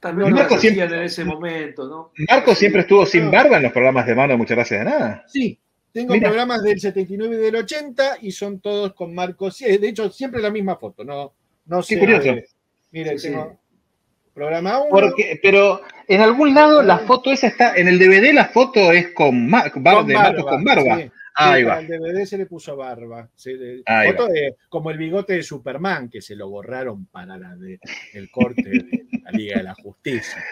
Tal 0.00 0.16
vez 0.16 0.28
no 0.28 0.36
Marco 0.36 0.54
lo 0.56 0.60
siempre- 0.60 0.84
en 0.84 0.94
ese 1.02 1.24
momento, 1.24 1.88
¿no? 1.88 2.12
Marco 2.28 2.54
siempre 2.54 2.82
estuvo 2.82 3.06
sin 3.06 3.30
barba 3.30 3.56
en 3.56 3.62
los 3.64 3.72
programas 3.72 4.06
de 4.06 4.14
mano, 4.14 4.36
muchas 4.36 4.56
gracias 4.56 4.80
de 4.80 4.84
nada. 4.90 5.24
Sí, 5.26 5.58
tengo 5.92 6.12
Mira. 6.14 6.28
programas 6.28 6.62
del 6.62 6.78
79 6.80 7.36
y 7.36 7.38
del 7.38 7.56
80 7.56 8.18
y 8.20 8.30
son 8.32 8.60
todos 8.60 8.92
con 8.94 9.14
Marcos. 9.14 9.56
Sí, 9.56 9.78
De 9.78 9.88
hecho, 9.88 10.10
siempre 10.10 10.42
la 10.42 10.50
misma 10.50 10.76
foto. 10.76 11.04
No, 11.04 11.32
no 11.66 11.82
sé. 11.82 11.98
curioso. 11.98 12.28
eh, 12.28 12.44
Miren, 12.92 13.18
Sí, 13.18 13.28
tengo 13.30 13.50
sí. 13.52 14.28
programa 14.34 14.80
1. 14.80 14.90
Porque, 14.90 15.38
pero 15.42 15.80
en 16.08 16.20
algún 16.20 16.54
lado 16.54 16.82
la 16.82 16.98
foto 16.98 17.30
esa 17.32 17.46
está, 17.46 17.74
en 17.76 17.88
el 17.88 17.98
DVD 17.98 18.32
la 18.34 18.46
foto 18.46 18.92
es 18.92 19.12
con, 19.12 19.48
Mar- 19.48 19.72
bar- 19.76 20.04
de 20.04 20.14
Marcos 20.14 20.44
con 20.46 20.64
barba. 20.64 20.98
sí. 20.98 21.10
Ahí 21.38 21.60
Sí, 21.62 21.66
va. 21.68 21.80
El 21.80 21.86
DVD 21.88 22.24
se 22.24 22.38
le 22.38 22.46
puso 22.46 22.76
barba. 22.76 23.28
Se 23.34 23.52
le- 23.52 23.82
Ahí 23.86 24.10
foto 24.10 24.26
de- 24.28 24.56
como 24.70 24.90
el 24.90 24.96
bigote 24.98 25.34
de 25.34 25.42
Superman, 25.42 26.08
que 26.08 26.22
se 26.22 26.34
lo 26.34 26.48
borraron 26.48 27.06
para 27.06 27.36
la 27.36 27.54
de- 27.56 27.78
el 28.14 28.30
corte 28.30 28.62
de 28.62 29.06
la 29.22 29.30
Liga 29.32 29.58
de 29.58 29.64
la 29.64 29.74
Justicia. 29.74 30.42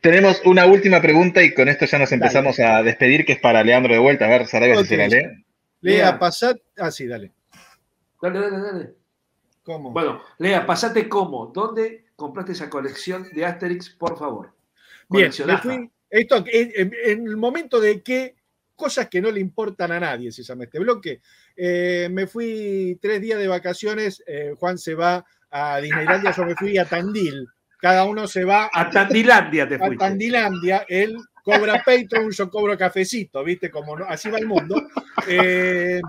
Tenemos 0.00 0.40
una 0.44 0.66
última 0.66 1.00
pregunta 1.02 1.42
y 1.42 1.52
con 1.54 1.68
esto 1.68 1.84
ya 1.84 1.98
nos 1.98 2.10
empezamos 2.12 2.58
a 2.60 2.82
despedir, 2.82 3.24
que 3.26 3.34
es 3.34 3.40
para 3.40 3.62
Leandro 3.62 3.92
de 3.92 3.98
vuelta. 4.00 4.24
A 4.24 4.28
ver, 4.30 4.46
Sarabia, 4.46 4.76
si 4.78 4.86
se 4.86 4.96
la 4.96 5.08
lee. 5.08 5.44
Lea, 5.82 5.96
Lea. 6.10 6.18
pasad. 6.18 6.56
Ah, 6.78 6.90
sí, 6.90 7.06
dale. 7.06 7.32
Dale, 8.20 8.38
dale, 8.40 8.58
dale. 8.58 8.90
¿Cómo? 9.64 9.90
Bueno, 9.92 10.22
Lea, 10.38 10.64
pasate 10.66 11.08
cómo. 11.08 11.46
¿Dónde 11.54 12.06
compraste 12.16 12.52
esa 12.52 12.70
colección 12.70 13.28
de 13.34 13.44
Asterix, 13.44 13.90
por 13.90 14.18
favor? 14.18 14.52
Bien, 15.08 15.30
fui. 15.32 15.90
Esto, 16.08 16.44
en, 16.46 16.72
en- 16.74 16.94
en 17.04 17.26
el 17.26 17.36
momento 17.36 17.80
de 17.80 18.02
que 18.02 18.34
cosas 18.82 19.08
que 19.08 19.20
no 19.20 19.30
le 19.30 19.38
importan 19.40 19.92
a 19.92 20.00
nadie, 20.00 20.32
se 20.32 20.42
llama 20.42 20.64
este 20.64 20.78
bloque, 20.80 21.20
eh, 21.56 22.08
me 22.10 22.26
fui 22.26 22.98
tres 23.00 23.20
días 23.20 23.38
de 23.38 23.46
vacaciones. 23.48 24.22
eh, 24.26 24.52
Juan 24.58 24.76
se 24.76 24.94
va 24.94 25.24
a 25.50 25.78
Disneylandia, 25.80 26.32
yo 26.36 26.44
me 26.44 26.56
fui 26.56 26.76
a 26.78 26.84
Tandil. 26.84 27.46
Cada 27.80 28.04
uno 28.04 28.26
se 28.26 28.44
va 28.44 28.68
A 28.72 28.90
Tandilandia 28.90 29.68
te 29.68 29.74
a 29.76 29.78
fuiste. 29.78 29.98
Tandilandia. 30.04 30.84
Él 30.88 31.16
cobra 31.44 31.82
Patreon, 31.84 32.30
yo 32.30 32.48
cobro 32.50 32.76
cafecito, 32.78 33.42
¿viste? 33.44 33.70
Como 33.70 33.96
no- 33.96 34.04
así 34.08 34.30
va 34.30 34.38
el 34.38 34.46
mundo. 34.46 34.74
Eh, 35.28 36.00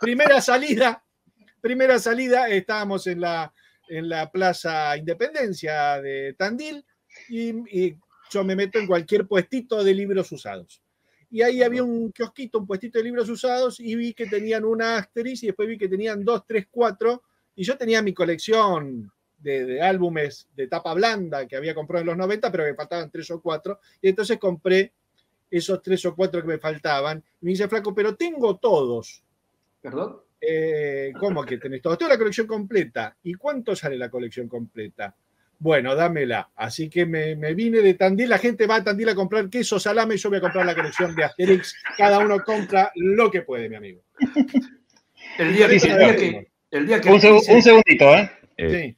primera 0.00 0.40
salida, 0.40 1.02
primera 1.60 1.98
salida, 1.98 2.48
estábamos 2.48 3.06
en 3.06 3.20
la, 3.20 3.52
en 3.88 4.08
la 4.08 4.30
Plaza 4.30 4.96
Independencia 4.96 6.00
de 6.00 6.34
Tandil 6.38 6.84
y, 7.28 7.50
y 7.86 7.96
yo 8.30 8.44
me 8.44 8.54
meto 8.56 8.78
en 8.78 8.86
cualquier 8.86 9.26
puestito 9.26 9.82
de 9.84 9.94
libros 9.94 10.30
usados. 10.32 10.82
Y 11.30 11.42
ahí 11.42 11.62
había 11.62 11.82
un 11.82 12.12
kiosquito, 12.12 12.58
un 12.58 12.66
puestito 12.66 12.98
de 12.98 13.04
libros 13.04 13.28
usados 13.28 13.80
y 13.80 13.94
vi 13.96 14.14
que 14.14 14.26
tenían 14.26 14.64
una 14.64 14.98
Asterix 14.98 15.42
y 15.42 15.46
después 15.46 15.68
vi 15.68 15.76
que 15.76 15.88
tenían 15.88 16.24
dos, 16.24 16.44
tres, 16.46 16.66
cuatro. 16.70 17.22
Y 17.54 17.64
yo 17.64 17.76
tenía 17.76 18.02
mi 18.02 18.14
colección 18.14 19.10
de, 19.38 19.64
de 19.64 19.82
álbumes 19.82 20.48
de 20.54 20.68
tapa 20.68 20.94
blanda 20.94 21.46
que 21.46 21.56
había 21.56 21.74
comprado 21.74 22.02
en 22.02 22.06
los 22.08 22.16
90, 22.16 22.50
pero 22.50 22.64
me 22.64 22.74
faltaban 22.74 23.10
tres 23.10 23.30
o 23.30 23.40
cuatro. 23.40 23.80
Y 24.00 24.08
entonces 24.08 24.38
compré 24.38 24.92
esos 25.50 25.82
tres 25.82 26.04
o 26.06 26.14
cuatro 26.14 26.40
que 26.42 26.48
me 26.48 26.58
faltaban. 26.58 27.22
Y 27.40 27.44
me 27.44 27.50
dice, 27.52 27.68
Flaco, 27.68 27.94
pero 27.94 28.14
tengo 28.14 28.56
todos. 28.56 29.22
¿Perdón? 29.80 30.20
Eh, 30.40 31.12
¿Cómo 31.18 31.44
que 31.44 31.58
tenés 31.58 31.82
todos? 31.82 31.98
Tengo 31.98 32.10
la 32.10 32.18
colección 32.18 32.46
completa. 32.46 33.16
¿Y 33.22 33.34
cuánto 33.34 33.74
sale 33.74 33.96
la 33.96 34.10
colección 34.10 34.48
completa? 34.48 35.14
Bueno, 35.58 35.94
dámela. 35.94 36.50
Así 36.54 36.88
que 36.90 37.06
me, 37.06 37.34
me 37.36 37.54
vine 37.54 37.80
de 37.80 37.94
Tandil. 37.94 38.28
La 38.28 38.38
gente 38.38 38.66
va 38.66 38.76
a 38.76 38.84
Tandil 38.84 39.08
a 39.08 39.14
comprar 39.14 39.48
queso, 39.48 39.78
salame. 39.80 40.16
Yo 40.16 40.28
voy 40.28 40.38
a 40.38 40.42
comprar 40.42 40.66
la 40.66 40.74
colección 40.74 41.14
de 41.14 41.24
Asterix. 41.24 41.74
Cada 41.96 42.18
uno 42.18 42.38
compra 42.44 42.92
lo 42.94 43.30
que 43.30 43.42
puede, 43.42 43.68
mi 43.68 43.76
amigo. 43.76 44.02
El 45.38 45.54
día, 45.54 45.68
que, 45.68 45.76
el 45.76 45.80
día 45.98 46.16
que, 46.16 46.48
el 46.70 46.86
día 46.86 47.00
que 47.00 47.10
Un, 47.10 47.20
seg- 47.20 47.54
un 47.54 47.62
segundito, 47.62 48.14
¿eh? 48.14 48.30
Eh, 48.58 48.70
Sí. 48.70 48.96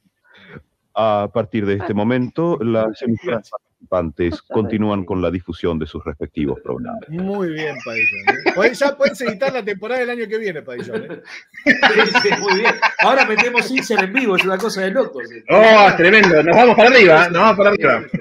A 0.95 1.29
partir 1.33 1.65
de 1.65 1.75
este 1.75 1.93
momento, 1.93 2.57
las 2.61 3.01
emisoras 3.01 3.49
participantes 3.87 4.41
continúan 4.43 5.05
con 5.05 5.21
la 5.21 5.31
difusión 5.31 5.79
de 5.79 5.85
sus 5.87 6.03
respectivos 6.03 6.59
programas. 6.61 7.07
Muy 7.09 7.49
bien, 7.53 7.75
Padillón. 7.83 8.29
¿eh? 8.45 8.53
Podés- 8.55 8.79
Ya 8.79 8.97
puedes 8.97 9.19
editar 9.21 9.53
la 9.53 9.63
temporada 9.63 10.01
del 10.01 10.09
año 10.09 10.27
que 10.27 10.37
viene, 10.37 10.61
Padillón. 10.61 11.03
¿eh? 11.11 11.21
Sí, 11.65 12.19
sí, 12.23 12.29
muy 12.41 12.59
bien. 12.59 12.73
Ahora 12.99 13.25
metemos 13.25 13.69
Insert 13.71 14.03
en 14.03 14.13
vivo, 14.13 14.35
es 14.35 14.43
una 14.45 14.57
cosa 14.57 14.81
de 14.81 14.91
locos. 14.91 15.23
Sí, 15.29 15.43
Oh, 15.49 15.87
tremendo. 15.97 16.41
Nos 16.43 16.55
vamos 16.55 16.75
para 16.75 16.89
arriba, 16.89 17.29
nos 17.29 17.41
vamos 17.41 17.57
para 17.57 17.69
arriba. 17.69 18.03
sí, 18.11 18.17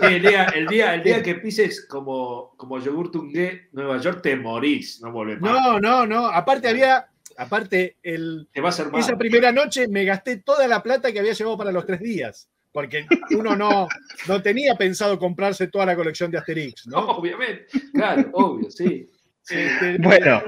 sí. 0.00 0.18
Lea, 0.20 0.44
el, 0.54 0.66
día, 0.66 0.94
el 0.94 1.02
día 1.02 1.22
que 1.22 1.34
pises 1.36 1.86
como, 1.86 2.54
como 2.56 2.78
yogur 2.78 3.10
tungué 3.10 3.68
Nueva 3.72 3.98
York, 3.98 4.20
te 4.22 4.36
morís, 4.36 5.00
no 5.02 5.12
volvés 5.12 5.40
más. 5.40 5.52
No, 5.52 5.80
no, 5.80 6.06
no. 6.06 6.26
Aparte 6.28 6.68
había, 6.68 7.06
aparte 7.36 7.96
el, 8.02 8.48
Te 8.52 8.60
esa 8.98 9.16
primera 9.16 9.52
noche 9.52 9.88
me 9.88 10.04
gasté 10.04 10.38
toda 10.38 10.66
la 10.68 10.82
plata 10.82 11.12
que 11.12 11.18
había 11.20 11.32
llevado 11.32 11.56
para 11.58 11.72
los 11.72 11.86
tres 11.86 12.00
días. 12.00 12.48
Porque 12.76 13.06
uno 13.30 13.56
no, 13.56 13.88
no 14.28 14.42
tenía 14.42 14.74
pensado 14.74 15.18
comprarse 15.18 15.68
toda 15.68 15.86
la 15.86 15.96
colección 15.96 16.30
de 16.30 16.36
Asterix, 16.36 16.86
¿no? 16.86 16.98
Obviamente, 17.16 17.68
claro, 17.94 18.28
obvio, 18.34 18.70
sí. 18.70 19.08
Este, 19.48 19.96
Bueno. 19.96 20.42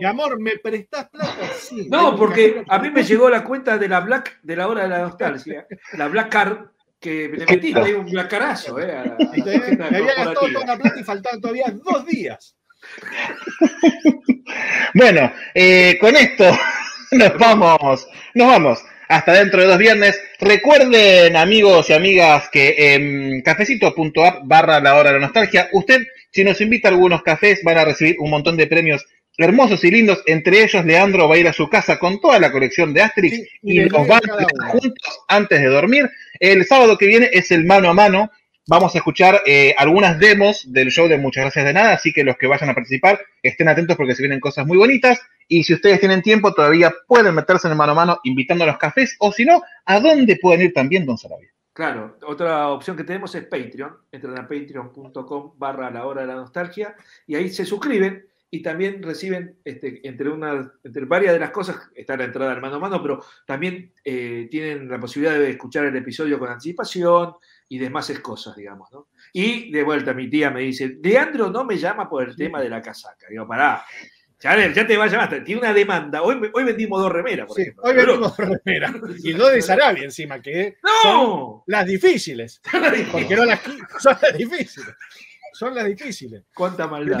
Mi 0.00 0.04
amor, 0.04 0.40
¿me 0.40 0.58
prestás 0.58 1.08
plata? 1.08 1.36
Sí. 1.56 1.86
No, 1.88 2.16
porque 2.16 2.64
a 2.66 2.80
mí 2.80 2.90
me 2.90 3.04
llegó 3.04 3.30
la 3.30 3.44
cuenta 3.44 3.78
de 3.78 3.86
la 3.86 4.00
Black, 4.00 4.40
de 4.42 4.56
la 4.56 4.66
hora 4.66 4.82
de 4.82 4.88
la 4.88 5.02
nostalgia, 5.02 5.68
la 5.92 6.08
Black 6.08 6.30
Card, 6.30 6.58
que 6.98 7.28
le 7.28 7.46
metiste 7.46 7.78
ahí 7.78 7.92
un 7.92 8.06
Black 8.06 8.28
Carazo, 8.28 8.80
¿eh? 8.80 8.90
A 8.90 9.04
la, 9.04 9.14
a 9.14 9.16
la 9.16 9.36
Y 9.36 9.40
todavía 9.40 9.60
tarjeta 9.60 9.90
me 9.92 9.96
había 9.98 10.14
gastado 10.16 10.52
toda 10.52 10.66
la 10.66 10.78
plata 10.78 11.00
y 11.00 11.04
faltaban 11.04 11.40
todavía 11.40 11.66
dos 11.84 12.06
días. 12.06 12.56
Bueno, 14.94 15.30
eh, 15.54 15.98
con 16.00 16.16
esto 16.16 16.44
nos 17.12 17.38
vamos, 17.38 18.08
nos 18.34 18.46
vamos. 18.48 18.78
Hasta 19.08 19.32
dentro 19.32 19.60
de 19.60 19.66
dos 19.66 19.78
viernes. 19.78 20.20
Recuerden, 20.38 21.34
amigos 21.34 21.88
y 21.88 21.94
amigas, 21.94 22.48
que 22.50 22.94
en 22.94 23.42
cafecito.app 23.42 24.42
barra 24.44 24.80
la 24.80 24.96
hora 24.96 25.10
de 25.10 25.18
la 25.18 25.26
nostalgia, 25.26 25.68
usted, 25.72 26.02
si 26.30 26.44
nos 26.44 26.60
invita 26.60 26.88
a 26.88 26.92
algunos 26.92 27.22
cafés, 27.22 27.62
van 27.64 27.78
a 27.78 27.84
recibir 27.86 28.16
un 28.18 28.30
montón 28.30 28.56
de 28.56 28.66
premios 28.66 29.06
hermosos 29.38 29.82
y 29.84 29.90
lindos. 29.90 30.22
Entre 30.26 30.62
ellos, 30.62 30.84
Leandro 30.84 31.28
va 31.28 31.36
a 31.36 31.38
ir 31.38 31.48
a 31.48 31.52
su 31.54 31.70
casa 31.70 31.98
con 31.98 32.20
toda 32.20 32.38
la 32.38 32.52
colección 32.52 32.92
de 32.92 33.02
Asterix 33.02 33.36
Sí, 33.36 33.48
y 33.62 33.80
leo 33.80 34.04
van 34.04 34.20
a 34.30 34.68
juntos 34.68 35.20
antes 35.28 35.60
de 35.60 35.66
dormir. 35.66 36.10
El 36.38 36.66
sábado 36.66 36.98
que 36.98 37.06
viene 37.06 37.30
es 37.32 37.50
el 37.50 37.64
mano 37.64 37.88
a 37.88 37.94
mano. 37.94 38.30
Vamos 38.70 38.94
a 38.94 38.98
escuchar 38.98 39.40
eh, 39.46 39.74
algunas 39.78 40.18
demos 40.18 40.70
del 40.70 40.90
show 40.90 41.08
de 41.08 41.16
Muchas 41.16 41.44
Gracias 41.44 41.64
de 41.64 41.72
Nada, 41.72 41.94
así 41.94 42.12
que 42.12 42.22
los 42.22 42.36
que 42.36 42.46
vayan 42.46 42.68
a 42.68 42.74
participar 42.74 43.18
estén 43.42 43.66
atentos 43.66 43.96
porque 43.96 44.14
se 44.14 44.20
vienen 44.20 44.40
cosas 44.40 44.66
muy 44.66 44.76
bonitas. 44.76 45.18
Y 45.48 45.64
si 45.64 45.72
ustedes 45.72 46.00
tienen 46.00 46.20
tiempo, 46.20 46.52
todavía 46.52 46.92
pueden 47.06 47.34
meterse 47.34 47.66
en 47.66 47.72
el 47.72 47.78
mano 47.78 47.92
a 47.92 47.94
mano 47.94 48.20
invitando 48.24 48.64
a 48.64 48.66
los 48.66 48.76
cafés, 48.76 49.16
o 49.20 49.32
si 49.32 49.46
no, 49.46 49.62
¿a 49.86 50.00
dónde 50.00 50.36
pueden 50.36 50.66
ir 50.66 50.74
también, 50.74 51.06
Don 51.06 51.16
Sarabia? 51.16 51.48
Claro, 51.72 52.18
otra 52.26 52.68
opción 52.68 52.94
que 52.94 53.04
tenemos 53.04 53.34
es 53.34 53.44
Patreon. 53.44 53.96
Entran 54.12 54.38
a 54.38 54.42
patreon.com 54.46 55.52
barra 55.56 55.90
la 55.90 56.04
hora 56.04 56.20
de 56.20 56.26
la 56.26 56.34
nostalgia 56.34 56.94
y 57.26 57.36
ahí 57.36 57.48
se 57.48 57.64
suscriben 57.64 58.26
y 58.50 58.60
también 58.60 59.02
reciben, 59.02 59.56
este, 59.64 60.06
entre, 60.06 60.28
una, 60.28 60.72
entre 60.84 61.06
varias 61.06 61.32
de 61.32 61.40
las 61.40 61.52
cosas, 61.52 61.88
está 61.94 62.18
la 62.18 62.24
entrada 62.24 62.52
al 62.52 62.60
mano 62.60 62.76
a 62.76 62.80
mano, 62.80 63.00
pero 63.00 63.24
también 63.46 63.92
eh, 64.04 64.46
tienen 64.50 64.90
la 64.90 65.00
posibilidad 65.00 65.38
de 65.38 65.52
escuchar 65.52 65.86
el 65.86 65.96
episodio 65.96 66.38
con 66.38 66.50
anticipación 66.50 67.32
y 67.68 67.78
demás 67.78 68.10
cosas, 68.22 68.56
digamos. 68.56 68.90
¿no? 68.92 69.08
Y 69.32 69.70
de 69.70 69.82
vuelta 69.82 70.14
mi 70.14 70.28
tía 70.30 70.50
me 70.50 70.60
dice, 70.60 70.98
Leandro 71.02 71.50
no 71.50 71.64
me 71.64 71.76
llama 71.76 72.08
por 72.08 72.28
el 72.28 72.34
tema 72.36 72.60
de 72.60 72.68
la 72.68 72.80
casaca. 72.80 73.26
Digo, 73.28 73.46
pará, 73.46 73.84
ya, 74.40 74.72
ya 74.72 74.86
te 74.86 74.96
va 74.96 75.04
a 75.04 75.08
llamar, 75.08 75.42
tiene 75.44 75.60
una 75.60 75.72
demanda. 75.74 76.22
Hoy, 76.22 76.40
hoy 76.52 76.64
vendimos 76.64 77.00
dos 77.02 77.12
remeras, 77.12 77.46
por 77.46 77.56
Sí, 77.56 77.62
ejemplo. 77.62 77.82
hoy 77.84 77.94
Pero- 77.94 78.12
venimos 78.12 78.32
por 78.36 78.48
remera. 78.64 78.94
Y 79.22 79.32
dos 79.32 79.52
de 79.52 79.62
Sarabia 79.62 80.04
encima, 80.04 80.40
que 80.40 80.76
son 81.02 81.12
¡No! 81.12 81.64
las 81.66 81.86
difíciles. 81.86 82.60
Porque 83.12 83.36
no 83.36 83.44
las, 83.44 83.60
son 83.98 84.16
las 84.22 84.36
difíciles. 84.38 84.94
Son 85.52 85.74
las 85.74 85.86
difíciles. 85.86 86.44
¡Cuánta 86.54 86.86
maldad! 86.86 87.20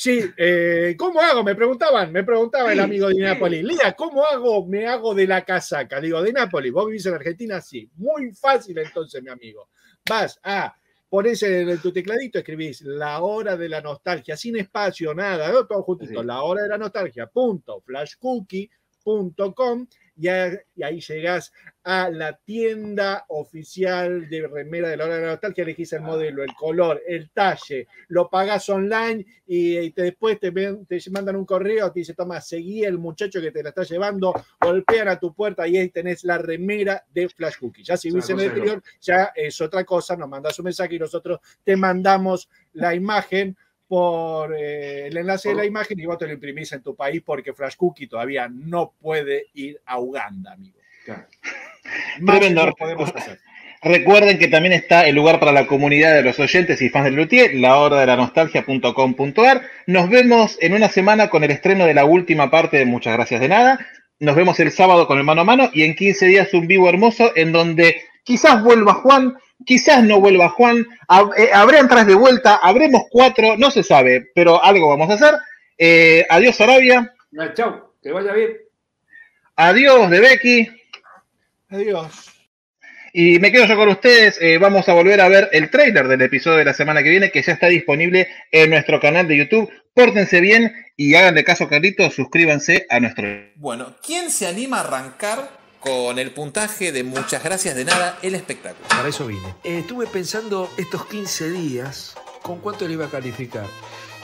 Sí, 0.00 0.20
eh, 0.36 0.94
¿cómo 0.96 1.20
hago? 1.20 1.42
Me 1.42 1.56
preguntaban, 1.56 2.12
me 2.12 2.22
preguntaba 2.22 2.72
el 2.72 2.78
amigo 2.78 3.08
de. 3.08 3.16
Nápoles. 3.16 3.64
Lía, 3.64 3.94
¿cómo 3.96 4.24
hago? 4.24 4.64
Me 4.64 4.86
hago 4.86 5.12
de 5.12 5.26
la 5.26 5.44
casaca. 5.44 6.00
Digo, 6.00 6.22
de 6.22 6.32
Nápoles, 6.32 6.70
vos 6.70 6.86
vivís 6.86 7.04
en 7.06 7.14
Argentina, 7.14 7.60
sí. 7.60 7.90
Muy 7.96 8.30
fácil 8.30 8.78
entonces, 8.78 9.20
mi 9.24 9.28
amigo. 9.28 9.70
Vas 10.08 10.38
a 10.44 10.72
pones 11.08 11.42
en 11.42 11.78
tu 11.78 11.92
tecladito, 11.92 12.38
escribís 12.38 12.82
la 12.82 13.20
hora 13.22 13.56
de 13.56 13.68
la 13.68 13.80
nostalgia, 13.80 14.36
sin 14.36 14.56
espacio, 14.58 15.12
nada, 15.14 15.50
¿no? 15.50 15.66
todo 15.66 15.82
juntito, 15.82 16.20
Sí. 16.20 16.26
la 16.26 16.42
hora 16.42 16.62
de 16.62 16.68
la 16.68 16.78
nostalgia, 16.78 17.26
punto, 17.26 17.80
flashcookie.com 17.80 19.86
y, 20.18 20.28
a- 20.28 20.60
y 20.74 20.82
ahí 20.82 21.00
llegás 21.00 21.52
a 21.84 22.10
la 22.10 22.36
tienda 22.36 23.24
oficial 23.28 24.28
de 24.28 24.46
remera 24.46 24.88
de 24.88 24.96
la 24.96 25.04
hora 25.04 25.14
de 25.16 25.22
la 25.22 25.28
nostalgia, 25.32 25.62
elegís 25.62 25.92
el 25.94 26.02
modelo, 26.02 26.42
el 26.42 26.54
color, 26.54 27.00
el 27.06 27.30
talle, 27.30 27.86
lo 28.08 28.28
pagás 28.28 28.68
online 28.68 29.24
y, 29.46 29.78
y 29.78 29.90
te- 29.92 30.02
después 30.02 30.38
te, 30.38 30.50
te 30.52 31.10
mandan 31.10 31.36
un 31.36 31.46
correo, 31.46 31.90
te 31.92 32.00
dice, 32.00 32.14
toma, 32.14 32.40
seguí 32.40 32.84
el 32.84 32.98
muchacho 32.98 33.40
que 33.40 33.50
te 33.50 33.62
la 33.62 33.70
está 33.70 33.84
llevando, 33.84 34.34
golpean 34.60 35.08
a 35.08 35.18
tu 35.18 35.32
puerta 35.34 35.66
y 35.66 35.76
ahí 35.78 35.88
tenés 35.88 36.24
la 36.24 36.38
remera 36.38 37.04
de 37.12 37.28
Flash 37.28 37.58
Cookie. 37.58 37.84
Ya 37.84 37.96
si 37.96 38.10
viste 38.10 38.32
en 38.32 38.40
el 38.40 38.46
exterior, 38.46 38.82
ya 39.00 39.32
es 39.34 39.60
otra 39.60 39.84
cosa, 39.84 40.16
nos 40.16 40.28
mandas 40.28 40.58
un 40.58 40.64
mensaje 40.64 40.96
y 40.96 40.98
nosotros 40.98 41.38
te 41.64 41.76
mandamos 41.76 42.50
la 42.72 42.94
imagen 42.94 43.56
por 43.88 44.54
eh, 44.54 45.06
el 45.06 45.16
enlace 45.16 45.48
de 45.48 45.54
la 45.54 45.64
imagen 45.64 45.98
y 45.98 46.06
vos 46.06 46.18
te 46.18 46.26
lo 46.26 46.34
imprimís 46.34 46.70
en 46.72 46.82
tu 46.82 46.94
país 46.94 47.22
porque 47.24 47.54
Flash 47.54 47.76
Cookie 47.76 48.06
todavía 48.06 48.48
no 48.48 48.92
puede 49.00 49.46
ir 49.54 49.80
a 49.86 49.98
Uganda, 49.98 50.52
amigo. 50.52 50.78
Más 52.20 52.38
Tremendo. 52.38 52.66
no 52.66 52.72
podemos 52.74 53.14
hacer. 53.14 53.40
Recuerden 53.80 54.38
que 54.38 54.48
también 54.48 54.72
está 54.72 55.06
el 55.06 55.14
lugar 55.14 55.38
para 55.38 55.52
la 55.52 55.66
comunidad 55.66 56.14
de 56.14 56.22
los 56.22 56.38
oyentes 56.40 56.82
y 56.82 56.88
fans 56.88 57.04
del 57.04 57.14
Luthier, 57.14 57.54
la 57.54 57.76
hora 57.76 58.00
de 58.00 58.06
la 58.06 58.16
nostalgia.com.ar. 58.16 59.62
Nos 59.86 60.10
vemos 60.10 60.58
en 60.60 60.74
una 60.74 60.88
semana 60.88 61.30
con 61.30 61.44
el 61.44 61.52
estreno 61.52 61.86
de 61.86 61.94
la 61.94 62.04
última 62.04 62.50
parte 62.50 62.76
de 62.76 62.86
Muchas 62.86 63.14
Gracias 63.14 63.40
de 63.40 63.48
Nada. 63.48 63.78
Nos 64.18 64.34
vemos 64.34 64.58
el 64.58 64.72
sábado 64.72 65.06
con 65.06 65.18
el 65.18 65.24
mano 65.24 65.42
a 65.42 65.44
mano 65.44 65.70
y 65.72 65.84
en 65.84 65.94
15 65.94 66.26
días 66.26 66.52
un 66.54 66.66
vivo 66.66 66.88
hermoso 66.88 67.30
en 67.36 67.52
donde 67.52 68.02
quizás 68.24 68.62
vuelva 68.64 68.94
Juan, 68.94 69.36
quizás 69.64 70.02
no 70.04 70.20
vuelva 70.20 70.48
Juan, 70.50 70.86
hab- 71.08 71.34
eh, 71.36 71.50
habrá 71.52 71.78
entradas 71.80 72.06
de 72.06 72.14
vuelta, 72.14 72.56
habremos 72.62 73.02
cuatro, 73.10 73.56
no 73.56 73.70
se 73.70 73.82
sabe, 73.82 74.30
pero 74.34 74.62
algo 74.62 74.88
vamos 74.88 75.10
a 75.10 75.14
hacer. 75.14 75.34
Eh, 75.76 76.26
adiós 76.28 76.60
Arabia, 76.60 77.12
Chau, 77.54 77.92
que 78.02 78.10
vaya 78.12 78.32
bien. 78.32 78.56
adiós 79.56 80.10
de 80.10 80.20
Becky. 80.20 80.68
Adiós. 81.70 82.32
Y 83.12 83.38
me 83.38 83.50
quedo 83.50 83.66
yo 83.66 83.76
con 83.76 83.88
ustedes. 83.88 84.38
eh, 84.40 84.58
vamos 84.58 84.88
a 84.88 84.92
volver 84.92 85.20
a 85.20 85.28
ver 85.28 85.48
el 85.52 85.70
tráiler 85.70 86.06
del 86.08 86.22
episodio 86.22 86.58
de 86.58 86.64
la 86.66 86.74
semana 86.74 87.02
que 87.02 87.08
viene, 87.10 87.30
que 87.30 87.42
ya 87.42 87.52
está 87.54 87.66
disponible 87.68 88.28
en 88.50 88.70
nuestro 88.70 89.00
canal 89.00 89.26
de 89.26 89.36
YouTube. 89.36 89.70
Pórtense 89.94 90.40
bien 90.40 90.72
y 90.96 91.14
háganle 91.14 91.42
caso 91.42 91.64
a 91.64 91.68
Carlitos. 91.68 92.14
Suscríbanse 92.14 92.86
a 92.88 93.00
nuestro. 93.00 93.26
Bueno, 93.56 93.96
¿quién 94.04 94.30
se 94.30 94.46
anima 94.46 94.78
a 94.78 94.80
arrancar 94.80 95.57
con 95.80 96.18
el 96.18 96.32
puntaje 96.32 96.92
de 96.92 97.04
muchas 97.04 97.42
gracias 97.42 97.74
de 97.74 97.84
nada 97.84 98.18
el 98.22 98.34
espectáculo? 98.34 98.86
Para 98.88 99.08
eso 99.08 99.26
vine. 99.26 99.54
Eh, 99.64 99.78
estuve 99.80 100.06
pensando 100.06 100.70
estos 100.76 101.06
15 101.06 101.50
días 101.50 102.14
con 102.42 102.58
cuánto 102.58 102.86
le 102.86 102.94
iba 102.94 103.06
a 103.06 103.10
calificar. 103.10 103.66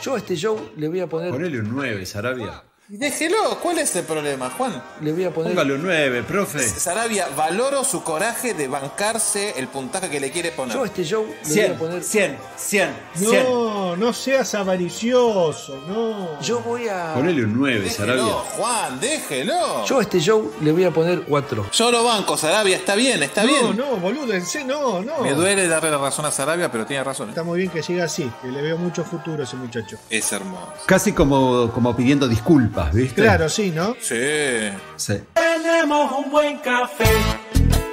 Yo 0.03 0.15
a 0.15 0.19
este 0.19 0.37
show 0.37 0.73
le 0.77 0.89
voy 0.89 1.01
a 1.01 1.07
poner. 1.07 1.31
Ponele 1.31 1.61
un 1.61 1.75
9, 1.75 2.05
Sarabia. 2.07 2.63
Déjelo, 2.87 3.59
¿cuál 3.63 3.79
es 3.79 3.97
el 3.97 4.05
problema, 4.05 4.51
Juan? 4.51 4.83
Le 5.01 5.15
voy 5.15 5.25
a 5.25 5.33
poner. 5.33 5.53
Póngale 5.53 5.75
un 5.75 5.85
9, 5.85 6.23
profe. 6.25 6.59
Sarabia, 6.69 7.29
valoro 7.35 7.83
su 7.83 8.03
coraje 8.03 8.53
de 8.53 8.69
bancarse 8.69 9.59
el 9.59 9.69
puntaje 9.69 10.11
que 10.11 10.21
le 10.21 10.31
quiere 10.31 10.53
poner. 10.53 10.75
Yo 10.75 10.83
a 10.83 10.87
este 10.87 11.03
show 11.03 11.27
le 11.27 11.49
100, 11.51 11.67
voy 11.67 11.75
a 11.75 11.79
poner. 11.79 12.03
100, 12.03 12.37
100, 12.59 12.91
100. 13.15 13.45
No, 13.45 13.97
no 13.97 14.13
seas 14.13 14.55
avaricioso, 14.55 15.83
no. 15.89 16.39
Yo 16.43 16.61
voy 16.61 16.87
a. 16.89 17.15
Ponele 17.15 17.45
un 17.45 17.55
9, 17.59 17.81
Déjelo, 17.81 17.97
Sarabia. 17.97 18.33
Juan, 18.59 19.01
déjelo. 19.01 19.87
Yo 19.87 19.99
a 20.01 20.03
este 20.03 20.21
show 20.21 20.53
le 20.61 20.71
voy 20.71 20.85
a 20.85 20.91
poner 20.91 21.23
4. 21.23 21.67
Yo 21.73 21.91
lo 21.91 22.05
banco, 22.05 22.37
Sarabia, 22.37 22.77
está 22.77 22.95
bien, 22.97 23.23
está 23.23 23.45
no, 23.45 23.49
bien. 23.49 23.77
no, 23.79 23.97
boludo, 23.97 24.35
en 24.35 24.45
serio, 24.45 24.67
no, 24.67 25.01
no. 25.01 25.23
Me 25.23 25.33
duele 25.33 25.69
darle 25.69 25.91
la 25.91 25.97
razón 25.97 26.27
a 26.27 26.31
Sarabia, 26.31 26.71
pero 26.71 26.85
tiene 26.85 27.03
razón. 27.03 27.29
¿eh? 27.29 27.31
Está 27.31 27.45
muy 27.45 27.61
bien 27.61 27.71
que 27.71 27.83
siga 27.83 28.05
así, 28.05 28.31
que 28.43 28.49
le 28.49 28.61
veo 28.61 28.77
mucho 28.77 29.05
futuro 29.05 29.41
a 29.41 29.45
ese 29.45 29.57
muchacho. 29.57 29.97
Es 30.11 30.31
hermoso. 30.33 30.75
Casi 30.85 31.13
como, 31.13 31.73
como 31.73 31.97
pidiendo 31.97 32.29
disculpas, 32.29 32.74
¿viste? 32.93 33.23
Claro, 33.23 33.49
sí, 33.49 33.71
¿no? 33.71 33.97
Sí. 34.01 34.71
Sí. 34.97 35.21
Tenemos 35.35 36.13
un 36.13 36.31
buen 36.31 36.59
café 36.59 37.05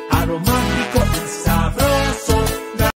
aromático 0.09 0.70